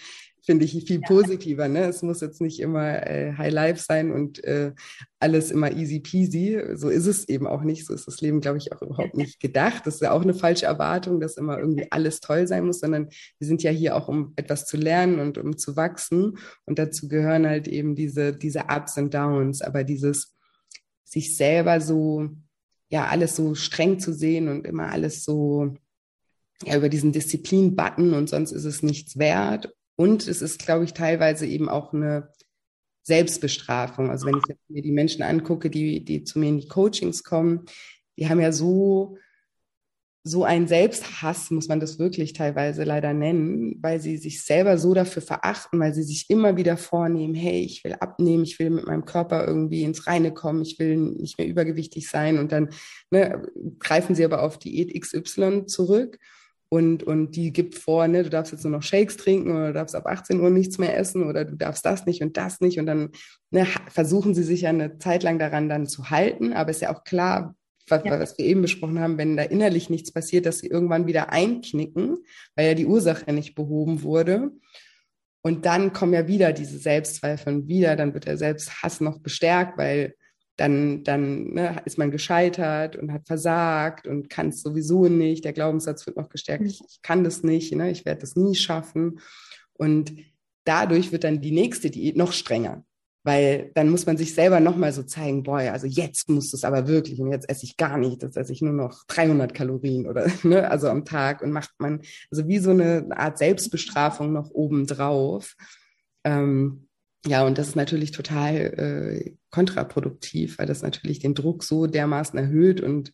finde 0.51 0.65
ich 0.65 0.85
viel 0.85 1.01
positiver. 1.01 1.69
Ne? 1.69 1.85
Es 1.85 2.03
muss 2.03 2.21
jetzt 2.21 2.41
nicht 2.41 2.59
immer 2.59 3.07
äh, 3.07 3.35
High 3.39 3.53
Life 3.53 3.85
sein 3.87 4.11
und 4.11 4.43
äh, 4.43 4.73
alles 5.21 5.53
immer 5.53 5.71
easy 5.71 6.01
peasy. 6.01 6.61
So 6.75 6.89
ist 6.89 7.07
es 7.07 7.29
eben 7.29 7.47
auch 7.47 7.63
nicht. 7.63 7.87
So 7.87 7.95
ist 7.95 8.09
das 8.09 8.21
Leben, 8.21 8.41
glaube 8.41 8.59
ich, 8.59 8.73
auch 8.73 8.83
überhaupt 8.83 9.17
nicht 9.17 9.39
gedacht. 9.39 9.87
Das 9.87 9.95
ist 9.95 10.01
ja 10.01 10.11
auch 10.11 10.23
eine 10.23 10.35
falsche 10.35 10.67
Erwartung, 10.67 11.21
dass 11.21 11.37
immer 11.37 11.57
irgendwie 11.57 11.87
alles 11.93 12.19
toll 12.19 12.49
sein 12.49 12.67
muss, 12.67 12.81
sondern 12.81 13.11
wir 13.39 13.47
sind 13.47 13.63
ja 13.63 13.71
hier 13.71 13.95
auch, 13.95 14.09
um 14.09 14.33
etwas 14.35 14.67
zu 14.67 14.77
lernen 14.77 15.21
und 15.21 15.39
um 15.39 15.57
zu 15.57 15.77
wachsen. 15.77 16.37
Und 16.67 16.81
dazu 16.81 17.07
gehören 17.07 17.47
halt 17.47 17.69
eben 17.69 17.95
diese, 17.95 18.33
diese 18.33 18.65
Ups 18.69 18.99
und 18.99 19.15
Downs, 19.15 19.63
aber 19.63 19.85
dieses 19.85 20.35
sich 21.05 21.37
selber 21.37 21.81
so, 21.81 22.29
ja, 22.89 23.07
alles 23.07 23.37
so 23.37 23.55
streng 23.55 24.01
zu 24.01 24.13
sehen 24.13 24.49
und 24.49 24.67
immer 24.67 24.91
alles 24.91 25.23
so 25.23 25.77
ja, 26.65 26.77
über 26.77 26.89
diesen 26.89 27.13
Disziplin-Button 27.13 28.15
und 28.15 28.29
sonst 28.29 28.51
ist 28.51 28.65
es 28.65 28.83
nichts 28.83 29.17
wert 29.17 29.73
und 30.01 30.27
es 30.27 30.41
ist, 30.41 30.65
glaube 30.65 30.85
ich, 30.85 30.95
teilweise 30.95 31.45
eben 31.45 31.69
auch 31.69 31.93
eine 31.93 32.33
Selbstbestrafung. 33.03 34.09
Also 34.09 34.27
wenn 34.27 34.39
ich 34.39 34.57
mir 34.69 34.81
die 34.81 34.93
Menschen 34.93 35.23
angucke, 35.23 35.69
die, 35.69 36.03
die 36.03 36.25
zu 36.25 36.39
mir 36.39 36.49
in 36.49 36.59
die 36.59 36.69
Coachings 36.69 37.23
kommen, 37.23 37.67
die 38.19 38.27
haben 38.27 38.41
ja 38.41 38.51
so, 38.51 39.19
so 40.25 40.43
einen 40.43 40.69
Selbsthass, 40.69 41.51
muss 41.51 41.69
man 41.69 41.81
das 41.81 41.99
wirklich 41.99 42.33
teilweise 42.33 42.85
leider 42.85 43.13
nennen, 43.13 43.77
weil 43.83 44.01
sie 44.01 44.17
sich 44.17 44.43
selber 44.43 44.79
so 44.79 44.95
dafür 44.95 45.21
verachten, 45.21 45.79
weil 45.79 45.93
sie 45.93 46.03
sich 46.03 46.31
immer 46.31 46.57
wieder 46.57 46.79
vornehmen, 46.79 47.35
hey, 47.35 47.61
ich 47.61 47.85
will 47.85 47.93
abnehmen, 48.01 48.45
ich 48.45 48.59
will 48.59 48.71
mit 48.71 48.87
meinem 48.87 49.05
Körper 49.05 49.47
irgendwie 49.47 49.83
ins 49.83 50.07
Reine 50.07 50.33
kommen, 50.33 50.63
ich 50.63 50.79
will 50.79 50.97
nicht 50.97 51.37
mehr 51.37 51.47
übergewichtig 51.47 52.09
sein 52.09 52.39
und 52.39 52.53
dann 52.53 52.71
ne, 53.11 53.47
greifen 53.79 54.15
sie 54.15 54.25
aber 54.25 54.45
auf 54.45 54.59
Diät 54.59 54.99
XY 54.99 55.67
zurück 55.67 56.19
und, 56.73 57.03
und 57.03 57.33
die 57.35 57.53
gibt 57.53 57.75
vor, 57.75 58.07
ne, 58.07 58.23
du 58.23 58.31
darfst 58.31 58.53
jetzt 58.53 58.63
nur 58.63 58.71
noch 58.71 58.85
Shakes 58.85 59.17
trinken 59.17 59.51
oder 59.51 59.67
du 59.69 59.73
darfst 59.75 59.97
ab 59.97 60.07
18 60.07 60.41
Uhr 60.41 60.51
nichts 60.51 60.79
mehr 60.79 60.97
essen 60.97 61.25
oder 61.25 61.45
du 61.45 61.57
darfst 61.57 61.85
das 61.85 62.07
nicht 62.07 62.23
und 62.23 62.37
das 62.37 62.61
nicht. 62.61 62.79
Und 62.79 62.87
dann 62.87 63.11
ne, 63.51 63.67
versuchen 63.89 64.37
sie 64.37 64.45
sich 64.45 64.63
ja 64.63 64.69
eine 64.69 64.97
Zeit 64.99 65.25
lang 65.25 65.41
daran 65.41 65.69
dann 65.69 65.87
zu 65.87 66.11
halten. 66.11 66.53
Aber 66.53 66.71
ist 66.71 66.81
ja 66.81 66.95
auch 66.95 67.03
klar, 67.03 67.57
was, 67.89 68.05
ja. 68.05 68.21
was 68.21 68.39
wir 68.39 68.45
eben 68.45 68.63
besprochen 68.63 69.01
haben, 69.01 69.19
wenn 69.19 69.37
da 69.37 69.43
innerlich 69.43 69.91
nichts 69.91 70.13
passiert, 70.13 70.47
dass 70.47 70.61
sie 70.61 70.69
irgendwann 70.69 71.09
wieder 71.09 71.33
einknicken, 71.33 72.19
weil 72.55 72.69
ja 72.69 72.75
die 72.75 72.87
Ursache 72.87 73.33
nicht 73.33 73.57
behoben 73.57 74.05
wurde. 74.05 74.53
Und 75.43 75.67
dann 75.67 75.93
kommen 75.93 76.13
ja 76.13 76.29
wieder 76.29 76.53
diese 76.53 76.79
Selbstzweifel 76.79 77.53
und 77.53 77.69
wieder, 77.69 77.97
dann 77.97 78.15
wird 78.15 78.27
der 78.27 78.37
Selbsthass 78.37 79.01
noch 79.01 79.19
bestärkt, 79.19 79.77
weil 79.77 80.15
dann, 80.61 81.05
dann 81.05 81.55
ne, 81.55 81.81
ist 81.87 81.97
man 81.97 82.11
gescheitert 82.11 82.95
und 82.95 83.13
hat 83.13 83.27
versagt 83.27 84.07
und 84.07 84.29
kann 84.29 84.51
es 84.51 84.61
sowieso 84.61 85.09
nicht. 85.09 85.47
Der 85.47 85.55
Glaubenssatz 85.55 86.07
wird 86.07 86.19
noch 86.19 86.29
gestärkt, 86.29 86.67
ich, 86.67 86.83
ich 86.87 87.01
kann 87.01 87.25
das 87.25 87.43
nicht, 87.43 87.75
ne, 87.75 87.91
ich 87.91 88.05
werde 88.05 88.21
das 88.21 88.37
nie 88.37 88.55
schaffen. 88.55 89.21
Und 89.73 90.13
dadurch 90.65 91.13
wird 91.13 91.25
dann 91.25 91.41
die 91.41 91.53
nächste 91.53 91.91
Diät 91.91 92.19
noch 92.19 92.33
strenger. 92.33 92.85
Weil 93.23 93.71
dann 93.75 93.89
muss 93.89 94.05
man 94.05 94.19
sich 94.19 94.35
selber 94.35 94.61
nochmal 94.61 94.93
so 94.93 95.03
zeigen, 95.03 95.43
boah, 95.43 95.61
also 95.61 95.87
jetzt 95.87 96.29
muss 96.29 96.53
es 96.53 96.65
aber 96.65 96.87
wirklich 96.87 97.21
und 97.21 97.33
jetzt 97.33 97.49
esse 97.49 97.65
ich 97.65 97.79
gar 97.79 97.97
nicht, 97.97 98.23
jetzt 98.23 98.37
esse 98.37 98.53
ich 98.53 98.61
nur 98.61 98.73
noch 98.73 99.05
300 99.07 99.55
Kalorien 99.55 100.07
oder, 100.07 100.27
ne, 100.43 100.71
also 100.71 100.89
am 100.89 101.07
Tag 101.07 101.41
und 101.41 101.53
macht 101.53 101.73
man, 101.79 102.03
also 102.31 102.49
wie 102.49 102.59
so 102.59 102.71
eine 102.71 103.07
Art 103.17 103.39
Selbstbestrafung 103.39 104.33
noch 104.33 104.51
obendrauf. 104.51 105.55
Ähm, 106.23 106.90
ja, 107.27 107.47
und 107.47 107.59
das 107.59 107.69
ist 107.69 107.77
natürlich 107.77 108.13
total 108.13 108.55
äh, 108.57 109.33
kontraproduktiv, 109.51 110.59
weil 110.59 110.67
das 110.67 110.83
natürlich 110.83 111.19
den 111.19 111.35
Druck 111.35 111.65
so 111.65 111.87
dermaßen 111.87 112.39
erhöht 112.39 112.81
und 112.81 113.13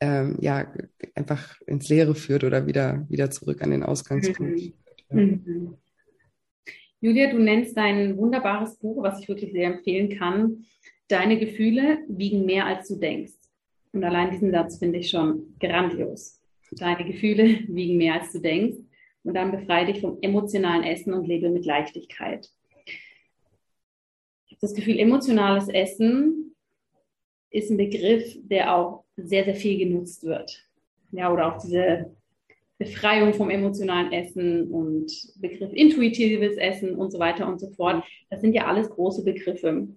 ähm, 0.00 0.36
ja, 0.40 0.72
einfach 1.14 1.58
ins 1.66 1.88
Leere 1.88 2.14
führt 2.14 2.44
oder 2.44 2.66
wieder, 2.66 3.06
wieder 3.08 3.30
zurück 3.30 3.62
an 3.62 3.70
den 3.70 3.82
Ausgangspunkt. 3.82 4.60
Mhm. 4.60 4.72
Ja. 5.10 5.16
Mhm. 5.16 5.74
Julia, 7.00 7.30
du 7.30 7.38
nennst 7.38 7.76
dein 7.76 8.16
wunderbares 8.16 8.78
Buch, 8.78 9.02
was 9.02 9.20
ich 9.20 9.28
wirklich 9.28 9.52
sehr 9.52 9.72
empfehlen 9.72 10.18
kann. 10.18 10.64
Deine 11.08 11.38
Gefühle 11.38 11.98
wiegen 12.08 12.46
mehr, 12.46 12.66
als 12.66 12.88
du 12.88 12.96
denkst. 12.96 13.34
Und 13.92 14.02
allein 14.02 14.30
diesen 14.30 14.50
Satz 14.50 14.78
finde 14.78 14.98
ich 14.98 15.10
schon 15.10 15.54
grandios. 15.60 16.40
Deine 16.72 17.04
Gefühle 17.04 17.60
wiegen 17.68 17.96
mehr, 17.96 18.14
als 18.14 18.32
du 18.32 18.40
denkst. 18.40 18.78
Und 19.22 19.34
dann 19.34 19.52
befreie 19.52 19.86
dich 19.86 20.00
vom 20.00 20.18
emotionalen 20.20 20.82
Essen 20.82 21.14
und 21.14 21.28
lebe 21.28 21.48
mit 21.50 21.64
Leichtigkeit 21.64 22.50
das 24.60 24.74
Gefühl, 24.74 24.98
emotionales 24.98 25.68
Essen 25.68 26.54
ist 27.50 27.70
ein 27.70 27.76
Begriff, 27.76 28.36
der 28.42 28.74
auch 28.74 29.04
sehr, 29.16 29.44
sehr 29.44 29.54
viel 29.54 29.78
genutzt 29.78 30.24
wird. 30.24 30.62
Ja, 31.12 31.32
oder 31.32 31.54
auch 31.54 31.62
diese 31.62 32.14
Befreiung 32.78 33.32
vom 33.32 33.48
emotionalen 33.48 34.12
Essen 34.12 34.70
und 34.70 35.10
Begriff 35.36 35.72
intuitives 35.72 36.56
Essen 36.56 36.94
und 36.94 37.10
so 37.10 37.18
weiter 37.18 37.48
und 37.48 37.58
so 37.58 37.70
fort. 37.70 38.04
Das 38.28 38.40
sind 38.40 38.54
ja 38.54 38.66
alles 38.66 38.90
große 38.90 39.24
Begriffe. 39.24 39.88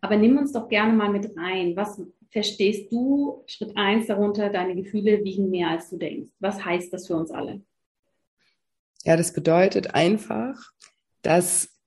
Aber 0.00 0.16
nimm 0.16 0.38
uns 0.38 0.52
doch 0.52 0.68
gerne 0.68 0.92
mal 0.92 1.10
mit 1.10 1.36
rein. 1.36 1.76
Was 1.76 2.00
verstehst 2.30 2.92
du, 2.92 3.44
Schritt 3.46 3.76
eins 3.76 4.06
darunter, 4.06 4.50
deine 4.50 4.74
Gefühle 4.74 5.24
wiegen 5.24 5.50
mehr 5.50 5.70
als 5.70 5.90
du 5.90 5.96
denkst? 5.96 6.30
Was 6.40 6.64
heißt 6.64 6.92
das 6.92 7.06
für 7.06 7.16
uns 7.16 7.30
alle? 7.30 7.60
Ja, 9.04 9.16
das 9.16 9.32
bedeutet 9.32 9.94
einfach, 9.94 10.72
dass 11.22 11.77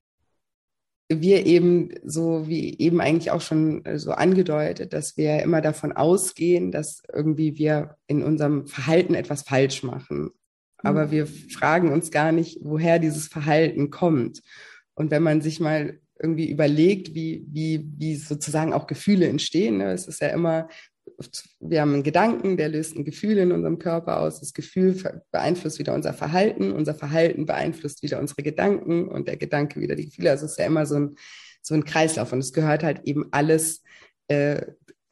wir 1.19 1.45
eben 1.45 1.89
so 2.03 2.47
wie 2.47 2.77
eben 2.79 3.01
eigentlich 3.01 3.31
auch 3.31 3.41
schon 3.41 3.83
äh, 3.85 3.99
so 3.99 4.11
angedeutet, 4.11 4.93
dass 4.93 5.17
wir 5.17 5.41
immer 5.41 5.61
davon 5.61 5.91
ausgehen, 5.91 6.71
dass 6.71 7.03
irgendwie 7.11 7.57
wir 7.57 7.97
in 8.07 8.23
unserem 8.23 8.67
Verhalten 8.67 9.15
etwas 9.15 9.41
falsch 9.41 9.83
machen. 9.83 10.31
Aber 10.77 11.07
mhm. 11.07 11.11
wir 11.11 11.27
fragen 11.27 11.91
uns 11.91 12.11
gar 12.11 12.31
nicht, 12.31 12.59
woher 12.61 12.99
dieses 12.99 13.27
Verhalten 13.27 13.89
kommt. 13.89 14.41
Und 14.93 15.11
wenn 15.11 15.23
man 15.23 15.41
sich 15.41 15.59
mal 15.59 15.99
irgendwie 16.21 16.49
überlegt, 16.49 17.15
wie, 17.15 17.45
wie, 17.49 17.89
wie 17.97 18.15
sozusagen 18.15 18.73
auch 18.73 18.87
Gefühle 18.87 19.27
entstehen. 19.27 19.77
Ne? 19.77 19.91
Es 19.91 20.07
ist 20.07 20.21
ja 20.21 20.27
immer, 20.27 20.69
wir 21.59 21.81
haben 21.81 21.93
einen 21.93 22.03
Gedanken, 22.03 22.57
der 22.57 22.69
löst 22.69 22.95
ein 22.95 23.05
Gefühl 23.05 23.37
in 23.37 23.51
unserem 23.51 23.79
Körper 23.79 24.19
aus. 24.19 24.39
Das 24.39 24.53
Gefühl 24.53 24.95
beeinflusst 25.31 25.79
wieder 25.79 25.93
unser 25.93 26.13
Verhalten. 26.13 26.71
Unser 26.71 26.93
Verhalten 26.93 27.45
beeinflusst 27.45 28.03
wieder 28.03 28.19
unsere 28.19 28.43
Gedanken 28.43 29.07
und 29.07 29.27
der 29.27 29.37
Gedanke 29.37 29.79
wieder 29.79 29.95
die 29.95 30.05
Gefühle. 30.05 30.31
Also 30.31 30.45
es 30.45 30.51
ist 30.51 30.59
ja 30.59 30.65
immer 30.65 30.85
so 30.85 30.95
ein, 30.95 31.15
so 31.61 31.73
ein 31.75 31.85
Kreislauf 31.85 32.31
und 32.33 32.39
es 32.39 32.53
gehört 32.53 32.83
halt 32.83 33.01
eben 33.05 33.27
alles 33.31 33.83
äh, 34.27 34.61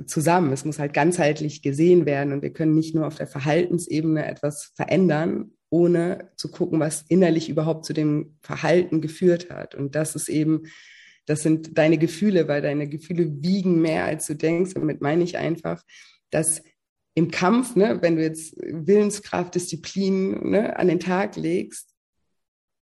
zusammen. 0.05 0.53
Es 0.53 0.65
muss 0.65 0.79
halt 0.79 0.93
ganzheitlich 0.93 1.61
gesehen 1.61 2.05
werden 2.05 2.33
und 2.33 2.41
wir 2.41 2.53
können 2.53 2.75
nicht 2.75 2.95
nur 2.95 3.07
auf 3.07 3.15
der 3.15 3.27
Verhaltensebene 3.27 4.25
etwas 4.25 4.71
verändern, 4.75 5.51
ohne 5.69 6.31
zu 6.35 6.49
gucken, 6.49 6.79
was 6.79 7.03
innerlich 7.09 7.49
überhaupt 7.49 7.85
zu 7.85 7.93
dem 7.93 8.37
Verhalten 8.41 9.01
geführt 9.01 9.49
hat. 9.49 9.75
Und 9.75 9.95
das 9.95 10.15
ist 10.15 10.29
eben, 10.29 10.63
das 11.29 11.43
sind 11.43 11.77
deine 11.77 11.99
Gefühle, 11.99 12.47
weil 12.47 12.63
deine 12.63 12.89
Gefühle 12.89 13.43
wiegen 13.43 13.81
mehr, 13.81 14.05
als 14.05 14.25
du 14.25 14.35
denkst. 14.35 14.73
Damit 14.73 14.99
meine 15.01 15.23
ich 15.23 15.37
einfach, 15.37 15.83
dass 16.31 16.63
im 17.13 17.29
Kampf, 17.29 17.75
ne, 17.75 17.99
wenn 18.01 18.15
du 18.15 18.23
jetzt 18.23 18.55
Willenskraft, 18.57 19.53
Disziplin 19.53 20.49
ne, 20.49 20.75
an 20.75 20.87
den 20.87 20.99
Tag 20.99 21.35
legst, 21.35 21.93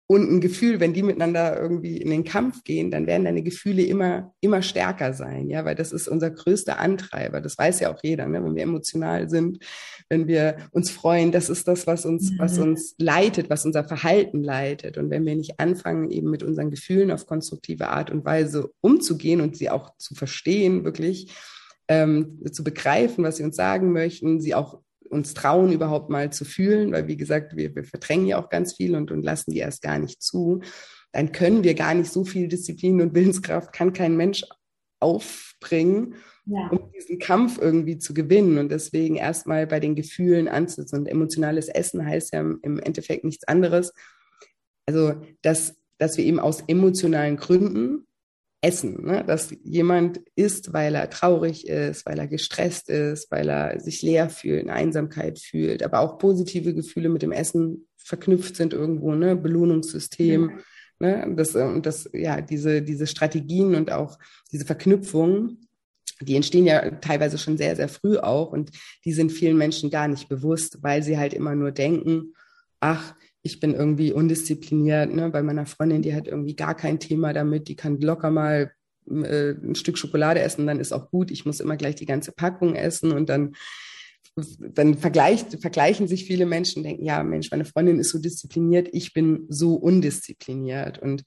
und 0.10 0.32
ein 0.32 0.40
Gefühl, 0.40 0.80
wenn 0.80 0.94
die 0.94 1.04
miteinander 1.04 1.60
irgendwie 1.60 1.98
in 1.98 2.10
den 2.10 2.24
Kampf 2.24 2.64
gehen, 2.64 2.92
dann 2.92 3.08
werden 3.08 3.26
deine 3.26 3.44
Gefühle 3.44 3.84
immer, 3.84 4.34
immer 4.40 4.62
stärker 4.62 5.12
sein, 5.12 5.50
ja, 5.50 5.66
weil 5.66 5.76
das 5.76 5.92
ist 5.92 6.08
unser 6.08 6.32
größter 6.32 6.80
Antreiber. 6.80 7.42
Das 7.42 7.58
weiß 7.58 7.82
ja 7.82 7.94
auch 7.94 8.00
jeder, 8.02 8.26
ne? 8.26 8.42
wenn 8.42 8.56
wir 8.56 8.64
emotional 8.64 9.30
sind, 9.30 9.60
wenn 10.08 10.28
wir 10.28 10.70
uns 10.72 10.92
freuen, 10.92 11.34
das 11.34 11.50
ist 11.50 11.68
das, 11.68 11.88
was 11.88 12.06
uns, 12.06 12.32
mhm. 12.32 12.40
was 12.40 12.58
uns 12.58 12.96
leitet, 12.98 13.50
was 13.50 13.66
unser 13.66 13.84
Verhalten 13.84 14.44
leitet. 14.44 14.98
Und 14.98 15.10
wenn 15.10 15.26
wir 15.26 15.36
nicht 15.36 15.60
anfangen, 15.60 16.10
eben 16.10 16.30
mit 16.30 16.42
unseren 16.42 16.72
Gefühlen 16.72 17.12
auf 17.12 17.26
konstruktive 17.26 17.90
Art 17.90 18.10
und 18.10 18.24
Weise 18.24 18.72
umzugehen 18.80 19.42
und 19.42 19.58
sie 19.58 19.70
auch 19.70 19.98
zu 19.98 20.16
verstehen, 20.16 20.86
wirklich, 20.86 21.36
ähm, 21.90 22.42
zu 22.52 22.64
begreifen, 22.64 23.26
was 23.26 23.38
sie 23.38 23.44
uns 23.44 23.58
sagen 23.58 23.92
möchten, 23.92 24.40
sie 24.40 24.56
auch 24.56 24.80
uns 25.10 25.34
trauen, 25.34 25.72
überhaupt 25.72 26.10
mal 26.10 26.32
zu 26.32 26.46
fühlen, 26.46 26.92
weil 26.92 27.08
wie 27.08 27.18
gesagt, 27.18 27.56
wir, 27.56 27.76
wir 27.76 27.84
verdrängen 27.84 28.28
ja 28.28 28.42
auch 28.42 28.50
ganz 28.50 28.76
viel 28.76 28.96
und, 28.96 29.12
und 29.12 29.24
lassen 29.24 29.52
die 29.52 29.60
erst 29.60 29.82
gar 29.82 30.00
nicht 30.00 30.22
zu, 30.22 30.62
dann 31.12 31.32
können 31.32 31.64
wir 31.64 31.74
gar 31.74 31.94
nicht 31.94 32.12
so 32.12 32.26
viel 32.26 32.48
Disziplin 32.48 33.02
und 33.02 33.16
Willenskraft, 33.16 33.74
kann 33.74 33.94
kein 33.94 34.18
Mensch 34.18 34.44
aufbringen, 35.00 36.16
ja. 36.46 36.70
um 36.70 36.92
diesen 36.92 37.20
Kampf 37.20 37.60
irgendwie 37.60 37.98
zu 37.98 38.14
gewinnen. 38.14 38.58
Und 38.58 38.70
deswegen 38.70 39.16
erstmal 39.16 39.68
bei 39.68 39.80
den 39.80 39.96
Gefühlen 39.96 40.48
anzusetzen. 40.48 41.00
Und 41.00 41.08
emotionales 41.08 41.68
Essen 41.68 42.06
heißt 42.06 42.34
ja 42.34 42.42
im 42.42 42.80
Endeffekt 42.80 43.24
nichts 43.24 43.48
anderes. 43.48 43.94
Also, 44.86 45.22
dass, 45.42 45.76
dass 45.98 46.18
wir 46.18 46.26
eben 46.26 46.40
aus 46.40 46.64
emotionalen 46.68 47.38
Gründen 47.38 48.07
Essen, 48.62 49.06
ne? 49.06 49.24
dass 49.26 49.54
jemand 49.64 50.22
isst, 50.36 50.74
weil 50.74 50.96
er 50.96 51.10
traurig 51.10 51.68
ist, 51.68 52.06
weil 52.06 52.18
er 52.18 52.28
gestresst 52.28 52.90
ist, 52.90 53.30
weil 53.30 53.50
er 53.50 53.80
sich 53.80 54.02
leer 54.02 54.30
fühlt, 54.30 54.64
eine 54.64 54.74
Einsamkeit 54.74 55.40
fühlt, 55.40 55.84
aber 55.84 56.00
auch 56.00 56.18
positive 56.18 56.74
Gefühle 56.74 57.10
mit 57.10 57.22
dem 57.22 57.32
Essen 57.32 57.88
verknüpft 57.98 58.56
sind 58.56 58.74
irgendwo, 58.74 59.14
ne? 59.14 59.36
Belohnungssystem. 59.36 60.42
Mhm. 60.42 60.60
Ne? 61.00 61.34
Das, 61.36 61.56
und 61.56 61.86
das, 61.86 62.10
ja, 62.14 62.42
diese, 62.42 62.82
diese 62.82 63.06
Strategien 63.06 63.76
und 63.76 63.92
auch 63.92 64.18
diese 64.52 64.66
Verknüpfungen, 64.66 65.68
die 66.22 66.36
entstehen 66.36 66.66
ja 66.66 66.90
teilweise 66.92 67.38
schon 67.38 67.58
sehr, 67.58 67.76
sehr 67.76 67.90
früh 67.90 68.18
auch 68.18 68.52
und 68.52 68.72
die 69.06 69.14
sind 69.14 69.32
vielen 69.32 69.58
Menschen 69.58 69.92
gar 69.92 70.08
nicht 70.08 70.30
bewusst, 70.30 70.80
weil 70.82 71.04
sie 71.04 71.18
halt 71.18 71.34
immer 71.36 71.54
nur 71.54 71.72
denken, 71.72 72.34
ach, 72.80 73.14
ich 73.48 73.60
bin 73.60 73.74
irgendwie 73.74 74.12
undiszipliniert. 74.12 75.14
Ne? 75.14 75.30
Bei 75.30 75.42
meiner 75.42 75.66
Freundin, 75.66 76.02
die 76.02 76.14
hat 76.14 76.28
irgendwie 76.28 76.56
gar 76.56 76.76
kein 76.76 77.00
Thema 77.00 77.34
damit, 77.34 77.68
die 77.68 77.76
kann 77.76 78.00
locker 78.00 78.30
mal 78.30 78.72
äh, 79.10 79.52
ein 79.52 79.76
Stück 79.76 79.98
Schokolade 79.98 80.42
essen, 80.42 80.68
dann 80.68 80.80
ist 80.80 80.92
auch 80.92 81.10
gut. 81.10 81.32
Ich 81.32 81.46
muss 81.46 81.60
immer 81.60 81.78
gleich 81.78 81.96
die 81.96 82.06
ganze 82.06 82.32
Packung 82.32 82.76
essen 82.76 83.12
und 83.12 83.30
dann 83.30 83.56
dann 84.60 84.96
vergleicht, 84.96 85.60
vergleichen 85.62 86.08
sich 86.08 86.26
viele 86.26 86.46
Menschen, 86.46 86.84
denken, 86.84 87.04
ja, 87.04 87.24
Mensch, 87.24 87.50
meine 87.50 87.66
Freundin 87.66 87.98
ist 87.98 88.12
so 88.12 88.20
diszipliniert, 88.20 88.88
ich 88.92 89.12
bin 89.12 89.48
so 89.50 89.74
undiszipliniert. 89.74 91.00
Und 91.00 91.24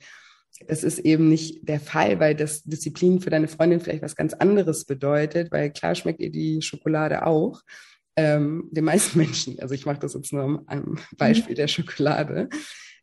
es 0.68 0.84
ist 0.84 1.00
eben 1.00 1.28
nicht 1.28 1.68
der 1.68 1.80
Fall, 1.80 2.20
weil 2.20 2.36
das 2.36 2.62
Disziplin 2.62 3.20
für 3.20 3.30
deine 3.30 3.48
Freundin 3.48 3.80
vielleicht 3.80 4.02
was 4.02 4.14
ganz 4.14 4.32
anderes 4.34 4.84
bedeutet, 4.84 5.50
weil 5.50 5.72
klar 5.72 5.96
schmeckt 5.96 6.20
ihr 6.20 6.30
die 6.30 6.62
Schokolade 6.62 7.26
auch 7.26 7.62
ähm, 8.16 8.68
den 8.70 8.84
meisten 8.84 9.18
Menschen, 9.18 9.58
also 9.60 9.74
ich 9.74 9.86
mache 9.86 10.00
das 10.00 10.14
jetzt 10.14 10.32
nur 10.32 10.64
am, 10.66 10.98
Beispiel 11.16 11.54
der 11.54 11.68
Schokolade, 11.68 12.48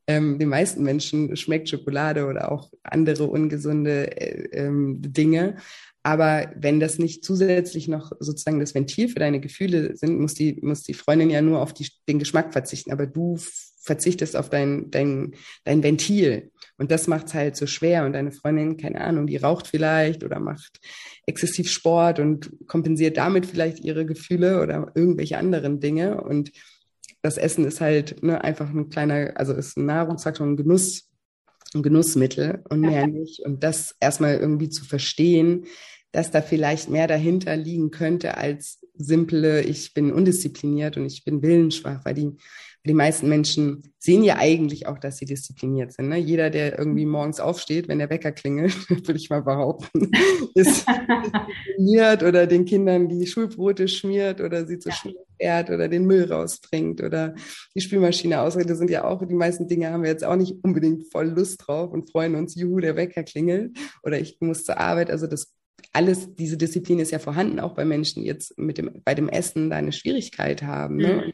ähm, 0.08 0.40
den 0.40 0.50
meisten 0.50 0.84
Menschen 0.84 1.36
schmeckt 1.36 1.70
Schokolade 1.70 2.26
oder 2.28 2.52
auch 2.52 2.72
andere 2.84 3.26
ungesunde 3.26 4.16
äh, 4.20 4.66
ähm, 4.66 5.02
Dinge. 5.02 5.58
Aber 6.02 6.54
wenn 6.56 6.80
das 6.80 7.00
nicht 7.00 7.26
zusätzlich 7.26 7.90
noch 7.90 8.14
sozusagen 8.22 8.62
das 8.62 8.74
Ventil 8.74 9.10
für 9.10 9.20
deine 9.20 9.42
Gefühle 9.42 9.98
sind, 9.98 10.18
muss 10.18 10.34
die, 10.34 10.58
muss 10.62 10.84
die 10.84 10.94
Freundin 10.94 11.30
ja 11.30 11.42
nur 11.42 11.62
auf 11.62 11.74
die, 11.74 11.90
den 12.08 12.20
Geschmack 12.20 12.54
verzichten. 12.54 12.94
Aber 12.94 13.06
du 13.06 13.38
verzichtest 13.82 14.38
auf 14.38 14.50
dein, 14.50 14.90
dein, 14.90 15.36
dein 15.66 15.84
Ventil. 15.84 16.52
Und 16.78 16.92
das 16.92 17.08
macht 17.08 17.28
es 17.28 17.34
halt 17.34 17.56
so 17.56 17.66
schwer. 17.66 18.06
Und 18.06 18.14
deine 18.14 18.32
Freundin, 18.32 18.78
keine 18.78 19.02
Ahnung, 19.02 19.28
die 19.28 19.38
raucht 19.38 19.68
vielleicht 19.68 20.24
oder 20.24 20.40
macht 20.40 20.80
exzessiv 21.26 21.70
Sport 21.72 22.20
und 22.20 22.52
kompensiert 22.68 23.18
damit 23.18 23.46
vielleicht 23.46 23.80
ihre 23.80 24.06
Gefühle 24.06 24.62
oder 24.62 24.92
irgendwelche 24.94 25.38
anderen 25.38 25.80
Dinge. 25.80 26.22
Und 26.22 26.52
das 27.22 27.38
Essen 27.38 27.66
ist 27.66 27.82
halt 27.82 28.24
ne, 28.24 28.44
einfach 28.44 28.70
ein 28.70 28.90
kleiner, 28.90 29.34
also 29.36 29.54
ist 29.54 29.78
ein 29.78 29.86
Nahrungsfaktor, 29.86 30.46
ein 30.46 30.56
Genuss, 30.56 31.10
ein 31.74 31.84
Genussmittel 31.84 32.64
und 32.70 32.82
mehr 32.82 33.08
nicht. 33.08 33.42
Und 33.44 33.64
das 33.64 33.96
erstmal 34.00 34.38
irgendwie 34.38 34.70
zu 34.70 34.86
verstehen, 34.86 35.66
dass 36.12 36.32
da 36.32 36.42
vielleicht 36.42 36.90
mehr 36.90 37.08
dahinter 37.08 37.58
liegen 37.58 37.92
könnte 37.92 38.38
als 38.38 38.80
simple, 38.94 39.62
ich 39.62 39.94
bin 39.94 40.12
undiszipliniert 40.12 40.98
und 40.98 41.06
ich 41.06 41.24
bin 41.24 41.42
willensschwach, 41.42 42.06
weil 42.06 42.14
die 42.14 42.32
die 42.88 42.94
meisten 42.94 43.30
Menschen 43.30 43.94
sehen 44.00 44.24
ja 44.24 44.38
eigentlich 44.38 44.88
auch, 44.88 44.98
dass 44.98 45.18
sie 45.18 45.26
diszipliniert 45.26 45.94
sind. 45.94 46.10
Ne? 46.10 46.18
Jeder, 46.18 46.50
der 46.50 46.78
irgendwie 46.78 47.06
mhm. 47.06 47.12
morgens 47.12 47.40
aufsteht, 47.40 47.88
wenn 47.88 48.00
der 48.00 48.10
Wecker 48.10 48.32
klingelt, 48.32 48.90
würde 48.90 49.18
ich 49.18 49.30
mal 49.30 49.44
behaupten, 49.44 50.12
ist 50.56 50.88
diszipliniert 50.88 52.24
oder 52.24 52.48
den 52.48 52.66
Kindern 52.66 53.10
die 53.10 53.28
Schulbrote 53.28 53.88
schmiert 53.88 54.42
oder 54.42 54.66
sie 54.66 54.80
zur 54.80 54.92
ja. 54.92 54.98
Schule 54.98 55.16
fährt 55.40 55.70
oder 55.70 55.88
den 55.88 56.06
Müll 56.06 56.32
rausbringt 56.32 57.02
oder 57.02 57.36
die 57.76 57.82
Spülmaschine 57.82 58.42
ausredet. 58.42 58.72
Das 58.72 58.80
sind 58.80 58.90
ja 58.90 59.04
auch, 59.04 59.24
die 59.26 59.34
meisten 59.36 59.68
Dinge 59.68 59.92
haben 59.92 60.04
wir 60.04 60.10
jetzt 60.10 60.24
auch 60.24 60.36
nicht 60.36 60.56
unbedingt 60.64 61.12
voll 61.12 61.28
Lust 61.28 61.64
drauf 61.66 61.92
und 61.92 62.10
freuen 62.10 62.36
uns, 62.36 62.56
juhu, 62.56 62.80
der 62.80 62.96
Wecker 62.96 63.24
klingelt 63.24 63.78
oder 64.04 64.20
ich 64.20 64.38
muss 64.40 64.64
zur 64.64 64.80
Arbeit. 64.80 65.12
Also 65.12 65.28
das 65.28 65.54
alles, 65.94 66.36
diese 66.36 66.58
Disziplin 66.58 67.00
ist 67.00 67.12
ja 67.12 67.20
vorhanden, 67.20 67.60
auch 67.60 67.74
bei 67.74 67.86
Menschen, 67.86 68.22
die 68.22 68.28
jetzt 68.28 68.58
mit 68.58 68.78
dem, 68.78 69.02
bei 69.04 69.16
dem 69.16 69.30
Essen 69.30 69.70
da 69.70 69.78
eine 69.78 69.92
Schwierigkeit 69.92 70.64
haben. 70.64 70.98
Ne? 70.98 71.24
Mhm. 71.28 71.32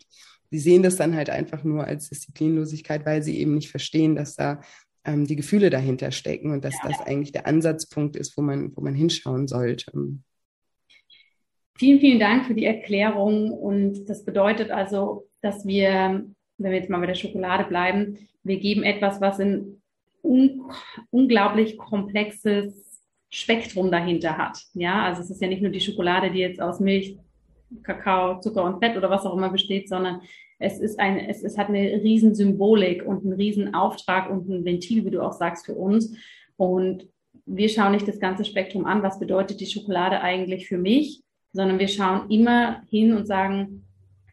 Sie 0.53 0.59
sehen 0.59 0.83
das 0.83 0.97
dann 0.97 1.15
halt 1.15 1.31
einfach 1.31 1.63
nur 1.63 1.87
als 1.87 2.09
Disziplinlosigkeit, 2.09 3.07
weil 3.07 3.23
sie 3.23 3.39
eben 3.39 3.55
nicht 3.55 3.71
verstehen, 3.71 4.15
dass 4.15 4.35
da 4.35 4.61
ähm, 5.03 5.25
die 5.25 5.35
Gefühle 5.35 5.71
dahinter 5.71 6.11
stecken 6.11 6.51
und 6.51 6.63
dass 6.63 6.75
ja. 6.83 6.89
das 6.89 7.01
eigentlich 7.01 7.31
der 7.31 7.47
Ansatzpunkt 7.47 8.15
ist, 8.15 8.37
wo 8.37 8.43
man, 8.43 8.71
wo 8.75 8.81
man 8.81 8.93
hinschauen 8.93 9.47
sollte. 9.47 9.91
Vielen, 11.75 11.99
vielen 11.99 12.19
Dank 12.19 12.45
für 12.45 12.53
die 12.53 12.65
Erklärung. 12.65 13.51
Und 13.51 14.05
das 14.05 14.23
bedeutet 14.25 14.69
also, 14.69 15.27
dass 15.41 15.65
wir, 15.65 16.23
wenn 16.59 16.71
wir 16.71 16.77
jetzt 16.77 16.91
mal 16.91 16.99
bei 16.99 17.07
der 17.07 17.15
Schokolade 17.15 17.63
bleiben, 17.63 18.19
wir 18.43 18.59
geben 18.59 18.83
etwas, 18.83 19.21
was 19.21 19.39
ein 19.39 19.81
un 20.21 20.61
unglaublich 21.09 21.79
komplexes 21.79 23.01
Spektrum 23.31 23.89
dahinter 23.89 24.37
hat. 24.37 24.59
Ja, 24.75 25.03
also 25.05 25.23
es 25.23 25.31
ist 25.31 25.41
ja 25.41 25.47
nicht 25.47 25.63
nur 25.63 25.71
die 25.71 25.81
Schokolade, 25.81 26.29
die 26.29 26.41
jetzt 26.41 26.61
aus 26.61 26.79
Milch, 26.79 27.17
Kakao, 27.81 28.39
Zucker 28.39 28.63
und 28.63 28.79
Fett 28.79 28.97
oder 28.97 29.09
was 29.09 29.25
auch 29.25 29.35
immer 29.35 29.49
besteht, 29.49 29.89
sondern 29.89 30.21
es 30.59 30.79
ist 30.79 30.99
ein, 30.99 31.17
es, 31.17 31.43
es 31.43 31.57
hat 31.57 31.69
eine 31.69 31.79
riesen 31.79 32.35
Symbolik 32.35 33.05
und 33.05 33.23
einen 33.23 33.33
riesen 33.33 33.73
Auftrag 33.73 34.29
und 34.29 34.47
ein 34.49 34.65
Ventil, 34.65 35.05
wie 35.05 35.11
du 35.11 35.21
auch 35.21 35.33
sagst, 35.33 35.65
für 35.65 35.75
uns. 35.75 36.15
Und 36.55 37.07
wir 37.45 37.69
schauen 37.69 37.91
nicht 37.91 38.07
das 38.07 38.19
ganze 38.19 38.45
Spektrum 38.45 38.85
an, 38.85 39.03
was 39.03 39.19
bedeutet 39.19 39.59
die 39.59 39.65
Schokolade 39.65 40.21
eigentlich 40.21 40.67
für 40.67 40.77
mich, 40.77 41.21
sondern 41.51 41.79
wir 41.79 41.87
schauen 41.87 42.29
immer 42.29 42.81
hin 42.89 43.15
und 43.15 43.27
sagen, 43.27 43.85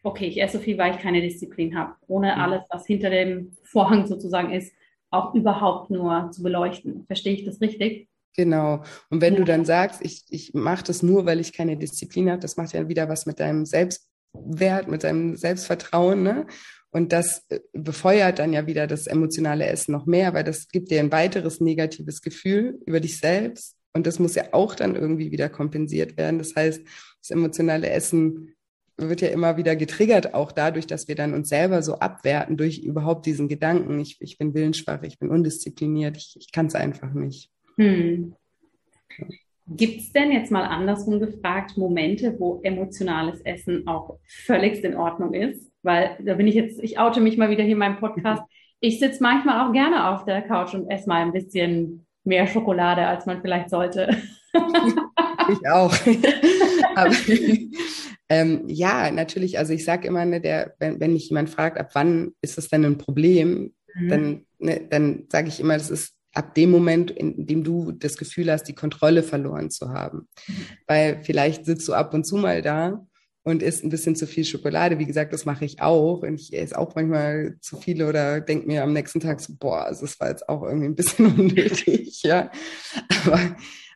okay, 0.03 0.27
ich 0.27 0.41
esse 0.41 0.57
so 0.57 0.63
viel, 0.63 0.77
weil 0.77 0.95
ich 0.95 1.01
keine 1.01 1.21
Disziplin 1.21 1.77
habe, 1.77 1.95
ohne 2.07 2.33
mhm. 2.33 2.41
alles, 2.41 2.61
was 2.69 2.85
hinter 2.85 3.09
dem 3.09 3.51
Vorhang 3.63 4.07
sozusagen 4.07 4.51
ist, 4.51 4.73
auch 5.09 5.35
überhaupt 5.35 5.91
nur 5.91 6.31
zu 6.31 6.41
beleuchten. 6.41 7.05
Verstehe 7.05 7.33
ich 7.33 7.43
das 7.43 7.61
richtig? 7.61 8.07
Genau. 8.35 8.83
Und 9.09 9.21
wenn 9.21 9.33
ja. 9.33 9.39
du 9.39 9.45
dann 9.45 9.65
sagst, 9.65 10.01
ich, 10.01 10.25
ich 10.29 10.53
mache 10.53 10.83
das 10.83 11.03
nur, 11.03 11.25
weil 11.25 11.39
ich 11.39 11.53
keine 11.53 11.77
Disziplin 11.77 12.29
habe, 12.29 12.39
das 12.39 12.57
macht 12.57 12.73
ja 12.73 12.87
wieder 12.87 13.09
was 13.09 13.25
mit 13.25 13.39
deinem 13.39 13.65
Selbst, 13.65 14.07
Wert, 14.33 14.87
mit 14.87 15.01
seinem 15.01 15.35
Selbstvertrauen. 15.35 16.23
Ne? 16.23 16.47
Und 16.91 17.11
das 17.11 17.43
äh, 17.49 17.59
befeuert 17.73 18.39
dann 18.39 18.53
ja 18.53 18.67
wieder 18.67 18.87
das 18.87 19.07
emotionale 19.07 19.65
Essen 19.65 19.91
noch 19.91 20.05
mehr, 20.05 20.33
weil 20.33 20.43
das 20.43 20.67
gibt 20.69 20.91
dir 20.91 20.99
ein 20.99 21.11
weiteres 21.11 21.59
negatives 21.59 22.21
Gefühl 22.21 22.79
über 22.85 22.99
dich 22.99 23.17
selbst. 23.17 23.75
Und 23.93 24.07
das 24.07 24.19
muss 24.19 24.35
ja 24.35 24.45
auch 24.53 24.75
dann 24.75 24.95
irgendwie 24.95 25.31
wieder 25.31 25.49
kompensiert 25.49 26.17
werden. 26.17 26.37
Das 26.37 26.55
heißt, 26.55 26.81
das 27.21 27.29
emotionale 27.29 27.89
Essen 27.89 28.55
wird 28.97 29.21
ja 29.21 29.29
immer 29.29 29.57
wieder 29.57 29.75
getriggert, 29.75 30.33
auch 30.33 30.51
dadurch, 30.51 30.87
dass 30.87 31.07
wir 31.07 31.15
dann 31.15 31.33
uns 31.33 31.49
selber 31.49 31.81
so 31.81 31.95
abwerten 31.95 32.55
durch 32.55 32.79
überhaupt 32.79 33.25
diesen 33.25 33.47
Gedanken, 33.47 33.99
ich, 33.99 34.17
ich 34.21 34.37
bin 34.37 34.53
willensschwach, 34.53 35.01
ich 35.03 35.17
bin 35.17 35.29
undiszipliniert, 35.29 36.17
ich, 36.17 36.35
ich 36.39 36.51
kann 36.51 36.67
es 36.67 36.75
einfach 36.75 37.11
nicht. 37.13 37.49
Hm. 37.81 38.35
Gibt 39.67 40.01
es 40.01 40.11
denn 40.11 40.31
jetzt 40.31 40.51
mal 40.51 40.63
andersrum 40.63 41.19
gefragt 41.19 41.77
Momente, 41.77 42.35
wo 42.39 42.59
emotionales 42.61 43.41
Essen 43.41 43.87
auch 43.87 44.19
völligst 44.27 44.83
in 44.83 44.95
Ordnung 44.95 45.33
ist? 45.33 45.71
Weil 45.81 46.17
da 46.19 46.35
bin 46.35 46.47
ich 46.47 46.55
jetzt, 46.55 46.83
ich 46.83 46.99
oute 46.99 47.21
mich 47.21 47.37
mal 47.37 47.49
wieder 47.49 47.63
hier 47.63 47.73
in 47.73 47.79
meinem 47.79 47.97
Podcast. 47.97 48.43
Ich 48.83 48.97
sitze 48.97 49.21
manchmal 49.21 49.63
auch 49.63 49.73
gerne 49.73 50.09
auf 50.09 50.25
der 50.25 50.41
Couch 50.41 50.73
und 50.73 50.89
esse 50.89 51.07
mal 51.07 51.21
ein 51.21 51.33
bisschen 51.33 52.07
mehr 52.23 52.47
Schokolade, 52.47 53.05
als 53.05 53.27
man 53.27 53.39
vielleicht 53.41 53.69
sollte. 53.69 54.09
Ich 55.49 55.69
auch. 55.69 55.93
Aber, 56.95 57.15
ähm, 58.29 58.63
ja, 58.67 59.11
natürlich. 59.11 59.57
Also 59.57 59.73
ich 59.73 59.83
sage 59.83 60.07
immer, 60.07 60.25
ne, 60.25 60.39
der, 60.39 60.75
wenn, 60.79 60.99
wenn 60.99 61.13
mich 61.13 61.29
jemand 61.29 61.49
fragt, 61.49 61.79
ab 61.79 61.91
wann 61.93 62.33
ist 62.41 62.57
das 62.57 62.69
denn 62.69 62.85
ein 62.85 62.97
Problem, 62.97 63.73
mhm. 63.95 64.09
dann, 64.09 64.45
ne, 64.59 64.87
dann 64.89 65.25
sage 65.29 65.47
ich 65.47 65.59
immer, 65.59 65.73
das 65.73 65.89
ist 65.89 66.15
ab 66.33 66.55
dem 66.55 66.71
Moment, 66.71 67.11
in 67.11 67.45
dem 67.45 67.63
du 67.63 67.91
das 67.91 68.17
Gefühl 68.17 68.51
hast, 68.51 68.63
die 68.63 68.75
Kontrolle 68.75 69.23
verloren 69.23 69.69
zu 69.69 69.89
haben. 69.89 70.27
Weil 70.87 71.21
vielleicht 71.23 71.65
sitzt 71.65 71.87
du 71.87 71.93
ab 71.93 72.13
und 72.13 72.25
zu 72.25 72.37
mal 72.37 72.61
da 72.61 73.05
und 73.43 73.63
isst 73.63 73.83
ein 73.83 73.89
bisschen 73.89 74.15
zu 74.15 74.27
viel 74.27 74.45
Schokolade. 74.45 74.99
Wie 74.99 75.05
gesagt, 75.05 75.33
das 75.33 75.45
mache 75.45 75.65
ich 75.65 75.81
auch. 75.81 76.21
Und 76.21 76.39
ich 76.39 76.53
esse 76.53 76.77
auch 76.77 76.95
manchmal 76.95 77.57
zu 77.59 77.77
viele 77.77 78.07
oder 78.07 78.39
denke 78.39 78.67
mir 78.67 78.83
am 78.83 78.93
nächsten 78.93 79.19
Tag 79.19 79.39
so, 79.41 79.53
boah, 79.59 79.85
also 79.85 80.01
das 80.05 80.19
war 80.19 80.29
jetzt 80.29 80.47
auch 80.47 80.63
irgendwie 80.63 80.87
ein 80.87 80.95
bisschen 80.95 81.25
unnötig, 81.37 82.21
ja. 82.23 82.51
Aber, 83.25 83.55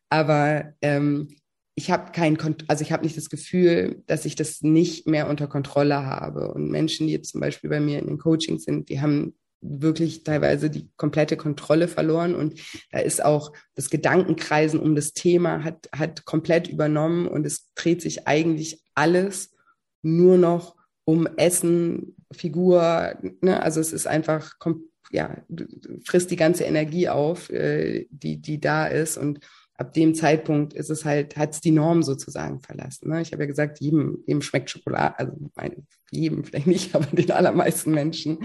aber 0.09 0.73
ähm, 0.81 1.29
ich 1.75 1.91
habe 1.91 2.11
kein, 2.11 2.37
also 2.67 2.81
ich 2.81 2.91
habe 2.91 3.03
nicht 3.03 3.17
das 3.17 3.29
Gefühl, 3.29 4.01
dass 4.07 4.25
ich 4.25 4.35
das 4.35 4.61
nicht 4.61 5.07
mehr 5.07 5.29
unter 5.29 5.47
Kontrolle 5.47 6.05
habe. 6.05 6.53
Und 6.53 6.71
Menschen, 6.71 7.07
die 7.07 7.13
jetzt 7.13 7.31
zum 7.31 7.41
Beispiel 7.41 7.69
bei 7.69 7.79
mir 7.79 7.99
in 7.99 8.07
den 8.07 8.17
Coachings 8.17 8.63
sind, 8.63 8.89
die 8.89 9.01
haben 9.01 9.35
wirklich 9.67 10.23
teilweise 10.23 10.69
die 10.69 10.89
komplette 10.97 11.37
Kontrolle 11.37 11.87
verloren. 11.87 12.35
Und 12.35 12.59
da 12.91 12.99
ist 12.99 13.23
auch 13.23 13.53
das 13.75 13.89
Gedankenkreisen 13.89 14.79
um 14.79 14.95
das 14.95 15.13
Thema 15.13 15.63
hat, 15.63 15.89
hat 15.95 16.25
komplett 16.25 16.67
übernommen. 16.67 17.27
Und 17.27 17.45
es 17.45 17.73
dreht 17.75 18.01
sich 18.01 18.27
eigentlich 18.27 18.83
alles 18.93 19.51
nur 20.01 20.37
noch 20.37 20.75
um 21.05 21.27
Essen, 21.37 22.15
Figur, 22.31 23.15
ne? 23.41 23.61
also 23.61 23.79
es 23.79 23.93
ist 23.93 24.07
einfach, 24.07 24.53
ja, 25.11 25.37
frisst 26.03 26.31
die 26.31 26.35
ganze 26.35 26.63
Energie 26.63 27.07
auf, 27.09 27.49
äh, 27.49 28.07
die, 28.09 28.41
die 28.41 28.59
da 28.59 28.87
ist. 28.87 29.17
Und 29.17 29.39
ab 29.77 29.93
dem 29.93 30.15
Zeitpunkt 30.15 30.73
ist 30.73 30.89
es 30.89 31.03
halt, 31.03 31.35
hat 31.35 31.53
es 31.53 31.61
die 31.61 31.71
Norm 31.71 32.01
sozusagen 32.01 32.61
verlassen. 32.61 33.09
Ne? 33.09 33.21
Ich 33.21 33.33
habe 33.33 33.43
ja 33.43 33.47
gesagt, 33.47 33.79
jedem, 33.81 34.23
jedem 34.25 34.41
schmeckt 34.41 34.69
Schokolade, 34.69 35.19
also 35.19 35.33
meine, 35.55 35.75
jedem 36.11 36.43
vielleicht 36.43 36.67
nicht, 36.67 36.95
aber 36.95 37.05
den 37.05 37.31
allermeisten 37.31 37.91
Menschen. 37.91 38.39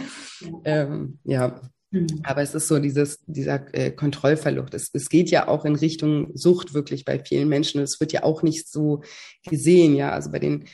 Ähm, 0.64 1.18
ja. 1.24 1.60
Mhm. 1.92 2.06
Aber 2.24 2.42
es 2.42 2.54
ist 2.54 2.68
so 2.68 2.78
dieses, 2.78 3.20
dieser 3.26 3.62
äh, 3.74 3.90
Kontrollverlust. 3.90 4.74
Es, 4.74 4.90
es 4.92 5.08
geht 5.08 5.30
ja 5.30 5.48
auch 5.48 5.64
in 5.64 5.76
Richtung 5.76 6.30
Sucht 6.34 6.74
wirklich 6.74 7.04
bei 7.04 7.18
vielen 7.20 7.48
Menschen. 7.48 7.80
Es 7.80 8.00
wird 8.00 8.12
ja 8.12 8.22
auch 8.24 8.42
nicht 8.42 8.68
so 8.68 9.02
gesehen, 9.44 9.94
ja. 9.94 10.10
Also 10.10 10.30
bei 10.30 10.38
den 10.40 10.64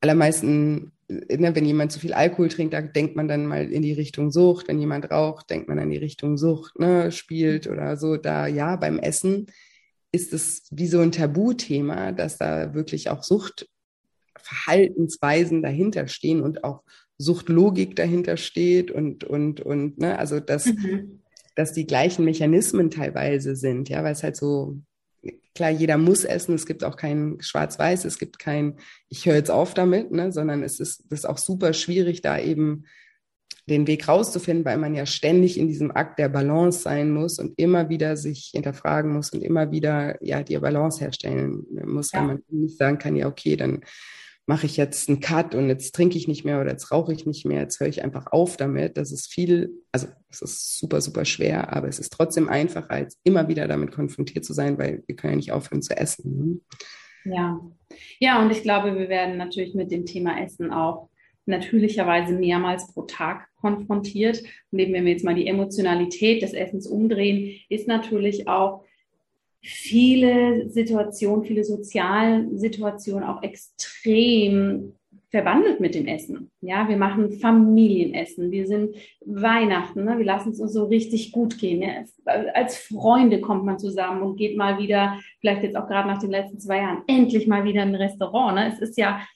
allermeisten, 0.00 0.92
ne, 1.08 1.54
wenn 1.54 1.64
jemand 1.64 1.92
zu 1.92 2.00
viel 2.00 2.12
Alkohol 2.12 2.48
trinkt, 2.48 2.74
da 2.74 2.82
denkt 2.82 3.16
man 3.16 3.28
dann 3.28 3.46
mal 3.46 3.70
in 3.70 3.82
die 3.82 3.94
Richtung 3.94 4.30
Sucht. 4.30 4.68
Wenn 4.68 4.80
jemand 4.80 5.10
raucht, 5.10 5.48
denkt 5.50 5.68
man 5.68 5.78
in 5.78 5.90
die 5.90 5.98
Richtung 5.98 6.38
Sucht, 6.38 6.78
ne, 6.78 7.10
spielt 7.12 7.66
oder 7.66 7.96
so. 7.98 8.16
Da 8.16 8.46
ja, 8.46 8.76
beim 8.76 8.98
Essen 8.98 9.46
ist 10.14 10.32
es 10.32 10.62
wie 10.70 10.86
so 10.86 11.00
ein 11.00 11.12
Tabuthema, 11.12 12.12
dass 12.12 12.38
da 12.38 12.72
wirklich 12.72 13.10
auch 13.10 13.24
Suchtverhaltensweisen 13.24 15.60
dahinter 15.60 16.06
stehen 16.06 16.40
und 16.40 16.62
auch 16.62 16.84
Suchtlogik 17.18 17.96
dahinter 17.96 18.36
steht 18.36 18.92
und, 18.92 19.24
und, 19.24 19.60
und, 19.60 19.98
ne, 19.98 20.16
also 20.18 20.38
dass, 20.38 20.66
mhm. 20.66 21.22
dass 21.56 21.72
die 21.72 21.86
gleichen 21.86 22.24
Mechanismen 22.24 22.90
teilweise 22.90 23.56
sind, 23.56 23.88
ja, 23.88 24.04
weil 24.04 24.12
es 24.12 24.22
halt 24.22 24.36
so, 24.36 24.78
klar, 25.54 25.70
jeder 25.70 25.98
muss 25.98 26.24
essen, 26.24 26.54
es 26.54 26.66
gibt 26.66 26.84
auch 26.84 26.96
kein 26.96 27.38
Schwarz-Weiß, 27.40 28.04
es 28.04 28.18
gibt 28.18 28.38
kein, 28.38 28.76
ich 29.08 29.26
höre 29.26 29.34
jetzt 29.34 29.50
auf 29.50 29.74
damit, 29.74 30.12
ne, 30.12 30.30
sondern 30.30 30.62
es 30.62 30.78
ist, 30.78 31.02
das 31.10 31.20
ist 31.20 31.26
auch 31.26 31.38
super 31.38 31.72
schwierig, 31.72 32.22
da 32.22 32.38
eben 32.38 32.84
den 33.66 33.86
Weg 33.86 34.08
rauszufinden, 34.08 34.64
weil 34.64 34.78
man 34.78 34.94
ja 34.94 35.06
ständig 35.06 35.58
in 35.58 35.68
diesem 35.68 35.90
Akt 35.90 36.18
der 36.18 36.28
Balance 36.28 36.80
sein 36.80 37.10
muss 37.10 37.38
und 37.38 37.58
immer 37.58 37.88
wieder 37.88 38.16
sich 38.16 38.50
hinterfragen 38.52 39.12
muss 39.12 39.30
und 39.30 39.42
immer 39.42 39.70
wieder 39.70 40.22
ja 40.22 40.42
die 40.42 40.58
Balance 40.58 41.00
herstellen 41.00 41.64
muss, 41.84 42.12
ja. 42.12 42.20
weil 42.20 42.26
man 42.26 42.42
nicht 42.48 42.76
sagen 42.76 42.98
kann, 42.98 43.16
ja 43.16 43.26
okay, 43.26 43.56
dann 43.56 43.80
mache 44.46 44.66
ich 44.66 44.76
jetzt 44.76 45.08
einen 45.08 45.20
Cut 45.20 45.54
und 45.54 45.68
jetzt 45.68 45.94
trinke 45.94 46.18
ich 46.18 46.28
nicht 46.28 46.44
mehr 46.44 46.60
oder 46.60 46.70
jetzt 46.70 46.92
rauche 46.92 47.12
ich 47.12 47.24
nicht 47.24 47.46
mehr, 47.46 47.62
jetzt 47.62 47.80
höre 47.80 47.88
ich 47.88 48.04
einfach 48.04 48.26
auf 48.26 48.58
damit. 48.58 48.98
Das 48.98 49.10
ist 49.10 49.32
viel, 49.32 49.70
also 49.90 50.08
es 50.30 50.42
ist 50.42 50.78
super, 50.78 51.00
super 51.00 51.24
schwer, 51.24 51.74
aber 51.74 51.88
es 51.88 51.98
ist 51.98 52.12
trotzdem 52.12 52.50
einfacher, 52.50 52.90
als 52.90 53.18
immer 53.24 53.48
wieder 53.48 53.66
damit 53.66 53.92
konfrontiert 53.92 54.44
zu 54.44 54.52
sein, 54.52 54.76
weil 54.76 55.02
wir 55.06 55.16
können 55.16 55.34
ja 55.34 55.36
nicht 55.36 55.52
aufhören 55.52 55.80
zu 55.80 55.96
essen. 55.96 56.36
Ne? 57.24 57.32
Ja. 57.32 57.60
Ja, 58.18 58.42
und 58.42 58.50
ich 58.50 58.62
glaube, 58.62 58.98
wir 58.98 59.08
werden 59.08 59.38
natürlich 59.38 59.74
mit 59.74 59.90
dem 59.90 60.04
Thema 60.04 60.38
Essen 60.42 60.70
auch 60.70 61.08
natürlicherweise 61.46 62.32
mehrmals 62.32 62.92
pro 62.92 63.02
Tag 63.02 63.48
konfrontiert. 63.56 64.42
Und 64.70 64.78
eben 64.78 64.92
wenn 64.92 65.04
wir 65.04 65.12
jetzt 65.12 65.24
mal 65.24 65.34
die 65.34 65.46
Emotionalität 65.46 66.42
des 66.42 66.52
Essens 66.52 66.86
umdrehen, 66.86 67.60
ist 67.68 67.88
natürlich 67.88 68.48
auch 68.48 68.84
viele 69.62 70.68
Situationen, 70.68 71.44
viele 71.44 71.64
soziale 71.64 72.48
Situationen 72.56 73.24
auch 73.24 73.42
extrem 73.42 74.92
verwandelt 75.34 75.80
mit 75.80 75.96
dem 75.96 76.06
Essen. 76.06 76.52
Ja, 76.60 76.88
wir 76.88 76.96
machen 76.96 77.32
Familienessen, 77.32 78.52
wir 78.52 78.68
sind 78.68 78.94
Weihnachten, 79.24 80.04
ne? 80.04 80.16
wir 80.16 80.24
lassen 80.24 80.50
es 80.50 80.60
uns 80.60 80.72
so 80.72 80.84
richtig 80.84 81.32
gut 81.32 81.58
gehen. 81.58 81.82
Ja? 81.82 82.04
Als 82.54 82.76
Freunde 82.76 83.40
kommt 83.40 83.64
man 83.64 83.80
zusammen 83.80 84.22
und 84.22 84.36
geht 84.36 84.56
mal 84.56 84.78
wieder, 84.78 85.18
vielleicht 85.40 85.64
jetzt 85.64 85.76
auch 85.76 85.88
gerade 85.88 86.06
nach 86.06 86.20
den 86.20 86.30
letzten 86.30 86.60
zwei 86.60 86.76
Jahren, 86.76 87.02
endlich 87.08 87.48
mal 87.48 87.64
wieder 87.64 87.82
in 87.82 87.88
ein 87.88 87.94
Restaurant. 87.96 88.54
Ne? 88.54 88.72
Es 88.72 88.78
ist 88.78 88.96
ja 88.96 89.26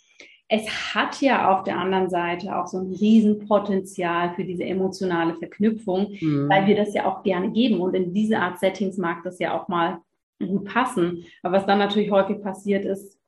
es 0.48 0.94
hat 0.94 1.20
ja 1.20 1.54
auf 1.54 1.62
der 1.64 1.78
anderen 1.78 2.08
Seite 2.08 2.56
auch 2.56 2.66
so 2.66 2.78
ein 2.78 2.92
Riesenpotenzial 2.92 4.34
für 4.34 4.44
diese 4.44 4.64
emotionale 4.64 5.34
Verknüpfung, 5.34 6.16
mhm. 6.20 6.48
weil 6.48 6.66
wir 6.66 6.74
das 6.74 6.94
ja 6.94 7.04
auch 7.04 7.22
gerne 7.22 7.50
geben. 7.50 7.80
Und 7.80 7.94
in 7.94 8.14
diese 8.14 8.38
Art 8.38 8.58
Settings 8.58 8.96
mag 8.96 9.22
das 9.24 9.38
ja 9.38 9.58
auch 9.58 9.68
mal 9.68 9.98
gut 10.38 10.64
passen. 10.64 11.24
Aber 11.42 11.58
was 11.58 11.66
dann 11.66 11.78
natürlich 11.78 12.10
häufig 12.10 12.40
passiert 12.40 12.86
ist, 12.86 13.18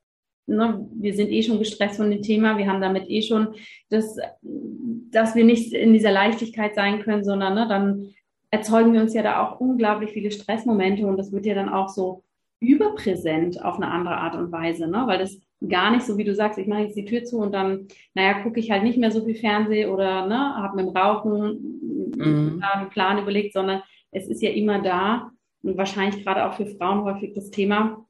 ne, 0.47 0.89
wir 0.95 1.15
sind 1.15 1.31
eh 1.31 1.43
schon 1.43 1.59
gestresst 1.59 1.99
von 1.99 2.11
dem 2.11 2.23
Thema, 2.23 2.57
wir 2.57 2.67
haben 2.67 2.81
damit 2.81 3.09
eh 3.11 3.21
schon 3.21 3.55
das, 3.91 4.17
dass 4.43 5.35
wir 5.35 5.45
nicht 5.45 5.75
in 5.75 5.93
dieser 5.93 6.13
Leichtigkeit 6.13 6.75
sein 6.75 7.03
können, 7.03 7.25
sondern 7.25 7.55
ne, 7.55 7.67
dann 7.69 8.15
erzeugen 8.51 8.95
wir 8.95 9.01
uns 9.03 9.13
ja 9.13 9.23
da 9.23 9.47
auch 9.47 9.61
unglaublich 9.61 10.11
viele 10.11 10.31
Stressmomente 10.31 11.07
und 11.07 11.19
das 11.19 11.33
wird 11.33 11.47
ja 11.47 11.55
dann 11.55 11.69
auch 11.69 11.89
so 11.89 12.25
überpräsent 12.61 13.65
auf 13.65 13.77
eine 13.77 13.89
andere 13.89 14.17
Art 14.17 14.35
und 14.35 14.53
Weise, 14.53 14.87
ne? 14.87 15.05
weil 15.07 15.19
das 15.19 15.39
gar 15.69 15.91
nicht 15.91 16.07
so, 16.07 16.17
wie 16.17 16.25
du 16.25 16.35
sagst, 16.35 16.59
ich 16.59 16.67
mache 16.67 16.83
jetzt 16.83 16.97
die 16.97 17.05
Tür 17.05 17.25
zu 17.25 17.39
und 17.39 17.53
dann, 17.53 17.89
naja, 18.15 18.43
gucke 18.43 18.61
ich 18.61 18.71
halt 18.71 18.83
nicht 18.83 18.99
mehr 18.99 19.11
so 19.11 19.25
viel 19.25 19.35
Fernseh 19.35 19.87
oder 19.87 20.27
ne, 20.27 20.57
habe 20.57 20.77
mit 20.77 20.87
dem 20.87 20.97
Rauchen 20.97 22.13
mhm. 22.17 22.63
einen 22.63 22.91
Plan 22.91 23.19
überlegt, 23.19 23.53
sondern 23.53 23.83
es 24.11 24.27
ist 24.27 24.43
ja 24.43 24.51
immer 24.51 24.81
da 24.81 25.31
und 25.63 25.77
wahrscheinlich 25.77 26.25
gerade 26.25 26.47
auch 26.47 26.55
für 26.55 26.67
Frauen 26.67 27.05
häufig 27.05 27.35
das 27.35 27.51
Thema, 27.51 28.07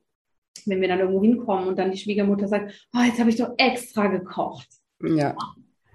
wenn 0.67 0.81
wir 0.81 0.89
dann 0.89 1.01
irgendwo 1.01 1.23
hinkommen 1.23 1.67
und 1.67 1.79
dann 1.79 1.91
die 1.91 1.99
Schwiegermutter 1.99 2.47
sagt, 2.47 2.89
oh, 2.95 3.03
jetzt 3.05 3.19
habe 3.19 3.31
ich 3.31 3.37
doch 3.37 3.53
extra 3.57 4.07
gekocht. 4.07 4.69
Ja. 5.03 5.37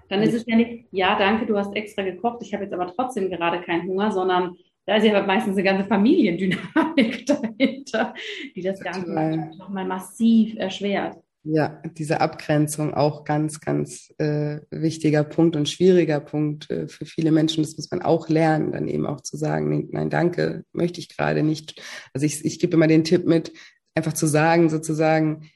Dann 0.08 0.22
ist 0.22 0.34
es 0.34 0.44
ja 0.46 0.56
nicht, 0.56 0.86
ja, 0.92 1.18
danke, 1.18 1.46
du 1.46 1.56
hast 1.56 1.74
extra 1.74 2.02
gekocht, 2.02 2.42
ich 2.42 2.52
habe 2.52 2.64
jetzt 2.64 2.72
aber 2.72 2.86
trotzdem 2.94 3.30
gerade 3.30 3.60
keinen 3.62 3.88
Hunger, 3.88 4.12
sondern 4.12 4.56
da 4.84 4.96
ist 4.96 5.04
ja 5.04 5.20
meistens 5.26 5.54
eine 5.54 5.64
ganze 5.64 5.88
Familiendynamik 5.88 7.26
dahinter, 7.26 8.14
die 8.54 8.62
das 8.62 8.80
Ganze 8.80 9.10
nochmal 9.58 9.84
massiv 9.84 10.56
erschwert. 10.56 11.16
Ja, 11.48 11.80
diese 11.96 12.20
Abgrenzung 12.20 12.92
auch 12.92 13.22
ganz, 13.22 13.60
ganz 13.60 14.12
äh, 14.18 14.58
wichtiger 14.70 15.22
Punkt 15.22 15.54
und 15.54 15.68
schwieriger 15.68 16.18
Punkt 16.18 16.68
äh, 16.72 16.88
für 16.88 17.06
viele 17.06 17.30
Menschen. 17.30 17.62
Das 17.62 17.76
muss 17.76 17.88
man 17.92 18.02
auch 18.02 18.28
lernen, 18.28 18.72
dann 18.72 18.88
eben 18.88 19.06
auch 19.06 19.20
zu 19.20 19.36
sagen, 19.36 19.88
nein, 19.92 20.10
danke, 20.10 20.64
möchte 20.72 20.98
ich 20.98 21.08
gerade 21.08 21.44
nicht. 21.44 21.80
Also 22.12 22.26
ich, 22.26 22.44
ich 22.44 22.58
gebe 22.58 22.74
immer 22.74 22.88
den 22.88 23.04
Tipp 23.04 23.26
mit, 23.26 23.52
einfach 23.94 24.12
zu 24.12 24.26
sagen, 24.26 24.68
sozusagen, 24.70 25.48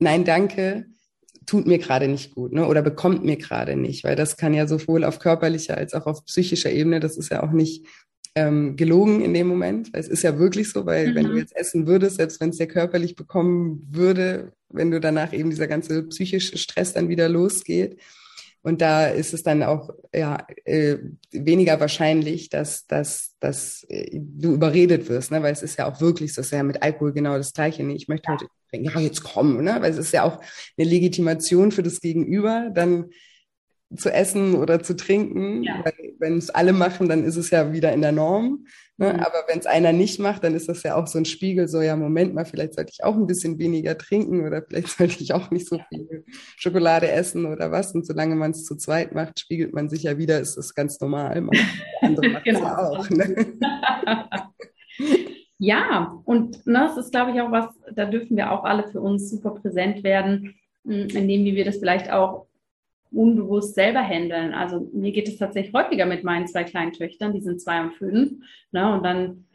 nein, 0.00 0.24
danke, 0.24 0.86
tut 1.46 1.68
mir 1.68 1.78
gerade 1.78 2.08
nicht 2.08 2.34
gut, 2.34 2.52
ne? 2.52 2.66
Oder 2.66 2.82
bekommt 2.82 3.24
mir 3.24 3.36
gerade 3.36 3.76
nicht, 3.76 4.02
weil 4.02 4.16
das 4.16 4.36
kann 4.36 4.52
ja 4.52 4.66
sowohl 4.66 5.04
auf 5.04 5.20
körperlicher 5.20 5.76
als 5.76 5.94
auch 5.94 6.06
auf 6.06 6.24
psychischer 6.24 6.72
Ebene, 6.72 6.98
das 6.98 7.16
ist 7.16 7.30
ja 7.30 7.44
auch 7.44 7.52
nicht 7.52 7.86
ähm, 8.34 8.76
gelogen 8.76 9.20
in 9.20 9.34
dem 9.34 9.46
Moment. 9.46 9.90
Es 9.92 10.08
ist 10.08 10.22
ja 10.22 10.38
wirklich 10.38 10.70
so, 10.70 10.86
weil 10.86 11.10
mhm. 11.10 11.14
wenn 11.14 11.24
du 11.24 11.32
mhm. 11.32 11.38
jetzt 11.38 11.56
essen 11.56 11.86
würdest, 11.86 12.16
selbst 12.16 12.40
wenn 12.40 12.50
es 12.50 12.56
dir 12.56 12.66
körperlich 12.66 13.14
bekommen 13.14 13.86
würde, 13.90 14.52
wenn 14.70 14.90
du 14.90 15.00
danach 15.00 15.32
eben 15.32 15.50
dieser 15.50 15.66
ganze 15.66 16.02
psychische 16.04 16.56
Stress 16.56 16.94
dann 16.94 17.08
wieder 17.08 17.28
losgeht. 17.28 17.98
Und 18.64 18.80
da 18.80 19.08
ist 19.08 19.34
es 19.34 19.42
dann 19.42 19.64
auch 19.64 19.90
ja, 20.14 20.46
äh, 20.64 20.98
weniger 21.32 21.80
wahrscheinlich, 21.80 22.48
dass, 22.48 22.86
dass, 22.86 23.34
dass 23.40 23.84
äh, 23.88 24.08
du 24.12 24.54
überredet 24.54 25.08
wirst, 25.08 25.32
ne? 25.32 25.42
weil 25.42 25.52
es 25.52 25.64
ist 25.64 25.78
ja 25.78 25.92
auch 25.92 26.00
wirklich 26.00 26.32
so, 26.32 26.40
es 26.40 26.46
ist 26.46 26.52
ja 26.52 26.62
mit 26.62 26.80
Alkohol 26.80 27.12
genau 27.12 27.36
das 27.36 27.52
Gleiche. 27.52 27.82
Nee, 27.82 27.94
ich 27.94 28.06
möchte 28.06 28.30
heute, 28.30 28.46
ja, 28.72 29.00
jetzt 29.00 29.24
kommen, 29.24 29.64
ne? 29.64 29.78
weil 29.80 29.90
es 29.90 29.98
ist 29.98 30.12
ja 30.12 30.22
auch 30.22 30.40
eine 30.78 30.88
Legitimation 30.88 31.72
für 31.72 31.82
das 31.82 32.00
Gegenüber, 32.00 32.70
dann 32.72 33.10
zu 33.96 34.12
essen 34.12 34.54
oder 34.54 34.82
zu 34.82 34.96
trinken, 34.96 35.62
ja. 35.62 35.84
wenn 36.18 36.38
es 36.38 36.50
alle 36.50 36.72
machen, 36.72 37.08
dann 37.08 37.24
ist 37.24 37.36
es 37.36 37.50
ja 37.50 37.72
wieder 37.72 37.92
in 37.92 38.02
der 38.02 38.12
Norm. 38.12 38.64
Ne? 38.98 39.14
Mhm. 39.14 39.20
Aber 39.20 39.44
wenn 39.48 39.58
es 39.58 39.66
einer 39.66 39.92
nicht 39.92 40.20
macht, 40.20 40.44
dann 40.44 40.54
ist 40.54 40.68
das 40.68 40.82
ja 40.82 40.96
auch 40.96 41.06
so 41.06 41.18
ein 41.18 41.24
Spiegel, 41.24 41.66
so 41.66 41.80
ja, 41.80 41.96
Moment 41.96 42.34
mal, 42.34 42.44
vielleicht 42.44 42.74
sollte 42.74 42.92
ich 42.92 43.02
auch 43.02 43.16
ein 43.16 43.26
bisschen 43.26 43.58
weniger 43.58 43.96
trinken 43.98 44.46
oder 44.46 44.62
vielleicht 44.62 44.88
sollte 44.98 45.22
ich 45.22 45.34
auch 45.34 45.50
nicht 45.50 45.66
so 45.66 45.80
viel 45.88 46.24
Schokolade 46.56 47.10
essen 47.10 47.46
oder 47.46 47.70
was. 47.70 47.94
Und 47.94 48.06
solange 48.06 48.36
man 48.36 48.52
es 48.52 48.64
zu 48.64 48.76
zweit 48.76 49.14
macht, 49.14 49.40
spiegelt 49.40 49.72
man 49.72 49.88
sich 49.88 50.04
ja 50.04 50.18
wieder, 50.18 50.40
ist 50.40 50.56
das 50.56 50.74
ganz 50.74 51.00
normal. 51.00 51.48
andere 52.00 52.28
macht 52.28 52.44
genau. 52.44 52.60
ja 52.60 52.78
auch. 52.78 53.10
Ne? 53.10 53.46
Ja, 55.64 56.20
und 56.24 56.66
ne, 56.66 56.88
das 56.88 56.96
ist, 56.96 57.12
glaube 57.12 57.30
ich, 57.30 57.40
auch 57.40 57.52
was, 57.52 57.66
da 57.94 58.04
dürfen 58.06 58.36
wir 58.36 58.50
auch 58.50 58.64
alle 58.64 58.88
für 58.88 59.00
uns 59.00 59.30
super 59.30 59.52
präsent 59.52 60.02
werden, 60.02 60.56
hm, 60.84 61.06
indem 61.14 61.44
wir 61.44 61.64
das 61.64 61.76
vielleicht 61.76 62.10
auch 62.10 62.48
unbewusst 63.12 63.74
selber 63.74 64.00
handeln. 64.00 64.54
Also 64.54 64.88
mir 64.92 65.12
geht 65.12 65.28
es 65.28 65.36
tatsächlich 65.36 65.74
häufiger 65.74 66.06
mit 66.06 66.24
meinen 66.24 66.46
zwei 66.46 66.64
kleinen 66.64 66.92
Töchtern, 66.92 67.32
die 67.32 67.40
sind 67.40 67.60
zwei 67.60 67.80
und 67.82 67.94
fünf. 67.94 68.32
Ne, 68.72 68.92
und 68.92 69.04
dann 69.04 69.46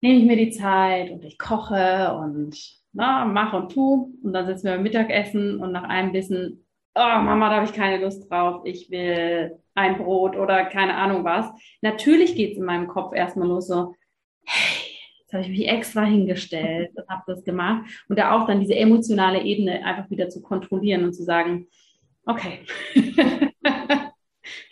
nehme 0.00 0.18
ich 0.18 0.24
mir 0.24 0.36
die 0.36 0.50
Zeit 0.50 1.10
und 1.10 1.24
ich 1.24 1.38
koche 1.38 2.14
und 2.14 2.56
na, 2.92 3.24
mache 3.24 3.56
und 3.56 3.72
tu. 3.72 4.14
Und 4.22 4.32
dann 4.32 4.46
sitzen 4.46 4.64
wir 4.64 4.72
beim 4.72 4.82
Mittagessen 4.82 5.60
und 5.60 5.72
nach 5.72 5.84
einem 5.84 6.12
Bissen, 6.12 6.64
oh 6.94 7.00
Mama, 7.00 7.48
da 7.48 7.56
habe 7.56 7.66
ich 7.66 7.72
keine 7.72 8.02
Lust 8.02 8.30
drauf, 8.30 8.62
ich 8.64 8.90
will 8.90 9.58
ein 9.74 9.96
Brot 9.96 10.36
oder 10.36 10.64
keine 10.66 10.94
Ahnung 10.94 11.24
was. 11.24 11.50
Natürlich 11.80 12.36
geht 12.36 12.52
es 12.52 12.58
in 12.58 12.64
meinem 12.64 12.88
Kopf 12.88 13.14
erstmal 13.14 13.48
nur 13.48 13.62
so, 13.62 13.94
hey, 14.44 14.82
Jetzt 15.32 15.46
habe 15.46 15.50
ich 15.50 15.60
mich 15.60 15.68
extra 15.68 16.04
hingestellt 16.04 16.90
und 16.94 17.08
habe 17.08 17.22
das 17.26 17.42
gemacht. 17.42 17.90
Und 18.06 18.18
da 18.18 18.32
auch 18.32 18.46
dann 18.46 18.60
diese 18.60 18.74
emotionale 18.74 19.42
Ebene 19.42 19.82
einfach 19.82 20.10
wieder 20.10 20.28
zu 20.28 20.42
kontrollieren 20.42 21.04
und 21.04 21.14
zu 21.14 21.22
sagen, 21.22 21.68
okay, 22.26 22.60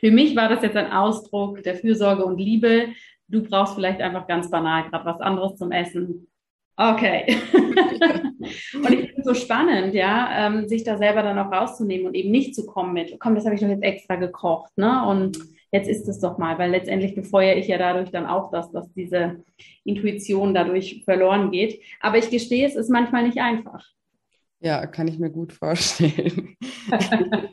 für 0.01 0.11
mich 0.11 0.35
war 0.37 0.49
das 0.49 0.63
jetzt 0.63 0.77
ein 0.77 0.93
Ausdruck 0.93 1.63
der 1.63 1.77
Fürsorge 1.77 2.25
und 2.25 2.39
Liebe. 2.39 2.89
Du 3.29 3.43
brauchst 3.43 3.75
vielleicht 3.75 4.01
einfach 4.01 4.27
ganz 4.27 4.51
banal 4.51 4.89
gerade 4.89 5.05
was 5.05 5.21
anderes 5.21 5.57
zum 5.57 5.71
Essen. 5.73 6.27
Okay. 6.77 7.37
und 7.53 8.91
ich 8.91 9.01
finde 9.01 9.15
es 9.19 9.25
so 9.25 9.35
spannend, 9.35 9.95
ja, 9.95 10.47
ähm, 10.47 10.67
sich 10.67 10.83
da 10.83 10.97
selber 10.97 11.23
dann 11.23 11.39
auch 11.39 11.53
rauszunehmen 11.53 12.07
und 12.07 12.15
eben 12.15 12.31
nicht 12.31 12.55
zu 12.55 12.65
kommen 12.65 12.95
mit, 12.95 13.21
komm, 13.21 13.35
das 13.35 13.45
habe 13.45 13.55
ich 13.55 13.61
doch 13.61 13.69
jetzt 13.69 13.83
extra 13.83 14.17
gekocht, 14.17 14.73
ne? 14.79 15.07
Und 15.07 15.39
jetzt 15.73 15.89
ist 15.89 16.09
es 16.09 16.21
doch 16.21 16.39
mal, 16.39 16.59
weil 16.59 16.71
letztendlich 16.71 17.15
befeuere 17.15 17.57
ich 17.57 17.69
ja 17.69 17.77
dadurch 17.77 18.11
dann 18.11 18.27
auch 18.27 18.51
das, 18.51 18.73
dass 18.73 18.91
diese 18.95 19.45
Intuition 19.85 20.55
dadurch 20.55 21.03
verloren 21.05 21.51
geht. 21.51 21.83
Aber 22.01 22.17
ich 22.17 22.31
gestehe, 22.31 22.67
es 22.67 22.77
ist 22.77 22.89
manchmal 22.89 23.25
nicht 23.25 23.39
einfach. 23.39 23.87
Ja, 24.61 24.87
kann 24.87 25.09
ich 25.09 25.19
mir 25.19 25.31
gut 25.31 25.53
vorstellen. 25.55 26.57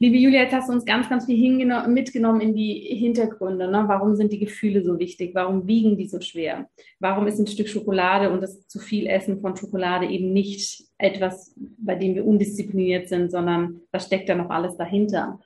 Liebe 0.00 0.16
Julia, 0.16 0.42
jetzt 0.42 0.52
hast 0.52 0.68
du 0.68 0.72
uns 0.72 0.84
ganz, 0.84 1.08
ganz 1.08 1.26
viel 1.26 1.66
mitgenommen 1.88 2.40
in 2.40 2.54
die 2.54 2.74
Hintergründe. 2.74 3.68
Ne? 3.68 3.84
Warum 3.86 4.14
sind 4.14 4.32
die 4.32 4.38
Gefühle 4.38 4.84
so 4.84 4.98
wichtig? 4.98 5.34
Warum 5.34 5.66
wiegen 5.66 5.96
die 5.96 6.06
so 6.06 6.20
schwer? 6.20 6.68
Warum 7.00 7.26
ist 7.26 7.40
ein 7.40 7.48
Stück 7.48 7.68
Schokolade 7.68 8.30
und 8.30 8.40
das 8.40 8.68
zu 8.68 8.78
viel 8.78 9.08
Essen 9.08 9.40
von 9.40 9.56
Schokolade 9.56 10.06
eben 10.06 10.32
nicht 10.32 10.84
etwas, 10.98 11.54
bei 11.56 11.96
dem 11.96 12.14
wir 12.14 12.24
undiszipliniert 12.24 13.08
sind, 13.08 13.32
sondern 13.32 13.80
was 13.90 14.06
steckt 14.06 14.28
da 14.28 14.36
noch 14.36 14.50
alles 14.50 14.76
dahinter? 14.76 15.40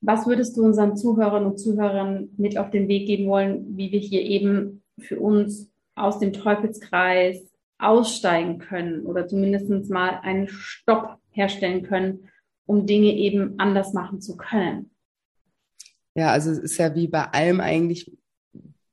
Was 0.00 0.26
würdest 0.26 0.56
du 0.56 0.64
unseren 0.64 0.96
Zuhörern 0.96 1.46
und 1.46 1.58
Zuhörern 1.58 2.28
mit 2.36 2.58
auf 2.58 2.70
den 2.70 2.86
Weg 2.86 3.06
geben 3.06 3.26
wollen, 3.26 3.76
wie 3.76 3.90
wir 3.90 4.00
hier 4.00 4.22
eben 4.22 4.82
für 4.98 5.18
uns 5.18 5.68
aus 5.96 6.20
dem 6.20 6.32
Teufelskreis 6.32 7.55
aussteigen 7.78 8.58
können 8.58 9.04
oder 9.04 9.26
zumindest 9.28 9.90
mal 9.90 10.20
einen 10.22 10.48
Stopp 10.48 11.18
herstellen 11.30 11.82
können, 11.82 12.28
um 12.64 12.86
Dinge 12.86 13.14
eben 13.14 13.58
anders 13.58 13.92
machen 13.92 14.20
zu 14.20 14.36
können? 14.36 14.90
Ja, 16.14 16.30
also 16.30 16.50
es 16.50 16.58
ist 16.58 16.78
ja 16.78 16.94
wie 16.94 17.08
bei 17.08 17.24
allem 17.24 17.60
eigentlich, 17.60 18.10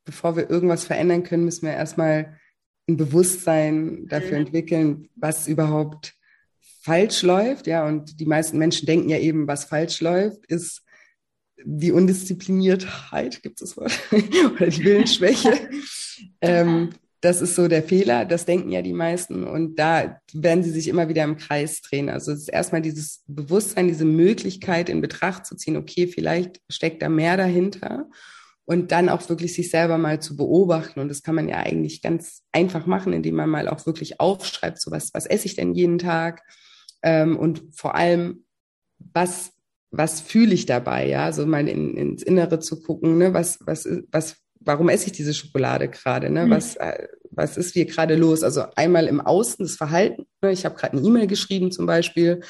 bevor 0.04 0.36
wir 0.36 0.50
irgendwas 0.50 0.86
verändern 0.86 1.24
können, 1.24 1.46
müssen 1.46 1.66
wir 1.66 1.74
erstmal 1.74 2.38
ein 2.90 2.98
Bewusstsein 2.98 4.08
dafür 4.08 4.40
mhm. 4.40 4.48
entwickeln, 4.48 5.10
was 5.16 5.48
überhaupt 5.48 6.16
falsch 6.82 7.22
läuft. 7.22 7.68
Ja, 7.68 7.88
und 7.88 8.20
die 8.20 8.26
meisten 8.26 8.58
Menschen 8.58 8.86
denken 8.86 9.08
ja 9.10 9.18
eben, 9.18 9.48
was 9.48 9.66
falsch 9.66 10.02
läuft, 10.02 10.46
ist 10.48 10.84
die 11.64 11.94
Undiszipliniertheit, 11.94 13.42
gibt 13.42 13.62
es 13.62 13.70
das 13.70 13.78
Wort, 13.78 13.98
oder 14.56 14.68
die 14.68 14.84
Willensschwäche. 14.84 15.70
ähm, 16.42 16.90
das 17.24 17.42
ist 17.42 17.56
so 17.56 17.70
der 17.70 17.84
Fehler, 17.84 18.26
das 18.26 18.44
denken 18.46 18.70
ja 18.70 18.82
die 18.82 18.92
meisten 18.92 19.46
und 19.46 19.80
da 19.80 20.20
werden 20.34 20.62
sie 20.62 20.72
sich 20.72 20.90
immer 20.90 21.08
wieder 21.08 21.24
im 21.24 21.38
Kreis 21.38 21.82
drehen. 21.82 22.10
Also 22.10 22.34
es 22.34 22.40
ist 22.40 22.50
erstmal 22.50 22.82
dieses 22.82 23.24
Bewusstsein, 23.28 23.88
diese 23.88 24.04
Möglichkeit 24.04 24.90
in 24.90 25.00
Betracht 25.00 25.46
zu 25.46 25.56
ziehen, 25.56 25.78
okay, 25.78 26.08
vielleicht 26.08 26.60
steckt 26.70 27.02
da 27.02 27.08
mehr 27.08 27.38
dahinter 27.38 28.10
und 28.66 28.92
dann 28.92 29.08
auch 29.08 29.30
wirklich 29.30 29.54
sich 29.54 29.70
selber 29.70 29.98
mal 29.98 30.22
zu 30.22 30.36
beobachten. 30.36 31.00
Und 31.00 31.08
das 31.08 31.24
kann 31.24 31.36
man 31.36 31.48
ja 31.48 31.60
eigentlich 31.60 32.02
ganz 32.02 32.42
einfach 32.52 32.88
machen, 32.88 33.14
indem 33.14 33.36
man 33.36 33.50
mal 33.50 33.70
auch 33.70 33.86
wirklich 33.86 34.20
aufschreibt, 34.20 34.82
so 34.82 34.92
was, 34.92 35.14
was 35.14 35.26
esse 35.26 35.46
ich 35.46 35.56
denn 35.56 35.74
jeden 35.74 36.00
Tag? 36.00 36.42
Ähm, 37.04 37.38
und 37.38 37.64
vor 37.72 37.96
allem, 37.96 38.44
was 38.98 39.54
was 39.96 40.22
fühle 40.22 40.56
ich 40.56 40.66
dabei, 40.66 41.08
ja, 41.08 41.32
so 41.32 41.46
mal 41.46 41.70
in, 41.70 41.96
ins 41.96 42.24
Innere 42.24 42.60
zu 42.60 42.82
gucken, 42.82 43.20
ne, 43.20 43.34
was, 43.34 43.60
was, 43.62 43.88
was, 44.12 44.38
warum 44.66 44.90
esse 44.90 45.08
ich 45.08 45.12
diese 45.14 45.34
Schokolade 45.34 45.90
gerade, 45.90 46.30
ne, 46.30 46.46
mhm. 46.46 46.52
was, 46.52 46.76
äh, 46.76 47.08
was 47.32 47.58
ist 47.58 47.74
hier 47.74 47.86
gerade 47.86 48.16
los? 48.16 48.44
Also 48.44 48.66
einmal 48.76 49.08
im 49.08 49.22
Außen 49.22 49.66
das 49.66 49.76
Verhalten, 49.76 50.26
ne, 50.42 50.52
ich 50.52 50.66
habe 50.66 50.76
gerade 50.76 50.98
eine 50.98 51.06
E-Mail 51.06 51.28
geschrieben 51.28 51.72
zum 51.72 51.86
Beispiel 51.86 52.42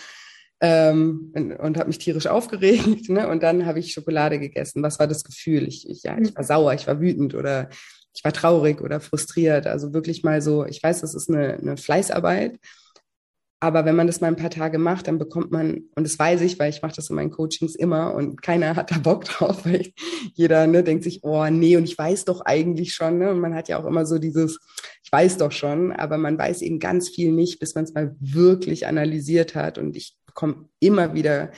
ähm, 0.62 1.32
und, 1.36 1.54
und 1.54 1.78
habe 1.78 1.88
mich 1.88 1.98
tierisch 1.98 2.28
aufgeregt, 2.28 3.10
ne, 3.10 3.28
und 3.28 3.44
dann 3.44 3.66
habe 3.66 3.80
ich 3.80 3.94
Schokolade 3.94 4.40
gegessen. 4.40 4.84
Was 4.84 5.00
war 5.00 5.08
das 5.08 5.24
Gefühl? 5.24 5.68
Ich, 5.68 5.90
ich, 5.90 6.04
ja, 6.04 6.18
ich 6.18 6.36
war 6.36 6.44
sauer, 6.44 6.74
ich 6.74 6.88
war 6.88 7.00
wütend 7.00 7.36
oder 7.36 7.70
ich 8.16 8.24
war 8.24 8.34
traurig 8.34 8.82
oder 8.82 9.00
frustriert. 9.00 9.68
Also 9.68 9.94
wirklich 9.94 10.24
mal 10.24 10.42
so, 10.42 10.66
ich 10.66 10.82
weiß, 10.82 11.02
das 11.02 11.16
ist 11.16 11.30
eine, 11.30 11.54
eine 11.56 11.78
Fleißarbeit, 11.78 12.60
aber 13.64 13.86
wenn 13.86 13.96
man 13.96 14.08
das 14.08 14.20
mal 14.20 14.28
ein 14.28 14.36
paar 14.36 14.50
Tage 14.50 14.78
macht, 14.78 15.08
dann 15.08 15.18
bekommt 15.18 15.50
man, 15.50 15.84
und 15.96 16.04
das 16.04 16.20
weiß 16.20 16.42
ich, 16.42 16.60
weil 16.60 16.70
ich 16.70 16.82
mache 16.82 16.98
das 16.98 17.10
in 17.10 17.16
meinen 17.16 17.32
Coachings 17.32 17.76
immer 17.76 18.14
und 18.14 18.42
keiner 18.42 18.76
hat 18.76 18.92
da 18.92 18.98
Bock 18.98 19.24
drauf, 19.24 19.66
weil 19.66 19.94
jeder 20.34 20.68
ne, 20.68 20.84
denkt 20.84 21.06
sich, 21.06 21.24
oh 21.24 21.48
nee, 21.50 21.78
und 21.78 21.86
ich 21.86 21.98
weiß 21.98 22.26
doch 22.26 22.42
eigentlich 22.42 22.94
schon. 22.94 23.20
Ne? 23.20 23.32
Und 23.32 23.40
man 23.40 23.56
hat 23.56 23.70
ja 23.70 23.82
auch 23.82 23.86
immer 23.86 24.06
so 24.06 24.20
dieses, 24.20 24.60
ich 25.02 25.10
weiß 25.10 25.38
doch 25.38 25.54
schon, 25.54 25.94
aber 25.94 26.18
man 26.18 26.38
weiß 26.38 26.62
eben 26.62 26.80
ganz 26.80 27.08
viel 27.08 27.32
nicht, 27.32 27.62
bis 27.62 27.74
man 27.74 27.86
es 27.86 27.94
mal 27.94 28.14
wirklich 28.20 28.86
analysiert 28.86 29.56
hat. 29.56 29.78
Und 29.78 29.96
ich 29.96 30.18
bekomme 30.26 30.68
immer 30.82 31.14
wieder 31.14 31.52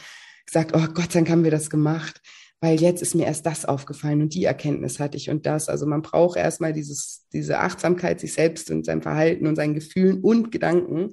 gesagt, 0.46 0.74
oh 0.76 0.86
Gott 0.94 1.12
sei 1.12 1.22
Dank 1.22 1.32
haben 1.32 1.44
wir 1.44 1.50
das 1.50 1.72
gemacht 1.72 2.22
weil 2.62 2.82
jetzt 2.82 3.02
ist 3.02 3.13
mir 3.13 3.26
erst 3.26 3.46
das 3.46 3.65
aufgefallen 3.65 4.22
und 4.22 4.34
die 4.34 4.46
Erkenntnis 4.46 5.00
hatte 5.00 5.18
ich 5.18 5.30
und 5.30 5.46
das. 5.46 5.70
Also 5.70 5.86
man 5.86 6.02
braucht 6.02 6.38
erstmal 6.38 6.74
dieses, 6.74 7.28
diese 7.32 7.60
Achtsamkeit 7.60 8.20
sich 8.20 8.34
selbst 8.34 8.72
und 8.72 8.86
sein 8.86 9.04
Verhalten 9.04 9.46
und 9.46 9.56
seinen 9.56 9.76
Gefühlen 9.76 10.22
und 10.22 10.52
Gedanken, 10.52 11.12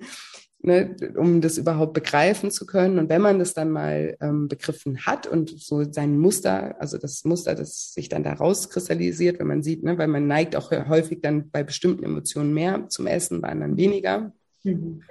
ne, 0.65 0.97
um 1.17 1.41
das 1.41 1.59
überhaupt 1.59 1.93
begreifen 1.93 2.51
zu 2.51 2.67
können. 2.67 2.99
Und 2.99 3.09
wenn 3.09 3.23
man 3.23 3.39
das 3.39 3.55
dann 3.55 3.71
mal 3.71 4.17
ähm, 4.21 4.49
begriffen 4.49 5.05
hat 5.05 5.27
und 5.27 5.51
so 5.61 5.85
sein 5.91 6.19
Muster, 6.19 6.81
also 6.81 6.99
das 6.99 7.25
Muster, 7.25 7.55
das 7.55 7.93
sich 7.93 8.09
dann 8.09 8.23
da 8.23 8.33
rauskristallisiert, 8.33 9.39
wenn 9.39 9.47
man 9.47 9.63
sieht, 9.63 9.83
ne, 9.83 9.99
weil 9.99 10.09
man 10.09 10.27
neigt 10.27 10.57
auch 10.57 10.71
häufig 10.71 11.21
dann 11.21 11.51
bei 11.51 11.63
bestimmten 11.63 12.05
Emotionen 12.05 12.55
mehr 12.55 12.89
zum 12.89 13.07
Essen, 13.07 13.41
bei 13.41 13.49
anderen 13.49 13.77
weniger, 13.77 14.33
mhm. 14.63 15.03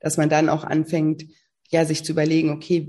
dass 0.00 0.16
man 0.16 0.28
dann 0.28 0.48
auch 0.48 0.64
anfängt, 0.64 1.26
ja, 1.68 1.84
sich 1.84 2.04
zu 2.04 2.12
überlegen, 2.12 2.50
okay, 2.50 2.88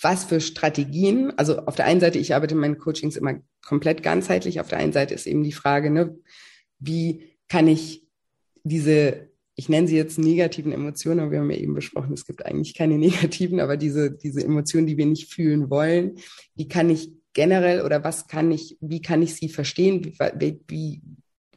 was 0.00 0.24
für 0.24 0.40
Strategien, 0.40 1.32
also 1.36 1.58
auf 1.60 1.74
der 1.74 1.86
einen 1.86 2.00
Seite, 2.00 2.18
ich 2.18 2.34
arbeite 2.34 2.54
in 2.54 2.60
meinen 2.60 2.78
Coachings 2.78 3.16
immer 3.16 3.34
komplett 3.66 4.02
ganzheitlich, 4.02 4.60
auf 4.60 4.68
der 4.68 4.78
einen 4.78 4.92
Seite 4.92 5.14
ist 5.14 5.26
eben 5.26 5.42
die 5.42 5.52
Frage, 5.52 5.90
ne, 5.90 6.16
wie 6.78 7.36
kann 7.48 7.66
ich 7.66 8.06
diese 8.62 9.27
ich 9.58 9.68
nenne 9.68 9.88
sie 9.88 9.96
jetzt 9.96 10.20
negativen 10.20 10.70
Emotionen, 10.70 11.18
aber 11.18 11.32
wir 11.32 11.40
haben 11.40 11.50
ja 11.50 11.56
eben 11.56 11.74
besprochen, 11.74 12.12
es 12.12 12.24
gibt 12.24 12.46
eigentlich 12.46 12.74
keine 12.74 12.96
negativen, 12.98 13.58
aber 13.58 13.76
diese, 13.76 14.12
diese 14.12 14.42
Emotionen, 14.42 14.86
die 14.86 14.96
wir 14.96 15.06
nicht 15.06 15.34
fühlen 15.34 15.68
wollen, 15.68 16.18
wie 16.54 16.68
kann 16.68 16.88
ich 16.90 17.10
generell 17.34 17.82
oder 17.82 18.04
was 18.04 18.28
kann 18.28 18.52
ich, 18.52 18.78
wie 18.80 19.02
kann 19.02 19.20
ich 19.20 19.34
sie 19.34 19.48
verstehen, 19.48 20.04
wie, 20.04 20.60
wie, 20.68 21.02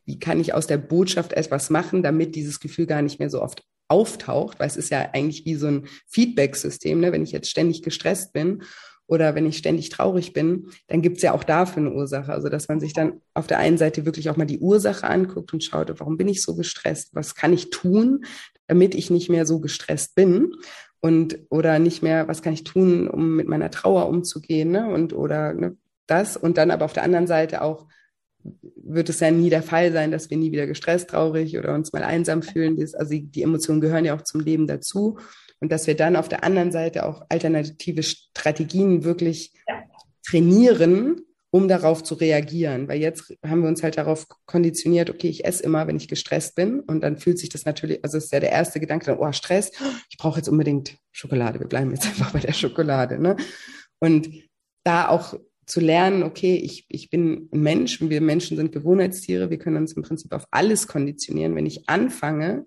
wie 0.06 0.20
kann 0.20 0.40
ich 0.40 0.56
aus 0.56 0.66
der 0.66 0.80
Botschaft 0.80 1.34
etwas 1.34 1.70
machen, 1.70 2.02
damit 2.02 2.36
dieses 2.36 2.60
Gefühl 2.60 2.88
gar 2.88 3.04
nicht 3.04 3.20
mehr 3.20 3.30
so 3.30 3.40
oft 3.40 3.64
auftaucht, 3.88 4.60
weil 4.60 4.68
es 4.68 4.78
ist 4.78 4.90
ja 4.90 5.10
eigentlich 5.14 5.46
wie 5.46 5.56
so 5.56 5.68
ein 5.68 5.88
Feedback-System, 6.08 7.02
ne? 7.02 7.12
wenn 7.12 7.24
ich 7.24 7.32
jetzt 7.32 7.52
ständig 7.52 7.84
gestresst 7.84 8.34
bin 8.34 8.64
oder 9.12 9.36
wenn 9.36 9.46
ich 9.46 9.58
ständig 9.58 9.90
traurig 9.90 10.32
bin, 10.32 10.68
dann 10.88 11.02
gibt 11.02 11.18
es 11.18 11.24
ja 11.24 11.34
auch 11.34 11.44
dafür 11.44 11.82
eine 11.82 11.92
Ursache. 11.92 12.32
Also 12.32 12.48
dass 12.48 12.70
man 12.70 12.80
sich 12.80 12.94
dann 12.94 13.20
auf 13.34 13.46
der 13.46 13.58
einen 13.58 13.78
Seite 13.78 14.06
wirklich 14.06 14.30
auch 14.30 14.38
mal 14.38 14.46
die 14.46 14.60
Ursache 14.60 15.06
anguckt 15.06 15.52
und 15.52 15.66
schaut, 15.66 15.94
warum 16.00 16.16
bin 16.16 16.30
ich 16.30 16.42
so 16.42 16.56
gestresst? 16.56 17.14
Was 17.14 17.36
kann 17.36 17.52
ich 17.52 17.72
tun, 17.72 18.24
damit 18.68 18.96
ich 18.96 19.10
nicht 19.10 19.30
mehr 19.30 19.46
so 19.46 19.60
gestresst 19.60 20.16
bin? 20.16 20.56
Und 21.02 21.40
oder 21.50 21.78
nicht 21.78 22.02
mehr, 22.02 22.30
was 22.30 22.42
kann 22.42 22.54
ich 22.54 22.64
tun, 22.64 23.10
um 23.10 23.36
mit 23.36 23.50
meiner 23.50 23.70
Trauer 23.70 24.08
umzugehen? 24.08 24.72
Ne? 24.72 24.88
Und 24.88 25.12
oder 25.12 25.54
ne, 25.54 25.76
das. 26.08 26.38
Und 26.38 26.58
dann 26.58 26.72
aber 26.72 26.86
auf 26.86 26.94
der 26.94 27.04
anderen 27.04 27.28
Seite 27.28 27.64
auch 27.64 27.88
wird 28.78 29.10
es 29.10 29.20
ja 29.20 29.30
nie 29.30 29.50
der 29.50 29.62
Fall 29.62 29.92
sein, 29.92 30.12
dass 30.12 30.30
wir 30.30 30.38
nie 30.38 30.54
wieder 30.54 30.68
gestresst, 30.68 31.10
traurig 31.10 31.58
oder 31.58 31.76
uns 31.76 31.92
mal 31.92 32.04
einsam 32.04 32.44
fühlen. 32.44 32.80
also 32.80 33.14
die 33.14 33.44
Emotionen 33.44 33.82
gehören 33.82 34.06
ja 34.06 34.16
auch 34.16 34.24
zum 34.24 34.40
Leben 34.40 34.68
dazu 34.68 35.18
und 35.62 35.72
dass 35.72 35.88
wir 35.88 35.96
dann 35.96 36.16
auf 36.16 36.28
der 36.28 36.44
anderen 36.44 36.72
Seite 36.72 37.06
auch 37.06 37.24
alternative 37.30 38.04
Strategien 38.04 39.04
wirklich 39.04 39.54
ja. 39.68 39.84
trainieren, 40.28 41.22
um 41.52 41.68
darauf 41.68 42.04
zu 42.04 42.16
reagieren. 42.16 42.88
Weil 42.88 43.00
jetzt 43.00 43.38
haben 43.46 43.62
wir 43.62 43.70
uns 43.70 43.84
halt 43.84 43.98
darauf 43.98 44.28
konditioniert, 44.48 45.10
okay, 45.10 45.28
ich 45.28 45.46
esse 45.46 45.64
immer, 45.64 45.86
wenn 45.86 45.98
ich 45.98 46.08
gestresst 46.08 46.56
bin. 46.56 46.80
Und 46.80 47.02
dann 47.02 47.18
fühlt 47.18 47.38
sich 47.38 47.50
das 47.50 47.66
natürlich, 47.66 48.04
also 48.04 48.18
ist 48.18 48.34
ja 48.34 48.40
der 48.40 48.52
erste 48.52 48.80
Gedanke, 48.80 49.06
dann, 49.06 49.20
oh, 49.20 49.32
Stress, 49.32 49.72
ich 50.10 50.18
brauche 50.18 50.40
jetzt 50.40 50.50
unbedingt 50.50 50.98
Schokolade. 51.12 51.60
Wir 51.60 51.68
bleiben 51.68 51.92
jetzt 51.92 52.06
einfach 52.08 52.32
bei 52.32 52.40
der 52.40 52.54
Schokolade. 52.54 53.20
Ne? 53.22 53.38
Und 54.00 54.30
da 54.84 55.10
auch 55.10 55.36
zu 55.68 55.80
lernen, 55.80 56.24
okay, 56.24 56.56
ich, 56.56 56.86
ich 56.90 57.12
bin 57.12 57.50
ein 57.54 57.62
Mensch 57.62 58.02
und 58.02 58.10
wir 58.10 58.20
Menschen 58.20 58.58
sind 58.58 58.72
Gewohnheitstiere, 58.72 59.52
wir 59.52 59.60
können 59.60 59.78
uns 59.78 59.94
im 59.94 60.02
Prinzip 60.02 60.34
auf 60.34 60.46
alles 60.50 60.88
konditionieren. 60.88 61.56
Wenn 61.56 61.68
ich 61.68 61.88
anfange 61.88 62.66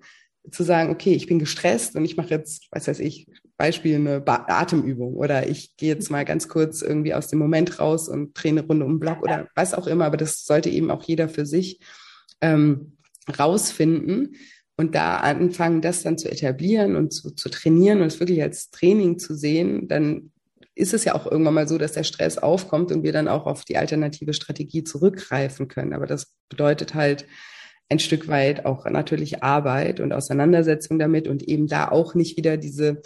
zu 0.50 0.62
sagen, 0.62 0.90
okay, 0.90 1.14
ich 1.14 1.26
bin 1.26 1.38
gestresst 1.38 1.96
und 1.96 2.04
ich 2.04 2.16
mache 2.16 2.30
jetzt, 2.30 2.68
was 2.70 2.86
weiß 2.86 3.00
ich, 3.00 3.26
Beispiel 3.56 3.94
eine 3.96 4.20
ba 4.20 4.46
Atemübung 4.48 5.14
oder 5.14 5.48
ich 5.48 5.76
gehe 5.76 5.90
jetzt 5.90 6.10
mal 6.10 6.24
ganz 6.24 6.48
kurz 6.48 6.82
irgendwie 6.82 7.14
aus 7.14 7.28
dem 7.28 7.38
Moment 7.38 7.78
raus 7.78 8.08
und 8.08 8.34
drehe 8.34 8.52
eine 8.52 8.66
Runde 8.66 8.84
um 8.84 8.94
den 8.94 9.00
Block 9.00 9.22
oder 9.22 9.48
was 9.54 9.74
auch 9.74 9.86
immer, 9.86 10.06
aber 10.06 10.16
das 10.16 10.44
sollte 10.44 10.70
eben 10.70 10.90
auch 10.90 11.02
jeder 11.04 11.28
für 11.28 11.46
sich 11.46 11.80
ähm, 12.40 12.98
rausfinden 13.38 14.36
und 14.76 14.94
da 14.94 15.18
anfangen, 15.18 15.80
das 15.80 16.02
dann 16.02 16.18
zu 16.18 16.30
etablieren 16.30 16.96
und 16.96 17.12
zu, 17.12 17.30
zu 17.30 17.48
trainieren 17.48 18.00
und 18.00 18.08
es 18.08 18.20
wirklich 18.20 18.42
als 18.42 18.70
Training 18.70 19.18
zu 19.18 19.34
sehen, 19.34 19.88
dann 19.88 20.32
ist 20.74 20.92
es 20.92 21.04
ja 21.04 21.14
auch 21.14 21.30
irgendwann 21.30 21.54
mal 21.54 21.68
so, 21.68 21.78
dass 21.78 21.92
der 21.92 22.02
Stress 22.02 22.38
aufkommt 22.38 22.90
und 22.90 23.04
wir 23.04 23.12
dann 23.12 23.28
auch 23.28 23.46
auf 23.46 23.64
die 23.64 23.76
alternative 23.76 24.34
Strategie 24.34 24.82
zurückgreifen 24.82 25.68
können. 25.68 25.92
Aber 25.92 26.06
das 26.06 26.34
bedeutet 26.48 26.94
halt 26.94 27.26
ein 27.88 27.98
Stück 27.98 28.28
weit 28.28 28.64
auch 28.64 28.86
natürlich 28.86 29.42
Arbeit 29.42 30.00
und 30.00 30.12
Auseinandersetzung 30.12 30.98
damit 30.98 31.28
und 31.28 31.42
eben 31.42 31.66
da 31.66 31.88
auch 31.88 32.14
nicht 32.14 32.36
wieder 32.36 32.56
diese, 32.56 33.02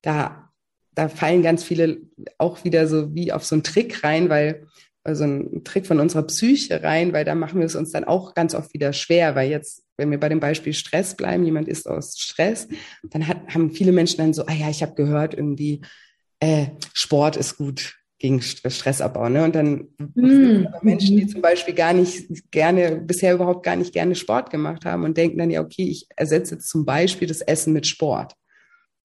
da, 0.00 0.50
da 0.94 1.08
fallen 1.08 1.42
ganz 1.42 1.64
viele 1.64 1.98
auch 2.38 2.64
wieder 2.64 2.86
so 2.86 3.14
wie 3.14 3.32
auf 3.32 3.44
so 3.44 3.54
einen 3.54 3.64
Trick 3.64 4.04
rein, 4.04 4.28
weil 4.28 4.66
also 5.04 5.24
ein 5.24 5.64
Trick 5.64 5.86
von 5.86 5.98
unserer 5.98 6.22
Psyche 6.22 6.82
rein, 6.82 7.12
weil 7.12 7.24
da 7.24 7.34
machen 7.34 7.58
wir 7.58 7.66
es 7.66 7.74
uns 7.74 7.90
dann 7.90 8.04
auch 8.04 8.34
ganz 8.34 8.54
oft 8.54 8.72
wieder 8.72 8.92
schwer, 8.92 9.34
weil 9.34 9.50
jetzt, 9.50 9.84
wenn 9.96 10.12
wir 10.12 10.20
bei 10.20 10.28
dem 10.28 10.38
Beispiel 10.38 10.74
Stress 10.74 11.16
bleiben, 11.16 11.44
jemand 11.44 11.66
ist 11.66 11.88
aus 11.88 12.16
Stress, 12.18 12.68
dann 13.02 13.26
hat, 13.26 13.38
haben 13.52 13.72
viele 13.72 13.90
Menschen 13.90 14.18
dann 14.18 14.32
so, 14.32 14.46
ah 14.46 14.52
ja, 14.52 14.70
ich 14.70 14.82
habe 14.82 14.94
gehört, 14.94 15.34
irgendwie 15.34 15.80
äh, 16.38 16.66
Sport 16.92 17.36
ist 17.36 17.56
gut 17.56 17.96
gegen 18.22 18.40
Stressabbau. 18.40 19.28
Ne? 19.28 19.42
Und 19.42 19.54
dann 19.56 19.88
mm. 19.98 20.68
Menschen, 20.82 21.16
die 21.16 21.26
zum 21.26 21.42
Beispiel 21.42 21.74
gar 21.74 21.92
nicht 21.92 22.52
gerne, 22.52 23.02
bisher 23.04 23.34
überhaupt 23.34 23.64
gar 23.64 23.74
nicht 23.74 23.92
gerne 23.92 24.14
Sport 24.14 24.50
gemacht 24.50 24.84
haben 24.84 25.02
und 25.02 25.16
denken 25.16 25.38
dann, 25.38 25.50
ja, 25.50 25.60
okay, 25.60 25.82
ich 25.82 26.06
ersetze 26.14 26.54
jetzt 26.54 26.68
zum 26.68 26.84
Beispiel 26.84 27.26
das 27.26 27.40
Essen 27.40 27.72
mit 27.72 27.84
Sport. 27.84 28.34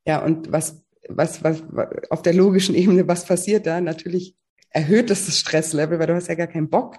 Ja, 0.05 0.23
und 0.23 0.51
was, 0.51 0.83
was, 1.09 1.43
was, 1.43 1.63
auf 2.11 2.21
der 2.21 2.35
logischen 2.35 2.75
Ebene, 2.75 3.07
was 3.07 3.25
passiert 3.25 3.65
da? 3.65 3.81
Natürlich 3.81 4.35
erhöht 4.69 5.09
das 5.09 5.25
das 5.25 5.39
Stresslevel, 5.39 5.97
weil 5.97 6.07
du 6.07 6.13
hast 6.13 6.27
ja 6.27 6.35
gar 6.35 6.45
keinen 6.45 6.69
Bock, 6.69 6.97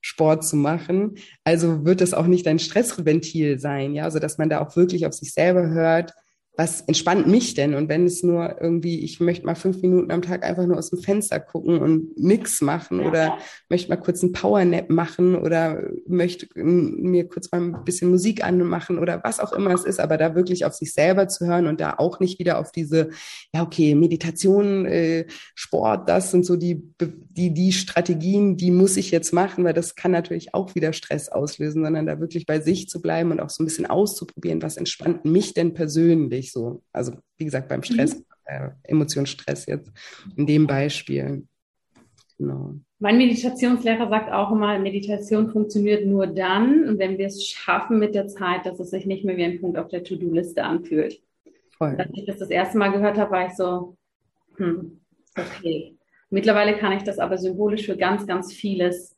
Sport 0.00 0.44
zu 0.44 0.56
machen. 0.56 1.14
Also 1.44 1.84
wird 1.84 2.00
das 2.00 2.12
auch 2.12 2.26
nicht 2.26 2.44
dein 2.44 2.58
Stressventil 2.58 3.60
sein, 3.60 3.94
ja, 3.94 4.02
also 4.02 4.18
dass 4.18 4.36
man 4.36 4.50
da 4.50 4.60
auch 4.60 4.74
wirklich 4.74 5.06
auf 5.06 5.12
sich 5.12 5.32
selber 5.32 5.68
hört, 5.68 6.12
was 6.54 6.82
entspannt 6.82 7.26
mich 7.26 7.54
denn? 7.54 7.74
Und 7.74 7.88
wenn 7.88 8.04
es 8.04 8.22
nur 8.22 8.60
irgendwie, 8.60 9.00
ich 9.00 9.20
möchte 9.20 9.46
mal 9.46 9.54
fünf 9.54 9.80
Minuten 9.80 10.10
am 10.10 10.20
Tag 10.20 10.44
einfach 10.44 10.66
nur 10.66 10.76
aus 10.76 10.90
dem 10.90 10.98
Fenster 10.98 11.40
gucken 11.40 11.78
und 11.78 12.18
nix 12.18 12.60
machen 12.60 13.00
ja. 13.00 13.08
oder 13.08 13.38
möchte 13.70 13.88
mal 13.88 13.96
kurz 13.96 14.22
einen 14.22 14.32
Powernap 14.32 14.90
machen 14.90 15.34
oder 15.34 15.82
möchte 16.06 16.46
mir 16.54 17.26
kurz 17.26 17.50
mal 17.50 17.62
ein 17.62 17.84
bisschen 17.84 18.10
Musik 18.10 18.44
anmachen 18.44 18.98
oder 18.98 19.22
was 19.24 19.40
auch 19.40 19.54
immer 19.54 19.72
es 19.72 19.84
ist, 19.84 19.98
aber 19.98 20.18
da 20.18 20.34
wirklich 20.34 20.66
auf 20.66 20.74
sich 20.74 20.92
selber 20.92 21.26
zu 21.26 21.46
hören 21.46 21.66
und 21.66 21.80
da 21.80 21.94
auch 21.96 22.20
nicht 22.20 22.38
wieder 22.38 22.58
auf 22.58 22.70
diese, 22.70 23.08
ja 23.54 23.62
okay, 23.62 23.94
Meditation, 23.94 24.84
äh, 24.84 25.24
Sport, 25.54 26.10
das 26.10 26.32
sind 26.32 26.44
so 26.44 26.56
die, 26.56 26.82
die, 27.00 27.54
die 27.54 27.72
Strategien, 27.72 28.58
die 28.58 28.70
muss 28.70 28.98
ich 28.98 29.10
jetzt 29.10 29.32
machen, 29.32 29.64
weil 29.64 29.74
das 29.74 29.94
kann 29.94 30.10
natürlich 30.10 30.52
auch 30.52 30.74
wieder 30.74 30.92
Stress 30.92 31.30
auslösen, 31.30 31.82
sondern 31.82 32.04
da 32.04 32.20
wirklich 32.20 32.44
bei 32.44 32.60
sich 32.60 32.90
zu 32.90 33.00
bleiben 33.00 33.30
und 33.30 33.40
auch 33.40 33.48
so 33.48 33.62
ein 33.62 33.66
bisschen 33.66 33.86
auszuprobieren, 33.86 34.60
was 34.60 34.76
entspannt 34.76 35.24
mich 35.24 35.54
denn 35.54 35.72
persönlich 35.72 36.41
nicht 36.42 36.52
so. 36.52 36.82
Also 36.92 37.12
wie 37.38 37.44
gesagt, 37.44 37.68
beim 37.68 37.82
Stress, 37.82 38.16
mhm. 38.16 38.24
äh, 38.44 38.70
Emotionsstress 38.82 39.66
jetzt 39.66 39.90
in 40.36 40.46
dem 40.46 40.66
Beispiel. 40.66 41.46
Genau. 42.38 42.74
Mein 42.98 43.18
Meditationslehrer 43.18 44.08
sagt 44.08 44.32
auch 44.32 44.52
immer, 44.52 44.78
Meditation 44.78 45.48
funktioniert 45.48 46.06
nur 46.06 46.26
dann, 46.26 46.98
wenn 46.98 47.18
wir 47.18 47.26
es 47.26 47.46
schaffen 47.46 47.98
mit 47.98 48.14
der 48.14 48.26
Zeit, 48.26 48.66
dass 48.66 48.80
es 48.80 48.90
sich 48.90 49.06
nicht 49.06 49.24
mehr 49.24 49.36
wie 49.36 49.44
ein 49.44 49.60
Punkt 49.60 49.78
auf 49.78 49.88
der 49.88 50.04
To-Do-Liste 50.04 50.64
anfühlt. 50.64 51.22
Voll. 51.78 51.96
Als 51.98 52.10
ich 52.14 52.26
das 52.26 52.38
das 52.38 52.50
erste 52.50 52.78
Mal 52.78 52.90
gehört 52.90 53.18
habe, 53.18 53.30
war 53.30 53.46
ich 53.46 53.54
so, 53.54 53.96
hm, 54.56 55.00
okay. 55.36 55.96
Mittlerweile 56.30 56.78
kann 56.78 56.92
ich 56.92 57.02
das 57.02 57.18
aber 57.18 57.38
symbolisch 57.38 57.86
für 57.86 57.96
ganz, 57.96 58.26
ganz 58.26 58.52
vieles 58.52 59.16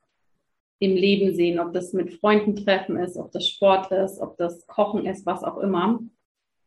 im 0.81 0.97
Leben 0.97 1.35
sehen, 1.35 1.61
ob 1.61 1.73
das 1.73 1.93
mit 1.93 2.13
Freunden 2.15 2.57
treffen 2.57 2.97
ist, 2.97 3.17
ob 3.17 3.33
das 3.33 3.49
Sport 3.49 3.91
ist, 3.93 4.19
ob 4.21 4.37
das 4.37 4.67
Kochen 4.67 5.07
ist, 5.07 5.25
was 5.25 5.45
auch 5.45 5.59
immer. 5.59 6.01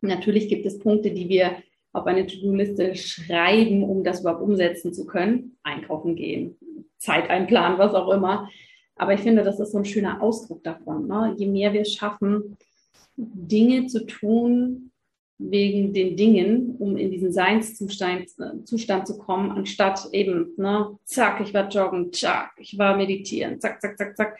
Natürlich 0.01 0.47
gibt 0.49 0.65
es 0.65 0.79
Punkte, 0.79 1.11
die 1.11 1.29
wir 1.29 1.57
auf 1.93 2.05
eine 2.05 2.27
To-Do-Liste 2.27 2.95
schreiben, 2.95 3.83
um 3.83 4.03
das 4.03 4.21
überhaupt 4.21 4.41
umsetzen 4.41 4.93
zu 4.93 5.05
können. 5.05 5.57
Einkaufen 5.63 6.15
gehen, 6.15 6.57
Zeit 6.97 7.29
einplanen, 7.29 7.79
was 7.79 7.93
auch 7.93 8.11
immer. 8.11 8.49
Aber 8.95 9.13
ich 9.13 9.21
finde, 9.21 9.43
das 9.43 9.59
ist 9.59 9.71
so 9.71 9.79
ein 9.79 9.85
schöner 9.85 10.21
Ausdruck 10.21 10.63
davon. 10.63 11.07
Ne? 11.07 11.35
Je 11.37 11.47
mehr 11.47 11.73
wir 11.73 11.85
schaffen, 11.85 12.57
Dinge 13.15 13.87
zu 13.87 14.05
tun 14.05 14.91
wegen 15.39 15.93
den 15.93 16.17
Dingen, 16.17 16.75
um 16.77 16.97
in 16.97 17.11
diesen 17.11 17.31
Seinszustand 17.31 18.27
äh, 18.39 18.63
Zustand 18.63 19.07
zu 19.07 19.17
kommen, 19.17 19.51
anstatt 19.51 20.07
eben, 20.11 20.53
ne, 20.57 20.97
zack, 21.03 21.41
ich 21.41 21.53
war 21.53 21.69
joggen, 21.69 22.11
zack, 22.11 22.53
ich 22.57 22.77
war 22.77 22.97
meditieren, 22.97 23.59
zack, 23.59 23.79
zack, 23.79 23.97
zack, 23.97 24.17
zack 24.17 24.39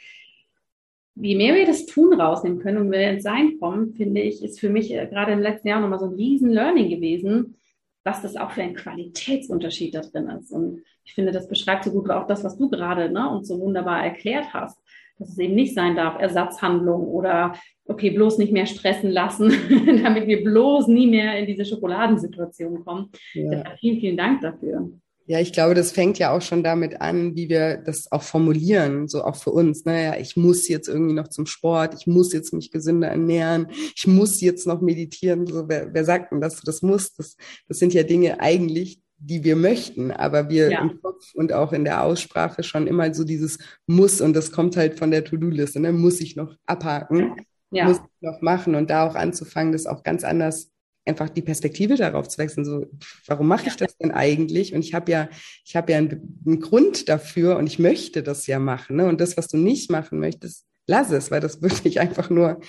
je 1.22 1.36
mehr 1.36 1.55
wir 1.55 1.65
das 1.65 1.86
Tun 1.86 2.20
rausnehmen 2.20 2.59
können 2.59 2.78
und 2.78 2.91
wir 2.91 3.09
ins 3.09 3.24
Sein 3.24 3.57
kommen, 3.59 3.93
finde 3.93 4.22
ich, 4.22 4.43
ist 4.43 4.59
für 4.59 4.70
mich 4.70 4.93
äh, 4.93 5.07
gerade 5.07 5.32
im 5.32 5.39
letzten 5.39 5.68
Jahr 5.68 5.80
nochmal 5.80 5.99
so 5.99 6.05
ein 6.05 6.15
riesen 6.15 6.51
Learning 6.51 6.89
gewesen, 6.89 7.55
was 8.03 8.22
das 8.22 8.38
auch 8.38 8.51
für 8.51 8.61
ein 8.61 8.76
Qualitätsunterschied 8.76 9.95
da 9.95 10.01
drin 10.01 10.30
ist. 10.30 10.51
Und 10.51 10.82
ich 11.03 11.13
finde, 11.13 11.32
das 11.32 11.47
beschreibt 11.47 11.84
so 11.84 11.91
gut 11.91 12.09
auch 12.09 12.28
das, 12.28 12.43
was 12.43 12.57
du 12.57 12.70
gerade 12.70 13.09
ne, 13.11 13.30
uns 13.30 13.47
so 13.47 13.59
wunderbar 13.59 14.03
erklärt 14.03 14.53
hast, 14.53 14.78
dass 15.20 15.30
es 15.30 15.38
eben 15.38 15.55
nicht 15.55 15.74
sein 15.74 15.95
darf, 15.95 16.20
Ersatzhandlung 16.20 17.07
oder 17.07 17.53
okay, 17.86 18.11
bloß 18.11 18.38
nicht 18.38 18.53
mehr 18.53 18.65
stressen 18.65 19.11
lassen, 19.11 19.49
damit 20.03 20.28
wir 20.28 20.43
bloß 20.43 20.88
nie 20.88 21.07
mehr 21.07 21.38
in 21.39 21.47
diese 21.47 21.65
Schokoladensituation 21.65 22.86
kommen. 22.86 23.11
Ja. 23.34 23.63
Vielen, 23.80 23.99
vielen 23.99 24.18
Dank 24.18 24.41
dafür. 24.41 24.89
Ja, 25.30 25.41
ich 25.41 25.51
glaube, 25.51 25.75
das 25.75 25.91
fängt 25.91 26.19
ja 26.19 26.32
auch 26.32 26.41
schon 26.41 26.63
damit 26.63 27.01
an, 27.01 27.36
wie 27.36 27.49
wir 27.49 27.75
das 27.78 28.09
auch 28.13 28.23
formulieren, 28.23 29.09
so 29.09 29.25
auch 29.25 29.36
für 29.36 29.51
uns. 29.51 29.84
Naja, 29.84 30.11
ne? 30.11 30.21
ich 30.21 30.38
muss 30.38 30.69
jetzt 30.69 30.88
irgendwie 30.88 31.13
noch 31.13 31.28
zum 31.28 31.45
Sport, 31.45 31.95
ich 31.99 32.07
muss 32.07 32.32
jetzt 32.32 32.53
mich 32.53 32.71
gesünder 32.71 33.09
ernähren, 33.09 33.67
ich 33.93 34.07
muss 34.07 34.39
jetzt 34.39 34.65
noch 34.65 34.80
meditieren. 34.80 35.45
So, 35.45 35.67
wer, 35.67 35.93
wer 35.93 36.05
sagt 36.05 36.32
denn, 36.32 36.39
dass 36.39 36.55
du 36.55 36.61
das 36.63 36.82
musst? 36.82 37.19
Das, 37.19 37.36
das 37.67 37.78
sind 37.78 37.93
ja 37.93 38.03
Dinge 38.03 38.39
eigentlich, 38.39 39.01
die 39.17 39.43
wir 39.43 39.57
möchten, 39.57 40.11
aber 40.11 40.49
wir 40.49 40.71
ja. 40.71 40.82
im 40.82 41.01
Kopf 41.01 41.34
und 41.34 41.51
auch 41.51 41.73
in 41.73 41.84
der 41.84 42.03
Aussprache 42.03 42.63
schon 42.63 42.88
immer 42.88 43.13
so 43.13 43.25
dieses 43.25 43.57
Muss 43.86 44.21
und 44.21 44.34
das 44.34 44.53
kommt 44.53 44.78
halt 44.78 44.97
von 44.97 45.11
der 45.11 45.25
To-Do-Liste, 45.25 45.82
ne? 45.82 45.91
muss 45.91 46.21
ich 46.21 46.38
noch 46.38 46.55
abhaken, 46.65 47.36
ja. 47.71 47.86
muss 47.86 47.97
ich 47.97 48.21
noch 48.21 48.41
machen 48.41 48.75
und 48.75 48.89
da 48.89 49.05
auch 49.05 49.15
anzufangen, 49.15 49.73
das 49.73 49.88
auch 49.88 50.03
ganz 50.03 50.23
anders 50.23 50.71
einfach 51.07 51.29
die 51.29 51.41
Perspektive 51.41 51.95
darauf 51.95 52.27
zu 52.27 52.37
wechseln. 52.37 52.65
So, 52.65 52.85
warum 53.25 53.47
mache 53.47 53.67
ich 53.67 53.75
das 53.75 53.97
denn 53.97 54.11
eigentlich? 54.11 54.73
Und 54.73 54.81
ich 54.81 54.93
habe 54.93 55.11
ja, 55.11 55.29
ich 55.65 55.75
habe 55.75 55.91
ja 55.91 55.97
einen, 55.97 56.41
einen, 56.45 56.59
Grund 56.59 57.09
dafür 57.09 57.57
und 57.57 57.67
ich 57.67 57.79
möchte 57.79 58.23
das 58.23 58.47
ja 58.47 58.59
machen. 58.59 58.97
Ne? 58.97 59.05
Und 59.05 59.21
das, 59.21 59.37
was 59.37 59.47
du 59.47 59.57
nicht 59.57 59.91
machen 59.91 60.19
möchtest, 60.19 60.65
lass 60.87 61.11
es, 61.11 61.31
weil 61.31 61.41
das 61.41 61.61
würde 61.61 61.75
dich 61.81 61.99
einfach 61.99 62.29
nur 62.29 62.59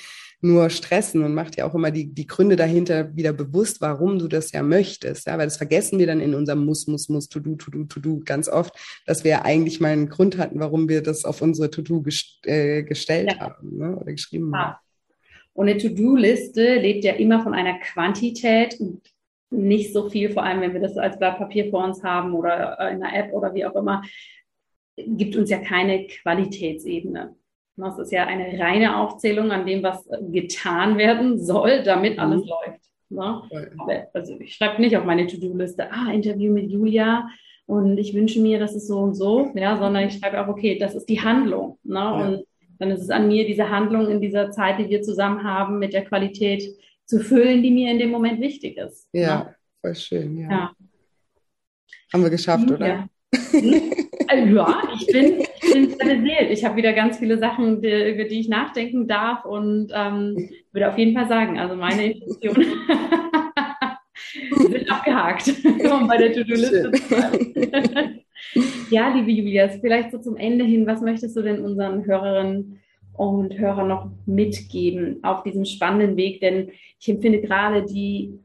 nur 0.40 0.70
stressen 0.70 1.24
und 1.24 1.34
macht 1.34 1.56
ja 1.56 1.64
auch 1.64 1.74
immer 1.74 1.90
die, 1.90 2.14
die 2.14 2.26
Gründe 2.26 2.54
dahinter 2.54 3.14
wieder 3.16 3.32
bewusst, 3.32 3.80
warum 3.80 4.18
du 4.18 4.28
das 4.28 4.52
ja 4.52 4.62
möchtest. 4.62 5.26
Ja, 5.26 5.36
weil 5.36 5.46
das 5.46 5.56
vergessen 5.56 5.98
wir 5.98 6.06
dann 6.06 6.20
in 6.20 6.34
unserem 6.34 6.64
Muss, 6.64 6.86
Muss, 6.86 7.08
Muss, 7.08 7.28
To-Do, 7.28 7.56
To-Do, 7.56 7.84
To-Do 7.84 8.20
ganz 8.24 8.48
oft, 8.48 8.72
dass 9.04 9.24
wir 9.24 9.32
ja 9.32 9.44
eigentlich 9.44 9.80
mal 9.80 9.88
einen 9.88 10.08
Grund 10.08 10.38
hatten, 10.38 10.60
warum 10.60 10.88
wir 10.88 11.02
das 11.02 11.24
auf 11.24 11.42
unsere 11.42 11.70
To-Do 11.70 12.02
gest 12.02 12.46
äh, 12.46 12.84
gestellt 12.84 13.32
ja. 13.32 13.40
haben 13.40 13.78
ne? 13.78 13.96
oder 13.96 14.12
geschrieben 14.12 14.52
ja. 14.52 14.58
haben. 14.58 14.76
Und 15.58 15.68
eine 15.68 15.76
To-Do-Liste 15.76 16.76
lebt 16.76 17.02
ja 17.02 17.14
immer 17.14 17.40
von 17.40 17.52
einer 17.52 17.80
Quantität 17.80 18.78
und 18.78 19.02
nicht 19.50 19.92
so 19.92 20.08
viel, 20.08 20.30
vor 20.30 20.44
allem 20.44 20.60
wenn 20.60 20.72
wir 20.72 20.80
das 20.80 20.96
als 20.96 21.18
Blatt 21.18 21.38
Papier 21.38 21.68
vor 21.68 21.82
uns 21.82 22.04
haben 22.04 22.32
oder 22.32 22.78
in 22.92 23.02
einer 23.02 23.12
App 23.12 23.32
oder 23.32 23.52
wie 23.54 23.66
auch 23.66 23.74
immer, 23.74 24.04
gibt 24.96 25.34
uns 25.34 25.50
ja 25.50 25.58
keine 25.58 26.06
Qualitätsebene. 26.06 27.34
Das 27.74 27.98
ist 27.98 28.12
ja 28.12 28.26
eine 28.26 28.56
reine 28.56 28.98
Aufzählung 28.98 29.50
an 29.50 29.66
dem, 29.66 29.82
was 29.82 30.08
getan 30.30 30.96
werden 30.96 31.44
soll, 31.44 31.82
damit 31.82 32.18
mhm. 32.18 32.20
alles 32.20 32.42
mhm. 32.42 32.48
läuft. 32.50 32.80
Ne? 33.08 34.06
Also 34.12 34.38
ich 34.38 34.54
schreibe 34.54 34.80
nicht 34.80 34.96
auf 34.96 35.04
meine 35.04 35.26
To-Do-Liste, 35.26 35.90
ah, 35.90 36.12
Interview 36.12 36.52
mit 36.52 36.70
Julia 36.70 37.26
und 37.66 37.98
ich 37.98 38.14
wünsche 38.14 38.40
mir, 38.40 38.60
das 38.60 38.76
ist 38.76 38.86
so 38.86 38.98
und 38.98 39.16
so, 39.16 39.50
ja, 39.56 39.76
sondern 39.76 40.06
ich 40.06 40.18
schreibe 40.20 40.40
auch, 40.40 40.46
okay, 40.46 40.78
das 40.78 40.94
ist 40.94 41.08
die 41.08 41.20
Handlung. 41.20 41.80
Ne? 41.82 41.98
Ja. 41.98 42.28
Und 42.28 42.47
dann 42.78 42.90
ist 42.90 43.02
es 43.02 43.10
an 43.10 43.28
mir, 43.28 43.46
diese 43.46 43.70
Handlung 43.70 44.08
in 44.10 44.20
dieser 44.20 44.50
Zeit, 44.50 44.78
die 44.78 44.88
wir 44.88 45.02
zusammen 45.02 45.44
haben, 45.44 45.78
mit 45.78 45.92
der 45.92 46.04
Qualität 46.04 46.62
zu 47.04 47.20
füllen, 47.20 47.62
die 47.62 47.70
mir 47.70 47.90
in 47.90 47.98
dem 47.98 48.10
Moment 48.10 48.40
wichtig 48.40 48.76
ist. 48.76 49.08
Ja, 49.12 49.38
ne? 49.38 49.54
voll 49.80 49.94
schön, 49.94 50.36
ja. 50.38 50.50
ja. 50.50 50.72
Haben 52.12 52.22
wir 52.22 52.30
geschafft, 52.30 52.70
oder? 52.70 52.86
Ja. 52.86 53.08
äh, 54.30 54.52
ja, 54.52 54.82
ich 54.94 55.06
bin, 55.06 55.40
ich 55.40 55.72
bin 55.72 55.90
sehr 55.90 56.16
beseelt. 56.16 56.50
Ich 56.50 56.64
habe 56.64 56.76
wieder 56.76 56.92
ganz 56.92 57.18
viele 57.18 57.38
Sachen, 57.38 57.82
die, 57.82 58.12
über 58.12 58.24
die 58.24 58.40
ich 58.40 58.48
nachdenken 58.48 59.06
darf 59.08 59.44
und 59.44 59.90
ähm, 59.94 60.50
würde 60.72 60.90
auf 60.90 60.98
jeden 60.98 61.14
Fall 61.14 61.28
sagen, 61.28 61.58
also 61.58 61.76
meine 61.76 62.12
Intuition 62.12 62.56
sind 64.56 64.90
abgehakt, 64.90 65.48
um 65.64 66.08
bei 66.08 66.16
der 66.16 66.32
To-Do-Liste 66.32 66.92
zu 66.92 67.08
bleiben. 67.08 68.24
ja, 68.90 69.14
liebe 69.14 69.30
Julia, 69.30 69.68
vielleicht 69.68 70.10
so 70.12 70.18
zum 70.18 70.36
Ende 70.36 70.64
hin, 70.64 70.86
was 70.86 71.00
möchtest 71.00 71.36
du 71.36 71.42
denn 71.42 71.64
unseren 71.64 72.04
Hörerinnen 72.04 72.80
und 73.12 73.58
Hörern 73.58 73.88
noch 73.88 74.10
mitgeben 74.26 75.22
auf 75.22 75.42
diesem 75.42 75.64
spannenden 75.64 76.16
Weg? 76.16 76.40
Denn 76.40 76.70
ich 76.98 77.08
empfinde 77.08 77.40
gerade 77.40 77.84
die 77.84 78.38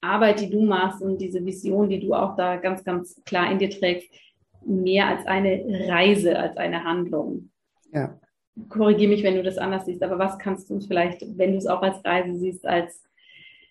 Arbeit, 0.00 0.40
die 0.40 0.50
du 0.50 0.62
machst 0.62 1.02
und 1.02 1.18
diese 1.20 1.44
Vision, 1.44 1.88
die 1.88 2.00
du 2.00 2.14
auch 2.14 2.36
da 2.36 2.56
ganz, 2.56 2.84
ganz 2.84 3.22
klar 3.24 3.50
in 3.50 3.58
dir 3.58 3.70
trägst, 3.70 4.08
mehr 4.64 5.08
als 5.08 5.26
eine 5.26 5.64
Reise, 5.88 6.38
als 6.38 6.56
eine 6.56 6.84
Handlung. 6.84 7.50
Ja. 7.92 8.18
Korrigiere 8.68 9.10
mich, 9.10 9.22
wenn 9.22 9.34
du 9.34 9.42
das 9.42 9.58
anders 9.58 9.84
siehst, 9.84 10.02
aber 10.02 10.18
was 10.18 10.38
kannst 10.38 10.70
du 10.70 10.74
uns 10.74 10.86
vielleicht, 10.86 11.22
wenn 11.36 11.52
du 11.52 11.58
es 11.58 11.66
auch 11.66 11.82
als 11.82 12.02
Reise 12.04 12.36
siehst, 12.38 12.66
als 12.66 13.04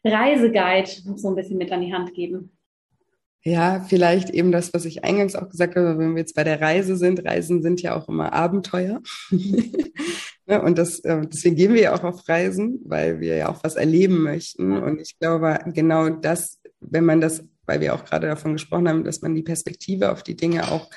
Reiseguide 0.03 0.89
so 1.16 1.30
ein 1.30 1.36
bisschen 1.36 1.58
mit 1.58 1.72
an 1.72 1.82
die 1.82 1.93
Hand 1.93 2.14
geben? 2.14 2.55
Ja, 3.47 3.85
vielleicht 3.87 4.31
eben 4.31 4.51
das, 4.51 4.73
was 4.73 4.85
ich 4.85 5.03
eingangs 5.03 5.35
auch 5.35 5.49
gesagt 5.49 5.75
habe, 5.75 5.99
wenn 5.99 6.15
wir 6.15 6.21
jetzt 6.21 6.33
bei 6.33 6.43
der 6.43 6.59
Reise 6.59 6.97
sind. 6.97 7.23
Reisen 7.23 7.61
sind 7.61 7.79
ja 7.79 7.95
auch 7.95 8.09
immer 8.09 8.33
Abenteuer. 8.33 9.01
Ne, 10.47 10.61
und 10.61 10.77
das, 10.77 10.99
äh, 10.99 11.21
deswegen 11.25 11.55
gehen 11.55 11.73
wir 11.73 11.81
ja 11.81 11.95
auch 11.95 12.03
auf 12.03 12.29
Reisen, 12.29 12.79
weil 12.85 13.19
wir 13.19 13.35
ja 13.35 13.49
auch 13.49 13.63
was 13.63 13.73
erleben 13.75 14.21
möchten. 14.21 14.73
Und 14.73 15.01
ich 15.01 15.17
glaube, 15.17 15.57
genau 15.73 16.09
das, 16.09 16.59
wenn 16.81 17.03
man 17.03 17.19
das, 17.19 17.43
weil 17.65 17.81
wir 17.81 17.95
auch 17.95 18.05
gerade 18.05 18.27
davon 18.27 18.53
gesprochen 18.53 18.87
haben, 18.87 19.03
dass 19.03 19.23
man 19.23 19.33
die 19.33 19.41
Perspektive 19.41 20.11
auf 20.11 20.21
die 20.21 20.35
Dinge 20.35 20.71
auch 20.71 20.91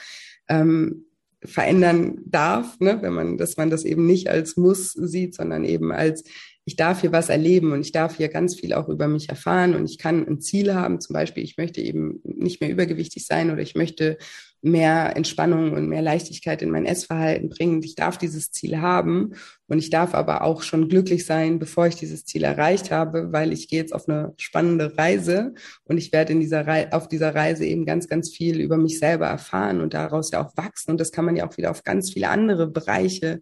ähm, 0.51 1.07
verändern 1.43 2.19
darf, 2.27 2.79
ne? 2.79 2.99
wenn 3.01 3.15
man, 3.15 3.39
dass 3.39 3.57
man 3.57 3.71
das 3.71 3.85
eben 3.85 4.05
nicht 4.05 4.29
als 4.29 4.59
Muss 4.59 4.93
sieht, 4.93 5.35
sondern 5.35 5.65
eben 5.65 5.93
als 5.93 6.25
ich 6.69 6.77
darf 6.77 7.01
hier 7.01 7.13
was 7.13 7.31
erleben 7.31 7.73
und 7.73 7.81
ich 7.81 7.93
darf 7.93 8.19
hier 8.19 8.29
ganz 8.29 8.55
viel 8.55 8.75
auch 8.75 8.91
über 8.91 9.09
mich 9.09 9.31
erfahren 9.31 9.75
und 9.75 9.89
ich 9.89 9.97
kann 9.97 10.29
ein 10.29 10.43
Ziel 10.43 10.75
haben, 10.75 11.01
zum 11.01 11.15
Beispiel, 11.15 11.43
ich 11.43 11.57
möchte 11.57 11.81
eben 11.81 12.21
nicht 12.25 12.61
mehr 12.61 12.69
übergewichtig 12.69 13.25
sein 13.27 13.51
oder 13.51 13.63
ich 13.63 13.75
möchte 13.75 14.19
mehr 14.61 15.17
Entspannung 15.17 15.73
und 15.73 15.89
mehr 15.89 16.03
Leichtigkeit 16.03 16.61
in 16.61 16.71
mein 16.71 16.85
Essverhalten 16.85 17.49
bringen. 17.49 17.83
Ich 17.83 17.95
darf 17.95 18.19
dieses 18.19 18.51
Ziel 18.51 18.83
haben 18.83 19.33
und 19.67 19.79
ich 19.79 19.89
darf 19.89 20.13
aber 20.15 20.43
auch 20.43 20.61
schon 20.61 20.91
glücklich 20.91 21.25
sein, 21.25 21.59
bevor 21.59 21.87
ich 21.87 21.95
dieses 21.95 22.27
Ziel 22.27 22.45
erreicht 22.45 22.91
habe, 22.91 23.33
weil 23.33 23.55
ich 23.55 23.69
gehe 23.69 23.81
jetzt 23.81 23.95
auf 23.95 24.07
eine 24.07 24.35
spannende 24.37 24.99
Reise 24.99 25.55
und 25.85 25.97
ich 25.97 26.13
werde 26.13 26.35
in 26.35 26.41
dieser 26.41 26.67
Re 26.67 26.89
auf 26.91 27.09
dieser 27.09 27.35
Reise 27.35 27.65
eben 27.65 27.87
ganz, 27.87 28.09
ganz 28.09 28.29
viel 28.29 28.61
über 28.61 28.77
mich 28.77 28.99
selber 28.99 29.27
erfahren 29.27 29.81
und 29.81 29.95
daraus 29.95 30.33
ja 30.33 30.45
auch 30.45 30.55
wachsen. 30.55 30.91
Und 30.91 31.01
das 31.01 31.13
kann 31.13 31.25
man 31.25 31.37
ja 31.37 31.49
auch 31.49 31.57
wieder 31.57 31.71
auf 31.71 31.83
ganz 31.83 32.13
viele 32.13 32.29
andere 32.29 32.67
Bereiche 32.67 33.41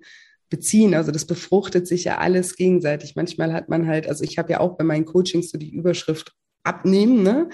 beziehen. 0.48 0.94
Also 0.94 1.10
das 1.10 1.24
befruchtet 1.24 1.86
sich 1.86 2.04
ja 2.04 2.18
alles 2.18 2.56
gegenseitig. 2.56 3.16
Manchmal 3.16 3.52
hat 3.52 3.68
man 3.68 3.86
halt, 3.86 4.08
also 4.08 4.24
ich 4.24 4.38
habe 4.38 4.52
ja 4.52 4.60
auch 4.60 4.76
bei 4.76 4.84
meinen 4.84 5.04
Coachings 5.04 5.50
so 5.50 5.58
die 5.58 5.74
Überschrift 5.74 6.34
abnehmen, 6.62 7.22
ne? 7.22 7.48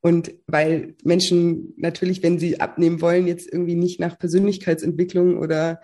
Und 0.00 0.32
weil 0.46 0.94
Menschen 1.02 1.74
natürlich, 1.76 2.22
wenn 2.22 2.38
sie 2.38 2.60
abnehmen 2.60 3.00
wollen, 3.00 3.26
jetzt 3.26 3.52
irgendwie 3.52 3.74
nicht 3.74 3.98
nach 3.98 4.16
Persönlichkeitsentwicklung 4.16 5.38
oder 5.38 5.80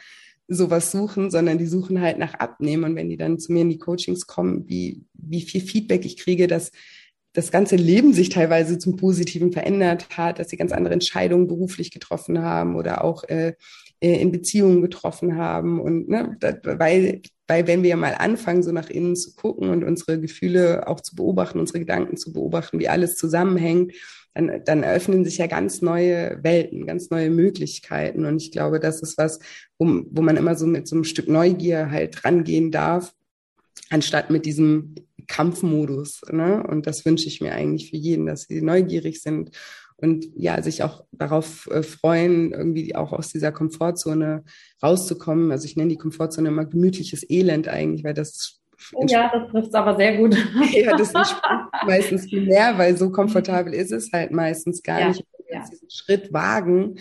sowas 0.46 0.92
suchen, 0.92 1.30
sondern 1.30 1.58
die 1.58 1.66
suchen 1.66 2.00
halt 2.00 2.18
nach 2.18 2.34
Abnehmen. 2.34 2.84
Und 2.84 2.96
wenn 2.96 3.08
die 3.08 3.16
dann 3.16 3.38
zu 3.38 3.52
mir 3.52 3.62
in 3.62 3.70
die 3.70 3.78
Coachings 3.78 4.26
kommen, 4.26 4.68
wie, 4.68 5.02
wie 5.14 5.40
viel 5.40 5.60
Feedback 5.60 6.04
ich 6.04 6.16
kriege, 6.16 6.46
dass 6.46 6.70
das 7.32 7.50
ganze 7.50 7.74
Leben 7.74 8.12
sich 8.12 8.28
teilweise 8.28 8.78
zum 8.78 8.96
Positiven 8.96 9.52
verändert 9.52 10.06
hat, 10.16 10.38
dass 10.38 10.50
sie 10.50 10.56
ganz 10.56 10.70
andere 10.70 10.94
Entscheidungen 10.94 11.48
beruflich 11.48 11.90
getroffen 11.90 12.40
haben 12.40 12.76
oder 12.76 13.02
auch 13.02 13.24
äh, 13.24 13.54
äh, 14.04 14.20
in 14.20 14.32
Beziehungen 14.32 14.82
getroffen 14.82 15.38
haben. 15.38 15.80
Und 15.80 16.10
ne, 16.10 16.36
das, 16.38 16.56
weil, 16.62 17.22
weil 17.48 17.66
wenn 17.66 17.82
wir 17.82 17.96
mal 17.96 18.12
anfangen, 18.12 18.62
so 18.62 18.70
nach 18.70 18.90
innen 18.90 19.16
zu 19.16 19.34
gucken 19.34 19.70
und 19.70 19.82
unsere 19.82 20.20
Gefühle 20.20 20.86
auch 20.86 21.00
zu 21.00 21.16
beobachten, 21.16 21.58
unsere 21.58 21.78
Gedanken 21.78 22.18
zu 22.18 22.34
beobachten, 22.34 22.78
wie 22.78 22.88
alles 22.90 23.16
zusammenhängt, 23.16 23.94
dann, 24.34 24.60
dann 24.66 24.82
eröffnen 24.82 25.24
sich 25.24 25.38
ja 25.38 25.46
ganz 25.46 25.80
neue 25.80 26.38
Welten, 26.42 26.86
ganz 26.86 27.08
neue 27.08 27.30
Möglichkeiten. 27.30 28.26
Und 28.26 28.42
ich 28.42 28.52
glaube, 28.52 28.78
das 28.78 29.00
ist 29.00 29.16
was, 29.16 29.38
wo, 29.78 30.02
wo 30.10 30.20
man 30.20 30.36
immer 30.36 30.54
so 30.54 30.66
mit 30.66 30.86
so 30.86 30.96
einem 30.96 31.04
Stück 31.04 31.28
Neugier 31.28 31.90
halt 31.90 32.26
rangehen 32.26 32.70
darf, 32.70 33.14
anstatt 33.88 34.28
mit 34.28 34.44
diesem 34.44 34.96
Kampfmodus. 35.28 36.20
Ne? 36.30 36.62
Und 36.62 36.86
das 36.86 37.06
wünsche 37.06 37.28
ich 37.28 37.40
mir 37.40 37.54
eigentlich 37.54 37.88
für 37.88 37.96
jeden, 37.96 38.26
dass 38.26 38.42
sie 38.42 38.60
neugierig 38.60 39.22
sind 39.22 39.56
und 39.96 40.26
ja, 40.36 40.60
sich 40.62 40.82
auch 40.82 41.04
darauf 41.12 41.68
äh, 41.70 41.82
freuen, 41.82 42.52
irgendwie 42.52 42.94
auch 42.94 43.12
aus 43.12 43.28
dieser 43.28 43.52
Komfortzone 43.52 44.44
rauszukommen. 44.82 45.52
Also 45.52 45.66
ich 45.66 45.76
nenne 45.76 45.90
die 45.90 45.98
Komfortzone 45.98 46.48
immer 46.48 46.64
gemütliches 46.64 47.28
Elend 47.28 47.68
eigentlich, 47.68 48.04
weil 48.04 48.14
das 48.14 48.60
Oh 48.92 49.06
ja, 49.08 49.30
das 49.32 49.50
trifft 49.50 49.68
es 49.68 49.74
aber 49.74 49.96
sehr 49.96 50.18
gut. 50.18 50.36
ja, 50.72 50.96
das 50.96 51.14
entspricht 51.14 51.44
meistens 51.86 52.24
viel 52.24 52.44
mehr, 52.44 52.76
weil 52.76 52.96
so 52.96 53.10
komfortabel 53.10 53.72
ist 53.72 53.92
es 53.92 54.12
halt 54.12 54.30
meistens 54.30 54.82
gar 54.82 55.00
ja, 55.00 55.08
nicht. 55.08 55.24
Wenn 55.38 55.46
wir 55.46 55.54
ja. 55.54 55.68
diesen 55.70 55.90
Schritt 55.90 56.32
wagen, 56.32 56.96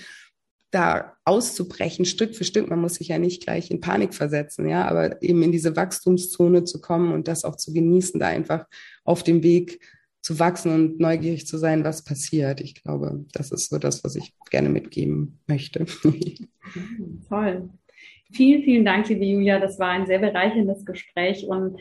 da 0.74 1.18
auszubrechen, 1.24 2.06
Stück 2.06 2.36
für 2.36 2.44
Stück. 2.44 2.70
Man 2.70 2.80
muss 2.80 2.96
sich 2.96 3.10
ja 3.10 3.20
nicht 3.20 3.44
gleich 3.44 3.70
in 3.70 3.80
Panik 3.80 4.14
versetzen, 4.14 4.68
ja, 4.68 4.88
aber 4.88 5.22
eben 5.22 5.42
in 5.44 5.52
diese 5.52 5.76
Wachstumszone 5.76 6.64
zu 6.64 6.82
kommen 6.82 7.14
und 7.14 7.28
das 7.28 7.44
auch 7.44 7.56
zu 7.56 7.74
genießen, 7.74 8.20
da 8.20 8.28
einfach 8.28 8.66
auf 9.04 9.24
dem 9.24 9.44
Weg 9.44 9.82
zu 10.24 10.40
wachsen 10.40 10.74
und 10.74 11.00
neugierig 11.02 11.46
zu 11.46 11.58
sein, 11.58 11.84
was 11.84 12.04
passiert. 12.04 12.62
Ich 12.62 12.82
glaube, 12.82 13.26
das 13.34 13.52
ist 13.52 13.70
so 13.70 13.78
das, 13.78 14.04
was 14.06 14.16
ich 14.16 14.34
gerne 14.50 14.70
mitgeben 14.70 15.40
möchte. 15.48 15.86
Toll. 17.30 17.70
Vielen, 18.32 18.64
vielen 18.64 18.86
Dank, 18.86 19.10
liebe 19.10 19.26
Julia. 19.26 19.60
Das 19.60 19.78
war 19.80 19.90
ein 19.90 20.08
sehr 20.08 20.20
bereicherndes 20.20 20.86
Gespräch 20.86 21.46
und 21.46 21.80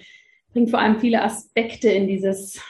bringt 0.53 0.70
vor 0.70 0.80
allem 0.80 0.99
viele 0.99 1.22
Aspekte 1.22 1.88
in 1.88 2.09
dieses 2.09 2.61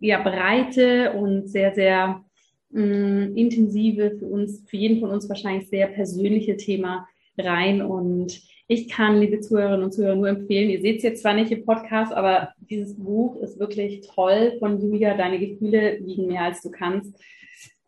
ja, 0.00 0.20
breite 0.20 1.12
und 1.12 1.48
sehr, 1.48 1.72
sehr 1.72 2.24
mh, 2.70 2.84
mm, 2.84 3.36
intensive, 3.36 4.16
für 4.18 4.26
uns, 4.26 4.64
für 4.66 4.76
jeden 4.76 4.98
von 4.98 5.10
uns 5.10 5.28
wahrscheinlich 5.28 5.68
sehr 5.68 5.86
persönliche 5.86 6.56
Thema 6.56 7.06
rein. 7.38 7.80
Und 7.80 8.42
ich 8.72 8.88
kann, 8.88 9.20
liebe 9.20 9.40
Zuhörerinnen 9.40 9.84
und 9.84 9.92
Zuhörer, 9.92 10.16
nur 10.16 10.28
empfehlen, 10.28 10.70
ihr 10.70 10.80
seht 10.80 10.98
es 10.98 11.02
jetzt 11.02 11.22
zwar 11.22 11.34
nicht 11.34 11.52
im 11.52 11.64
Podcast, 11.64 12.12
aber 12.12 12.54
dieses 12.70 12.96
Buch 12.96 13.36
ist 13.42 13.58
wirklich 13.58 14.08
toll 14.14 14.56
von 14.58 14.80
Julia. 14.80 15.16
Deine 15.16 15.38
Gefühle 15.38 15.98
wiegen 16.02 16.26
mehr, 16.26 16.42
als 16.42 16.62
du 16.62 16.70
kannst, 16.70 17.14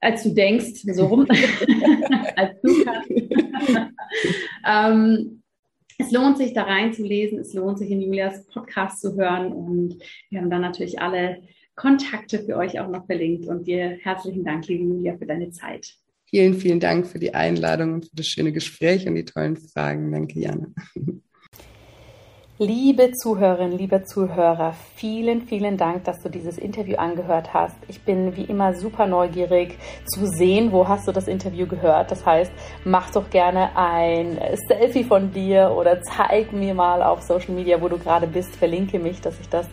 als 0.01 0.23
du 0.23 0.35
denkst, 0.35 0.83
so 0.85 1.07
rum, 1.07 1.27
als 2.37 2.61
du 2.61 2.85
kannst. 2.85 3.11
ähm, 4.69 5.43
es 5.97 6.11
lohnt 6.11 6.37
sich, 6.37 6.53
da 6.53 6.65
reinzulesen. 6.65 7.39
Es 7.39 7.55
lohnt 7.55 7.79
sich, 7.79 7.91
in 7.91 8.03
Julias 8.03 8.45
Podcast 8.47 9.01
zu 9.01 9.17
hören. 9.17 9.53
Und 9.53 9.97
wir 10.29 10.41
haben 10.41 10.51
dann 10.51 10.61
natürlich 10.61 11.01
alle 11.01 11.43
Kontakte 11.77 12.41
für 12.41 12.57
euch 12.57 12.79
auch 12.81 12.89
noch 12.89 13.07
verlinkt. 13.07 13.47
Und 13.47 13.67
dir 13.67 13.99
herzlichen 14.03 14.45
Dank, 14.45 14.67
liebe 14.67 14.85
Julia, 14.85 15.17
für 15.17 15.27
deine 15.27 15.51
Zeit. 15.51 15.95
Vielen, 16.35 16.55
vielen 16.55 16.81
Dank 16.81 17.07
für 17.07 17.21
die 17.21 17.33
Einladung 17.33 17.93
und 17.93 18.07
für 18.07 18.17
das 18.17 18.27
schöne 18.27 18.51
Gespräch 18.51 19.07
und 19.07 19.15
die 19.15 19.25
tollen 19.25 19.57
Fragen. 19.57 20.11
Danke, 20.11 20.41
Jana. 20.41 20.67
Liebe 22.59 23.11
Zuhörerinnen, 23.11 23.77
lieber 23.77 24.05
Zuhörer, 24.05 24.77
vielen, 24.95 25.43
vielen 25.43 25.77
Dank, 25.77 26.05
dass 26.05 26.23
du 26.23 26.29
dieses 26.29 26.57
Interview 26.57 26.95
angehört 26.99 27.53
hast. 27.53 27.75
Ich 27.89 28.03
bin 28.03 28.37
wie 28.37 28.45
immer 28.45 28.75
super 28.75 29.09
neugierig 29.09 29.77
zu 30.07 30.29
sehen, 30.29 30.71
wo 30.71 30.87
hast 30.87 31.09
du 31.09 31.11
das 31.11 31.27
Interview 31.27 31.67
gehört. 31.67 32.13
Das 32.13 32.25
heißt, 32.25 32.53
mach 32.85 33.11
doch 33.11 33.29
gerne 33.29 33.77
ein 33.77 34.39
Selfie 34.69 35.03
von 35.03 35.33
dir 35.33 35.75
oder 35.77 36.01
zeig 36.03 36.53
mir 36.53 36.75
mal 36.75 37.03
auf 37.03 37.23
Social 37.23 37.57
Media, 37.57 37.83
wo 37.83 37.89
du 37.89 37.99
gerade 37.99 38.29
bist. 38.29 38.55
Verlinke 38.55 39.01
mich, 39.01 39.21
dass 39.21 39.41
ich 39.41 39.49
das 39.49 39.67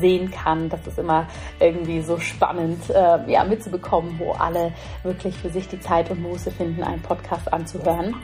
sehen 0.00 0.30
kann. 0.30 0.70
Das 0.70 0.86
ist 0.86 0.98
immer 0.98 1.26
irgendwie 1.60 2.00
so 2.00 2.18
spannend, 2.18 2.88
äh, 2.88 3.30
ja, 3.30 3.44
mitzubekommen, 3.44 4.18
wo 4.18 4.32
alle 4.32 4.72
wirklich 5.02 5.36
für 5.36 5.50
sich 5.50 5.68
die 5.68 5.80
Zeit 5.80 6.10
und 6.10 6.22
Muße 6.22 6.50
finden, 6.50 6.82
einen 6.82 7.02
Podcast 7.02 7.52
anzuhören. 7.52 8.14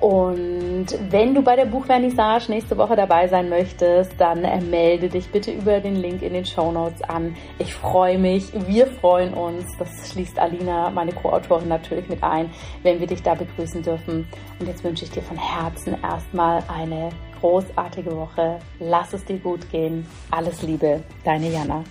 Und 0.00 0.86
wenn 1.10 1.34
du 1.34 1.42
bei 1.42 1.56
der 1.56 1.64
Buchvernissage 1.64 2.50
nächste 2.50 2.76
Woche 2.78 2.94
dabei 2.94 3.26
sein 3.26 3.48
möchtest, 3.48 4.12
dann 4.18 4.44
äh, 4.44 4.60
melde 4.60 5.08
dich 5.08 5.28
bitte 5.30 5.50
über 5.50 5.80
den 5.80 5.96
Link 5.96 6.22
in 6.22 6.34
den 6.34 6.46
Show 6.46 6.70
Notes 6.70 7.02
an. 7.02 7.34
Ich 7.58 7.74
freue 7.74 8.18
mich, 8.18 8.52
wir 8.68 8.86
freuen 8.86 9.34
uns. 9.34 9.66
Das 9.78 10.12
schließt 10.12 10.38
Alina, 10.38 10.90
meine 10.90 11.12
Co-Autorin, 11.12 11.68
natürlich 11.68 12.08
mit 12.08 12.22
ein, 12.22 12.50
wenn 12.82 13.00
wir 13.00 13.08
dich 13.08 13.22
da 13.22 13.34
begrüßen 13.34 13.82
dürfen. 13.82 14.28
Und 14.60 14.66
jetzt 14.66 14.84
wünsche 14.84 15.04
ich 15.04 15.10
dir 15.10 15.22
von 15.22 15.36
Herzen 15.36 15.96
erstmal 16.02 16.62
eine 16.68 17.10
großartige 17.40 18.16
Woche. 18.16 18.58
Lass 18.78 19.12
es 19.12 19.24
dir 19.24 19.38
gut 19.38 19.68
gehen. 19.70 20.06
Alles 20.30 20.62
Liebe, 20.62 21.02
deine 21.24 21.50
Jana. 21.50 21.82